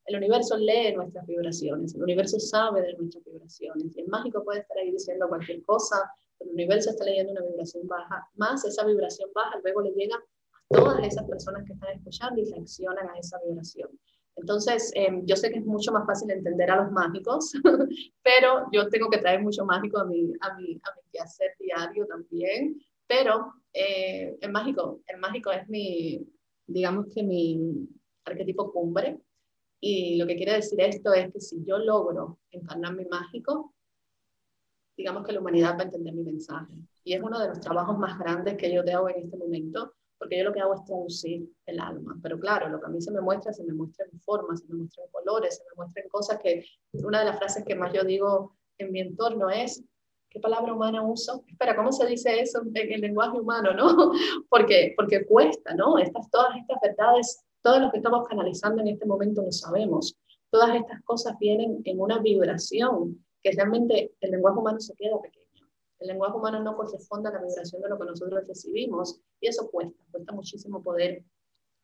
El 0.06 0.18
universo 0.18 0.58
lee 0.58 0.94
nuestras 0.96 1.26
vibraciones, 1.26 1.96
el 1.96 2.04
universo 2.04 2.40
sabe 2.40 2.82
de 2.82 2.94
nuestras 2.94 3.24
vibraciones 3.24 3.96
y 3.96 4.02
el 4.02 4.08
mágico 4.08 4.44
puede 4.44 4.60
estar 4.60 4.78
ahí 4.78 4.92
diciendo 4.92 5.28
cualquier 5.28 5.64
cosa, 5.64 6.12
el 6.40 6.50
universo 6.50 6.92
está 6.92 7.06
leyendo 7.06 7.32
una 7.32 7.42
vibración 7.42 7.88
baja, 7.88 8.28
más 8.36 8.64
esa 8.66 8.86
vibración 8.86 9.30
baja 9.34 9.60
luego 9.64 9.82
le 9.82 9.92
llega 9.92 10.16
a 10.16 10.76
todas 10.76 11.00
esas 11.04 11.24
personas 11.26 11.64
que 11.66 11.74
están 11.74 11.96
escuchando 11.96 12.42
y 12.42 12.52
reaccionan 12.52 13.10
a 13.10 13.18
esa 13.18 13.40
vibración. 13.48 13.90
Entonces, 14.36 14.92
em, 14.96 15.26
yo 15.26 15.36
sé 15.38 15.50
que 15.50 15.60
es 15.60 15.66
mucho 15.66 15.92
más 15.94 16.06
fácil 16.06 16.30
entender 16.30 16.70
a 16.70 16.84
los 16.84 16.92
mágicos, 16.92 17.54
pero 18.24 18.68
yo 18.72 18.90
tengo 18.90 19.10
que 19.10 19.20
traer 19.20 19.42
mucho 19.42 19.66
mágico 19.66 19.98
a 19.98 20.06
mi, 20.06 20.34
a 20.42 20.56
mi, 20.56 20.74
a 20.74 20.96
mi 20.96 21.10
quehacer 21.12 21.56
diario 21.58 22.06
también. 22.06 22.76
Pero 23.08 23.54
eh, 23.76 24.38
el 24.40 24.52
mágico, 24.52 25.02
el 25.06 25.20
mágico 25.20 25.52
es 25.52 25.68
mi, 25.68 26.26
digamos 26.66 27.08
que 27.14 27.22
mi 27.22 27.90
arquetipo 28.24 28.72
cumbre. 28.72 29.20
Y 29.82 30.16
lo 30.16 30.26
que 30.26 30.38
quiere 30.38 30.54
decir 30.54 30.80
esto 30.80 31.14
es 31.14 31.32
que 31.32 31.42
si 31.42 31.64
yo 31.66 31.78
logro 31.78 32.40
encarnar 32.52 32.96
mi 32.96 33.06
mágico, 33.06 33.74
digamos 34.98 35.26
que 35.26 35.34
la 35.34 35.42
humanidad 35.42 35.76
va 35.78 35.82
a 35.82 35.84
entender 35.84 36.14
mi 36.14 36.24
mensaje. 36.24 36.74
Y 37.04 37.14
es 37.14 37.22
uno 37.22 37.38
de 37.38 37.50
los 37.50 37.60
trabajos 37.60 37.98
más 37.98 38.18
grandes 38.18 38.56
que 38.56 38.74
yo 38.74 38.82
hago 38.82 39.10
en 39.10 39.26
este 39.26 39.38
momento, 39.38 39.94
porque 40.18 40.38
yo 40.38 40.46
lo 40.46 40.54
que 40.54 40.62
hago 40.62 40.76
es 40.76 40.86
traducir 40.86 41.52
el 41.66 41.80
alma. 41.82 42.18
Pero 42.24 42.40
claro, 42.40 42.70
lo 42.70 42.80
que 42.80 42.86
a 42.86 42.90
mí 42.90 43.02
se 43.02 43.12
me 43.12 43.20
muestra, 43.20 43.52
se 43.52 43.66
me 43.66 43.74
muestra 43.74 44.06
en 44.10 44.20
formas, 44.22 44.62
se 44.62 44.68
me 44.70 44.76
muestra 44.76 45.04
en 45.04 45.12
colores, 45.12 45.58
se 45.58 45.64
me 45.64 45.76
muestra 45.76 46.02
en 46.02 46.10
cosas 46.10 46.40
que 46.42 46.66
una 46.94 47.20
de 47.20 47.26
las 47.26 47.38
frases 47.38 47.66
que 47.66 47.76
más 47.76 47.92
yo 47.92 48.06
digo 48.06 48.56
en 48.78 48.92
mi 48.94 49.02
entorno 49.02 49.50
es, 49.50 49.84
¿qué 50.36 50.42
palabra 50.42 50.74
humana 50.74 51.02
uso? 51.02 51.46
Espera, 51.48 51.78
¿cómo 51.78 51.94
se 51.94 52.06
dice 52.06 52.42
eso 52.42 52.62
en 52.62 52.92
el 52.92 53.00
lenguaje 53.00 53.40
humano, 53.40 53.72
no? 53.74 54.12
porque, 54.50 54.94
porque 54.98 55.26
cuesta, 55.26 55.74
¿no? 55.74 55.98
Estas, 55.98 56.30
todas 56.30 56.58
estas 56.58 56.78
verdades, 56.82 57.46
todo 57.62 57.80
lo 57.80 57.90
que 57.90 57.98
estamos 57.98 58.28
canalizando 58.28 58.82
en 58.82 58.90
este 58.90 59.06
momento 59.06 59.42
lo 59.42 59.52
sabemos. 59.54 60.14
Todas 60.50 60.76
estas 60.76 61.02
cosas 61.04 61.40
vienen 61.40 61.82
en 61.86 62.02
una 62.02 62.20
vibración 62.20 63.26
que 63.42 63.52
realmente 63.54 64.14
el 64.20 64.32
lenguaje 64.32 64.60
humano 64.60 64.78
se 64.82 64.94
queda 64.96 65.22
pequeño. 65.22 65.70
El 66.00 66.10
lenguaje 66.10 66.36
humano 66.36 66.62
no 66.62 66.76
corresponde 66.76 67.30
a 67.30 67.32
la 67.32 67.40
vibración 67.42 67.82
de 67.82 67.88
lo 67.88 67.98
que 67.98 68.06
nosotros 68.06 68.46
recibimos 68.46 69.22
y 69.40 69.48
eso 69.48 69.72
cuesta, 69.72 70.04
cuesta 70.12 70.34
muchísimo 70.34 70.84
poder 70.84 71.24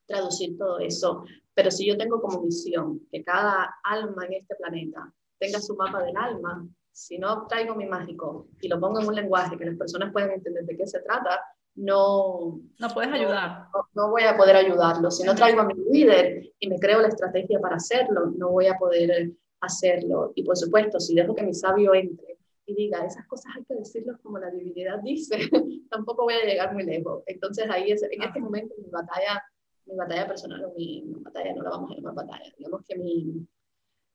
traducir 0.05 0.57
todo 0.57 0.79
eso. 0.79 1.23
Pero 1.53 1.71
si 1.71 1.87
yo 1.87 1.97
tengo 1.97 2.21
como 2.21 2.41
misión 2.41 2.99
que 3.09 3.23
cada 3.23 3.75
alma 3.85 4.25
en 4.25 4.33
este 4.33 4.55
planeta 4.55 5.13
tenga 5.39 5.61
su 5.61 5.73
mapa 5.77 6.03
del 6.03 6.17
alma, 6.17 6.67
si 6.91 7.17
no 7.17 7.47
traigo 7.47 7.75
mi 7.75 7.85
mágico 7.85 8.47
y 8.61 8.67
lo 8.67 8.79
pongo 8.79 8.99
en 8.99 9.07
un 9.07 9.15
lenguaje 9.15 9.57
que 9.57 9.65
las 9.65 9.77
personas 9.77 10.11
puedan 10.11 10.31
entender 10.31 10.65
de 10.65 10.77
qué 10.77 10.85
se 10.85 10.99
trata, 11.01 11.39
no... 11.75 12.59
No 12.79 12.89
puedes 12.93 13.11
ayudar. 13.11 13.67
No, 13.73 13.87
no, 13.93 14.09
voy 14.09 14.23
a 14.23 14.35
poder 14.35 14.55
ayudarlo. 14.55 15.09
Si 15.09 15.23
no 15.23 15.35
traigo 15.35 15.61
a 15.61 15.65
mi 15.65 15.73
líder 15.91 16.51
y 16.59 16.67
me 16.67 16.79
creo 16.79 17.01
la 17.01 17.07
estrategia 17.07 17.59
para 17.59 17.77
hacerlo, 17.77 18.31
no 18.35 18.49
voy 18.49 18.67
a 18.67 18.77
poder 18.77 19.31
hacerlo. 19.61 20.33
Y 20.35 20.43
por 20.43 20.57
supuesto, 20.57 20.99
si 20.99 21.15
dejo 21.15 21.33
que 21.33 21.43
mi 21.43 21.53
sabio 21.53 21.93
entre 21.93 22.31
y 22.65 22.75
diga, 22.75 23.05
esas 23.05 23.25
cosas 23.27 23.53
hay 23.55 23.63
que 23.65 23.75
decirlos 23.75 24.17
como 24.21 24.37
la 24.37 24.49
divinidad 24.49 24.99
dice, 25.01 25.37
tampoco 25.89 26.23
voy 26.23 26.35
a 26.35 26.45
llegar 26.45 26.73
muy 26.73 26.83
lejos. 26.83 27.23
Entonces 27.25 27.69
ahí 27.69 27.91
es, 27.91 28.03
en 28.03 28.21
este 28.21 28.39
momento 28.39 28.75
mi 28.77 28.89
batalla, 28.89 29.43
mi 29.85 29.95
batalla 29.95 30.27
personal 30.27 30.63
o 30.65 30.73
mi, 30.75 31.03
batalla, 31.21 31.53
no 31.53 31.63
la 31.63 31.69
vamos 31.71 31.91
a 31.91 31.95
llamar 31.95 32.15
batalla, 32.15 32.53
digamos 32.57 32.81
que 32.87 32.97
mi, 32.97 33.47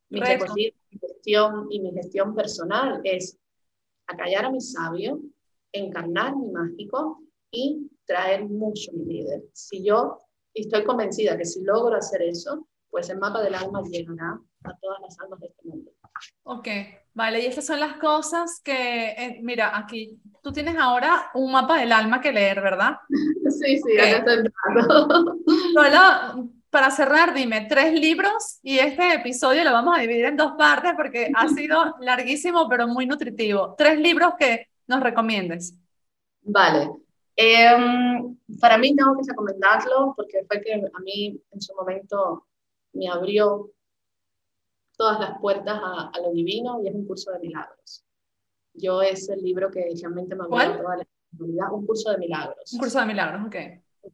mi, 0.08 0.20
gestión 1.00 1.66
y 1.70 1.80
mi 1.80 1.92
gestión 1.92 2.34
personal 2.34 3.00
es 3.04 3.38
acallar 4.06 4.46
a 4.46 4.50
mi 4.50 4.60
sabio, 4.60 5.20
encarnar 5.72 6.36
mi 6.36 6.50
mágico 6.50 7.22
y 7.50 7.90
traer 8.04 8.44
mucho 8.44 8.92
mi 8.92 9.04
líder. 9.04 9.42
Si 9.52 9.84
yo 9.84 10.20
estoy 10.54 10.84
convencida 10.84 11.36
que 11.36 11.44
si 11.44 11.62
logro 11.62 11.96
hacer 11.96 12.22
eso, 12.22 12.66
pues 12.90 13.10
el 13.10 13.18
mapa 13.18 13.42
del 13.42 13.54
alma 13.54 13.82
llegará 13.82 14.40
a 14.64 14.76
todas 14.78 15.00
las 15.02 15.18
almas 15.20 15.40
de 15.40 15.46
este 15.48 15.68
mundo. 15.68 15.90
Ok, 16.44 16.68
vale, 17.12 17.42
y 17.42 17.46
estas 17.46 17.66
son 17.66 17.80
las 17.80 17.96
cosas 17.98 18.60
que, 18.64 19.10
eh, 19.10 19.40
mira, 19.42 19.76
aquí 19.76 20.18
tú 20.42 20.52
tienes 20.52 20.76
ahora 20.78 21.30
un 21.34 21.52
mapa 21.52 21.78
del 21.78 21.92
alma 21.92 22.20
que 22.20 22.32
leer, 22.32 22.60
¿verdad? 22.62 22.96
Sí, 23.50 23.78
sí, 23.78 23.92
okay. 23.92 24.12
acá 24.12 24.42
Solo 25.72 26.50
para 26.76 26.90
cerrar, 26.90 27.32
dime, 27.32 27.64
tres 27.66 27.98
libros 27.98 28.58
y 28.62 28.78
este 28.78 29.14
episodio 29.14 29.64
lo 29.64 29.72
vamos 29.72 29.96
a 29.96 30.00
dividir 30.02 30.26
en 30.26 30.36
dos 30.36 30.52
partes 30.58 30.92
porque 30.94 31.32
ha 31.34 31.48
sido 31.48 31.94
larguísimo 32.00 32.68
pero 32.68 32.86
muy 32.86 33.06
nutritivo. 33.06 33.74
Tres 33.78 33.98
libros 33.98 34.34
que 34.38 34.68
nos 34.86 35.00
recomiendes. 35.00 35.74
Vale. 36.42 36.90
Eh, 37.34 37.74
para 38.60 38.76
mí 38.76 38.94
tengo 38.94 39.14
que 39.16 39.26
recomendarlo 39.26 40.12
porque 40.14 40.44
fue 40.46 40.60
que 40.60 40.74
a 40.74 41.00
mí 41.00 41.40
en 41.50 41.60
su 41.62 41.74
momento 41.74 42.46
me 42.92 43.08
abrió 43.08 43.70
todas 44.98 45.18
las 45.18 45.40
puertas 45.40 45.80
a, 45.82 46.10
a, 46.12 46.20
lo 46.20 46.30
divino 46.30 46.82
y 46.82 46.88
es 46.88 46.94
un 46.94 47.06
curso 47.06 47.30
de 47.30 47.38
milagros. 47.38 48.04
Yo 48.74 49.00
es 49.00 49.30
el 49.30 49.40
libro 49.40 49.70
que 49.70 49.94
realmente 49.98 50.34
me 50.34 50.44
abrió 50.44 50.76
toda 50.82 50.98
la 50.98 51.06
un 51.72 51.86
curso 51.86 52.10
de 52.10 52.18
milagros. 52.18 52.70
Un 52.74 52.78
curso 52.80 53.00
de 53.00 53.06
milagros, 53.06 53.46
ok. 53.46 53.56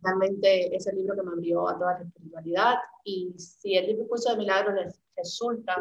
Realmente 0.01 0.75
es 0.75 0.87
el 0.87 0.97
libro 0.97 1.15
que 1.15 1.23
me 1.23 1.33
abrió 1.33 1.69
a 1.69 1.79
toda 1.79 1.99
la 1.99 2.05
espiritualidad 2.05 2.75
y 3.05 3.35
si 3.37 3.77
el 3.77 3.87
libro 3.87 4.09
curso 4.09 4.31
de 4.31 4.39
milagros 4.39 4.75
les 4.75 5.01
resulta 5.17 5.77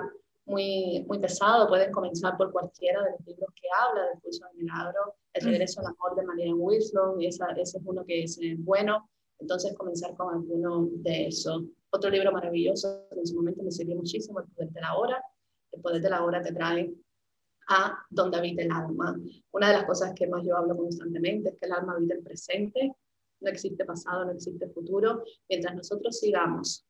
muy, 0.45 1.05
muy 1.07 1.19
pesado, 1.19 1.67
pueden 1.67 1.91
comenzar 1.91 2.35
por 2.37 2.51
cualquiera 2.51 3.03
de 3.03 3.11
los 3.11 3.25
libros 3.25 3.49
que 3.55 3.67
habla 3.79 4.07
del 4.07 4.21
curso 4.21 4.45
de 4.45 4.63
milagros 4.63 5.15
El 5.33 5.45
regreso 5.45 5.81
al 5.81 5.87
amor 5.87 6.15
de 6.15 6.23
Marianne 6.23 6.55
Wilson, 6.55 7.21
esa, 7.21 7.51
ese 7.51 7.77
es 7.77 7.83
uno 7.85 8.03
que 8.05 8.23
es 8.23 8.37
eh, 8.41 8.55
bueno. 8.57 9.09
Entonces, 9.39 9.75
comenzar 9.75 10.15
con 10.15 10.33
alguno 10.33 10.87
de 10.91 11.27
esos. 11.27 11.63
Otro 11.89 12.09
libro 12.09 12.31
maravilloso 12.31 13.07
que 13.11 13.19
en 13.19 13.27
su 13.27 13.35
momento 13.35 13.63
me 13.63 13.71
sirvió 13.71 13.95
muchísimo, 13.95 14.39
El 14.39 14.47
Poder 14.47 14.71
de 14.71 14.81
la 14.81 14.95
Hora. 14.95 15.23
El 15.71 15.81
Poder 15.81 16.01
de 16.01 16.09
la 16.09 16.23
Hora 16.23 16.41
te 16.41 16.53
trae 16.53 16.93
a 17.69 17.97
donde 18.09 18.37
habita 18.37 18.61
el 18.61 18.71
alma. 18.71 19.19
Una 19.51 19.67
de 19.67 19.73
las 19.73 19.85
cosas 19.85 20.13
que 20.13 20.27
más 20.27 20.43
yo 20.45 20.57
hablo 20.57 20.75
constantemente 20.75 21.49
es 21.49 21.57
que 21.57 21.65
el 21.65 21.73
alma 21.73 21.93
habita 21.93 22.15
el 22.15 22.23
presente, 22.23 22.93
no 23.41 23.49
existe 23.49 23.83
pasado, 23.85 24.25
no 24.25 24.31
existe 24.31 24.67
futuro. 24.69 25.23
Mientras 25.49 25.75
nosotros 25.75 26.17
sigamos 26.19 26.85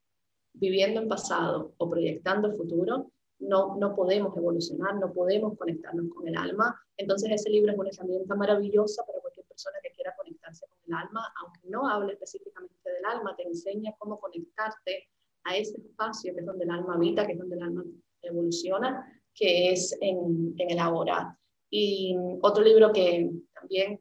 viviendo 0.54 1.02
en 1.02 1.08
pasado 1.08 1.74
o 1.78 1.90
proyectando 1.90 2.52
futuro, 2.56 3.12
no, 3.40 3.76
no 3.78 3.96
podemos 3.96 4.36
evolucionar, 4.38 4.96
no 4.96 5.12
podemos 5.12 5.58
conectarnos 5.58 6.14
con 6.14 6.28
el 6.28 6.38
alma. 6.38 6.80
Entonces 6.98 7.32
ese 7.32 7.50
libro 7.50 7.72
es 7.72 7.80
una 7.80 7.90
herramienta 7.90 8.36
maravillosa 8.36 9.04
para 9.06 9.20
cualquier 9.20 9.46
persona 9.48 9.78
que 9.82 9.92
quiera 9.92 10.14
conectarse 10.16 10.68
con 10.68 10.78
el 10.86 10.94
alma, 10.94 11.34
aunque 11.42 11.62
no 11.70 11.88
hable 11.90 12.14
específicamente 12.14 12.76
del 12.84 13.06
alma, 13.06 13.36
te 13.36 13.44
enseña 13.44 13.94
cómo 13.98 14.20
conectarte 14.20 15.08
a 15.44 15.58
ese 15.58 15.78
espacio 15.82 16.34
que 16.34 16.42
es 16.42 16.46
donde 16.46 16.66
el 16.66 16.72
alma 16.72 16.96
habita, 16.96 17.26
que 17.26 17.34
es 17.34 17.40
donde 17.40 17.56
el 17.56 17.64
alma 17.64 17.84
evoluciona, 18.22 19.22
que 19.34 19.72
es 19.72 19.98
en, 20.02 20.54
en 20.58 20.70
el 20.70 20.78
ahora. 20.78 21.36
Y 21.70 22.16
otro 22.42 22.64
libro 22.64 22.92
que 22.92 23.32
también 23.54 24.00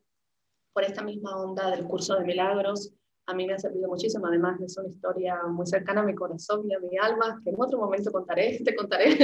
por 0.72 0.84
esta 0.84 1.02
misma 1.02 1.36
onda 1.36 1.70
del 1.70 1.84
curso 1.84 2.16
de 2.16 2.24
milagros, 2.24 2.92
a 3.26 3.34
mí 3.34 3.46
me 3.46 3.54
ha 3.54 3.58
servido 3.58 3.88
muchísimo, 3.88 4.26
además 4.26 4.60
es 4.60 4.76
una 4.76 4.88
historia 4.88 5.40
muy 5.46 5.66
cercana 5.66 6.00
a 6.00 6.04
mi 6.04 6.14
corazón 6.14 6.68
y 6.68 6.74
a 6.74 6.80
mi 6.80 6.96
alma, 6.98 7.40
que 7.44 7.50
en 7.50 7.56
otro 7.60 7.78
momento 7.78 8.10
contaré, 8.10 8.58
te 8.64 8.74
contaré, 8.74 9.16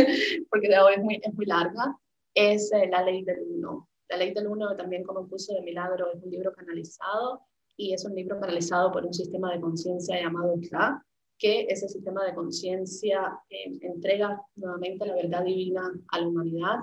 porque 0.48 0.68
de 0.68 0.78
hoy 0.78 0.94
es 0.96 1.02
muy, 1.02 1.20
es 1.22 1.34
muy 1.34 1.46
larga, 1.46 1.96
es 2.34 2.72
eh, 2.72 2.88
La 2.90 3.02
Ley 3.02 3.24
del 3.24 3.42
Uno. 3.48 3.88
La 4.08 4.16
Ley 4.18 4.32
del 4.32 4.46
Uno, 4.46 4.76
también 4.76 5.02
como 5.02 5.20
un 5.20 5.28
curso 5.28 5.54
de 5.54 5.62
milagro, 5.62 6.12
es 6.12 6.22
un 6.22 6.30
libro 6.30 6.52
canalizado 6.52 7.40
y 7.76 7.92
es 7.92 8.04
un 8.04 8.14
libro 8.14 8.38
canalizado 8.38 8.92
por 8.92 9.04
un 9.04 9.12
sistema 9.12 9.52
de 9.52 9.60
conciencia 9.60 10.20
llamado 10.20 10.54
Ka, 10.70 11.02
que 11.38 11.66
ese 11.68 11.88
sistema 11.88 12.24
de 12.24 12.34
conciencia 12.34 13.38
eh, 13.50 13.78
entrega 13.82 14.40
nuevamente 14.54 15.04
la 15.04 15.14
verdad 15.14 15.44
divina 15.44 15.92
a 16.08 16.20
la 16.20 16.28
humanidad 16.28 16.76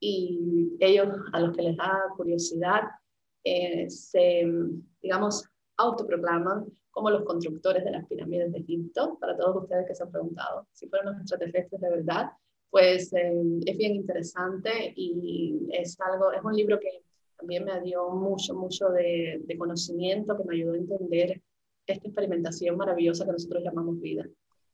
y 0.00 0.76
ellos, 0.78 1.08
a 1.32 1.40
los 1.40 1.56
que 1.56 1.62
les 1.62 1.76
da 1.76 2.04
curiosidad, 2.16 2.82
eh, 3.44 3.88
se, 3.90 4.44
digamos, 5.00 5.44
autoproclaman 5.76 6.66
como 6.90 7.10
los 7.10 7.22
constructores 7.22 7.84
de 7.84 7.92
las 7.92 8.06
pirámides 8.06 8.52
de 8.52 8.58
Egipto, 8.58 9.16
para 9.20 9.36
todos 9.36 9.62
ustedes 9.62 9.86
que 9.86 9.94
se 9.94 10.02
han 10.02 10.10
preguntado 10.10 10.66
si 10.72 10.88
fueron 10.88 11.12
los 11.12 11.20
extraterrestres 11.20 11.80
de 11.80 11.90
verdad, 11.90 12.30
pues 12.70 13.12
eh, 13.12 13.32
es 13.64 13.76
bien 13.76 13.94
interesante 13.94 14.92
y 14.96 15.68
es 15.70 15.98
algo, 16.00 16.32
es 16.32 16.42
un 16.42 16.54
libro 16.54 16.78
que 16.80 17.02
también 17.36 17.64
me 17.64 17.80
dio 17.80 18.10
mucho, 18.10 18.54
mucho 18.54 18.88
de, 18.88 19.40
conocimiento, 19.56 20.36
que 20.36 20.44
me 20.44 20.56
ayudó 20.56 20.72
a 20.72 20.76
entender 20.76 21.40
esta 21.86 22.08
experimentación 22.08 22.76
maravillosa 22.76 23.24
que 23.24 23.32
nosotros 23.32 23.62
llamamos 23.62 24.00
vida. 24.00 24.24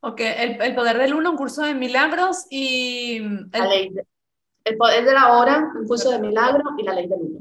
Ok, 0.00 0.20
el, 0.20 0.60
el 0.62 0.74
poder 0.74 0.98
del 0.98 1.14
uno, 1.14 1.30
un 1.30 1.36
curso 1.36 1.62
de 1.62 1.74
milagros 1.74 2.46
y... 2.50 3.18
El... 3.18 3.50
La 3.52 3.68
ley 3.68 3.90
el 4.64 4.76
poder 4.78 5.04
de 5.04 5.12
la 5.12 5.36
hora, 5.36 5.72
un 5.78 5.86
curso 5.86 6.10
de 6.10 6.18
milagros 6.18 6.64
y 6.78 6.82
la 6.82 6.94
ley 6.94 7.06
del 7.06 7.20
uno. 7.20 7.40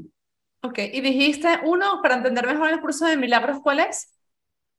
Ok, 0.64 0.78
y 0.78 1.02
dijiste 1.02 1.60
uno, 1.64 2.00
para 2.00 2.14
entender 2.14 2.46
mejor 2.46 2.70
el 2.70 2.80
curso 2.80 3.04
de 3.04 3.18
milagros, 3.18 3.58
¿cuál 3.62 3.80
es? 3.80 4.10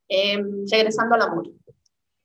Em, 0.07 0.65
regresando 0.71 1.13
al 1.13 1.21
amor. 1.21 1.47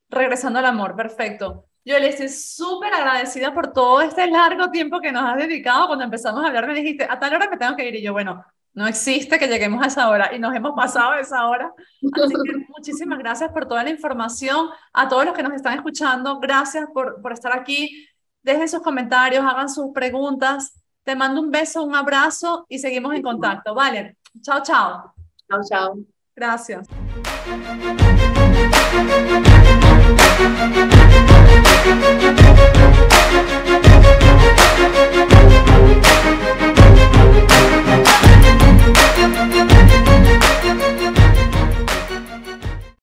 Regresando 0.08 0.58
al 0.60 0.64
amor, 0.64 0.96
perfecto. 0.96 1.66
Yo 1.84 1.98
le 1.98 2.08
estoy 2.08 2.30
súper 2.30 2.94
agradecida 2.94 3.52
por 3.52 3.74
todo 3.74 4.00
este 4.00 4.26
largo 4.30 4.70
tiempo 4.70 4.98
que 4.98 5.12
nos 5.12 5.24
has 5.24 5.36
dedicado. 5.36 5.88
Cuando 5.88 6.06
empezamos 6.06 6.42
a 6.42 6.46
hablar 6.46 6.66
me 6.66 6.72
dijiste, 6.72 7.04
a 7.04 7.18
tal 7.18 7.34
hora 7.34 7.50
me 7.50 7.58
tengo 7.58 7.76
que 7.76 7.86
ir. 7.86 7.96
Y 7.96 8.02
yo, 8.02 8.14
bueno, 8.14 8.42
no 8.72 8.86
existe 8.86 9.38
que 9.38 9.46
lleguemos 9.46 9.84
a 9.84 9.88
esa 9.88 10.08
hora 10.08 10.34
y 10.34 10.38
nos 10.38 10.54
hemos 10.54 10.72
pasado 10.74 11.12
esa 11.16 11.46
hora. 11.46 11.70
Así 12.14 12.34
que 12.42 12.66
muchísimas 12.68 13.18
gracias 13.18 13.52
por 13.52 13.68
toda 13.68 13.84
la 13.84 13.90
información. 13.90 14.70
A 14.94 15.06
todos 15.06 15.26
los 15.26 15.34
que 15.34 15.42
nos 15.42 15.52
están 15.52 15.74
escuchando, 15.74 16.40
gracias 16.40 16.88
por, 16.94 17.20
por 17.20 17.34
estar 17.34 17.52
aquí. 17.54 18.08
Dejen 18.42 18.70
sus 18.70 18.80
comentarios, 18.80 19.44
hagan 19.44 19.68
sus 19.68 19.92
preguntas. 19.92 20.79
Te 21.10 21.16
mando 21.16 21.40
un 21.40 21.50
beso, 21.50 21.82
un 21.82 21.96
abrazo 21.96 22.66
y 22.68 22.78
seguimos 22.78 23.12
en 23.16 23.22
contacto. 23.22 23.74
Vale, 23.74 24.18
chao, 24.42 24.62
chao. 24.62 25.12
Chao, 25.48 25.60
chao. 25.68 25.98
Gracias. 26.36 26.86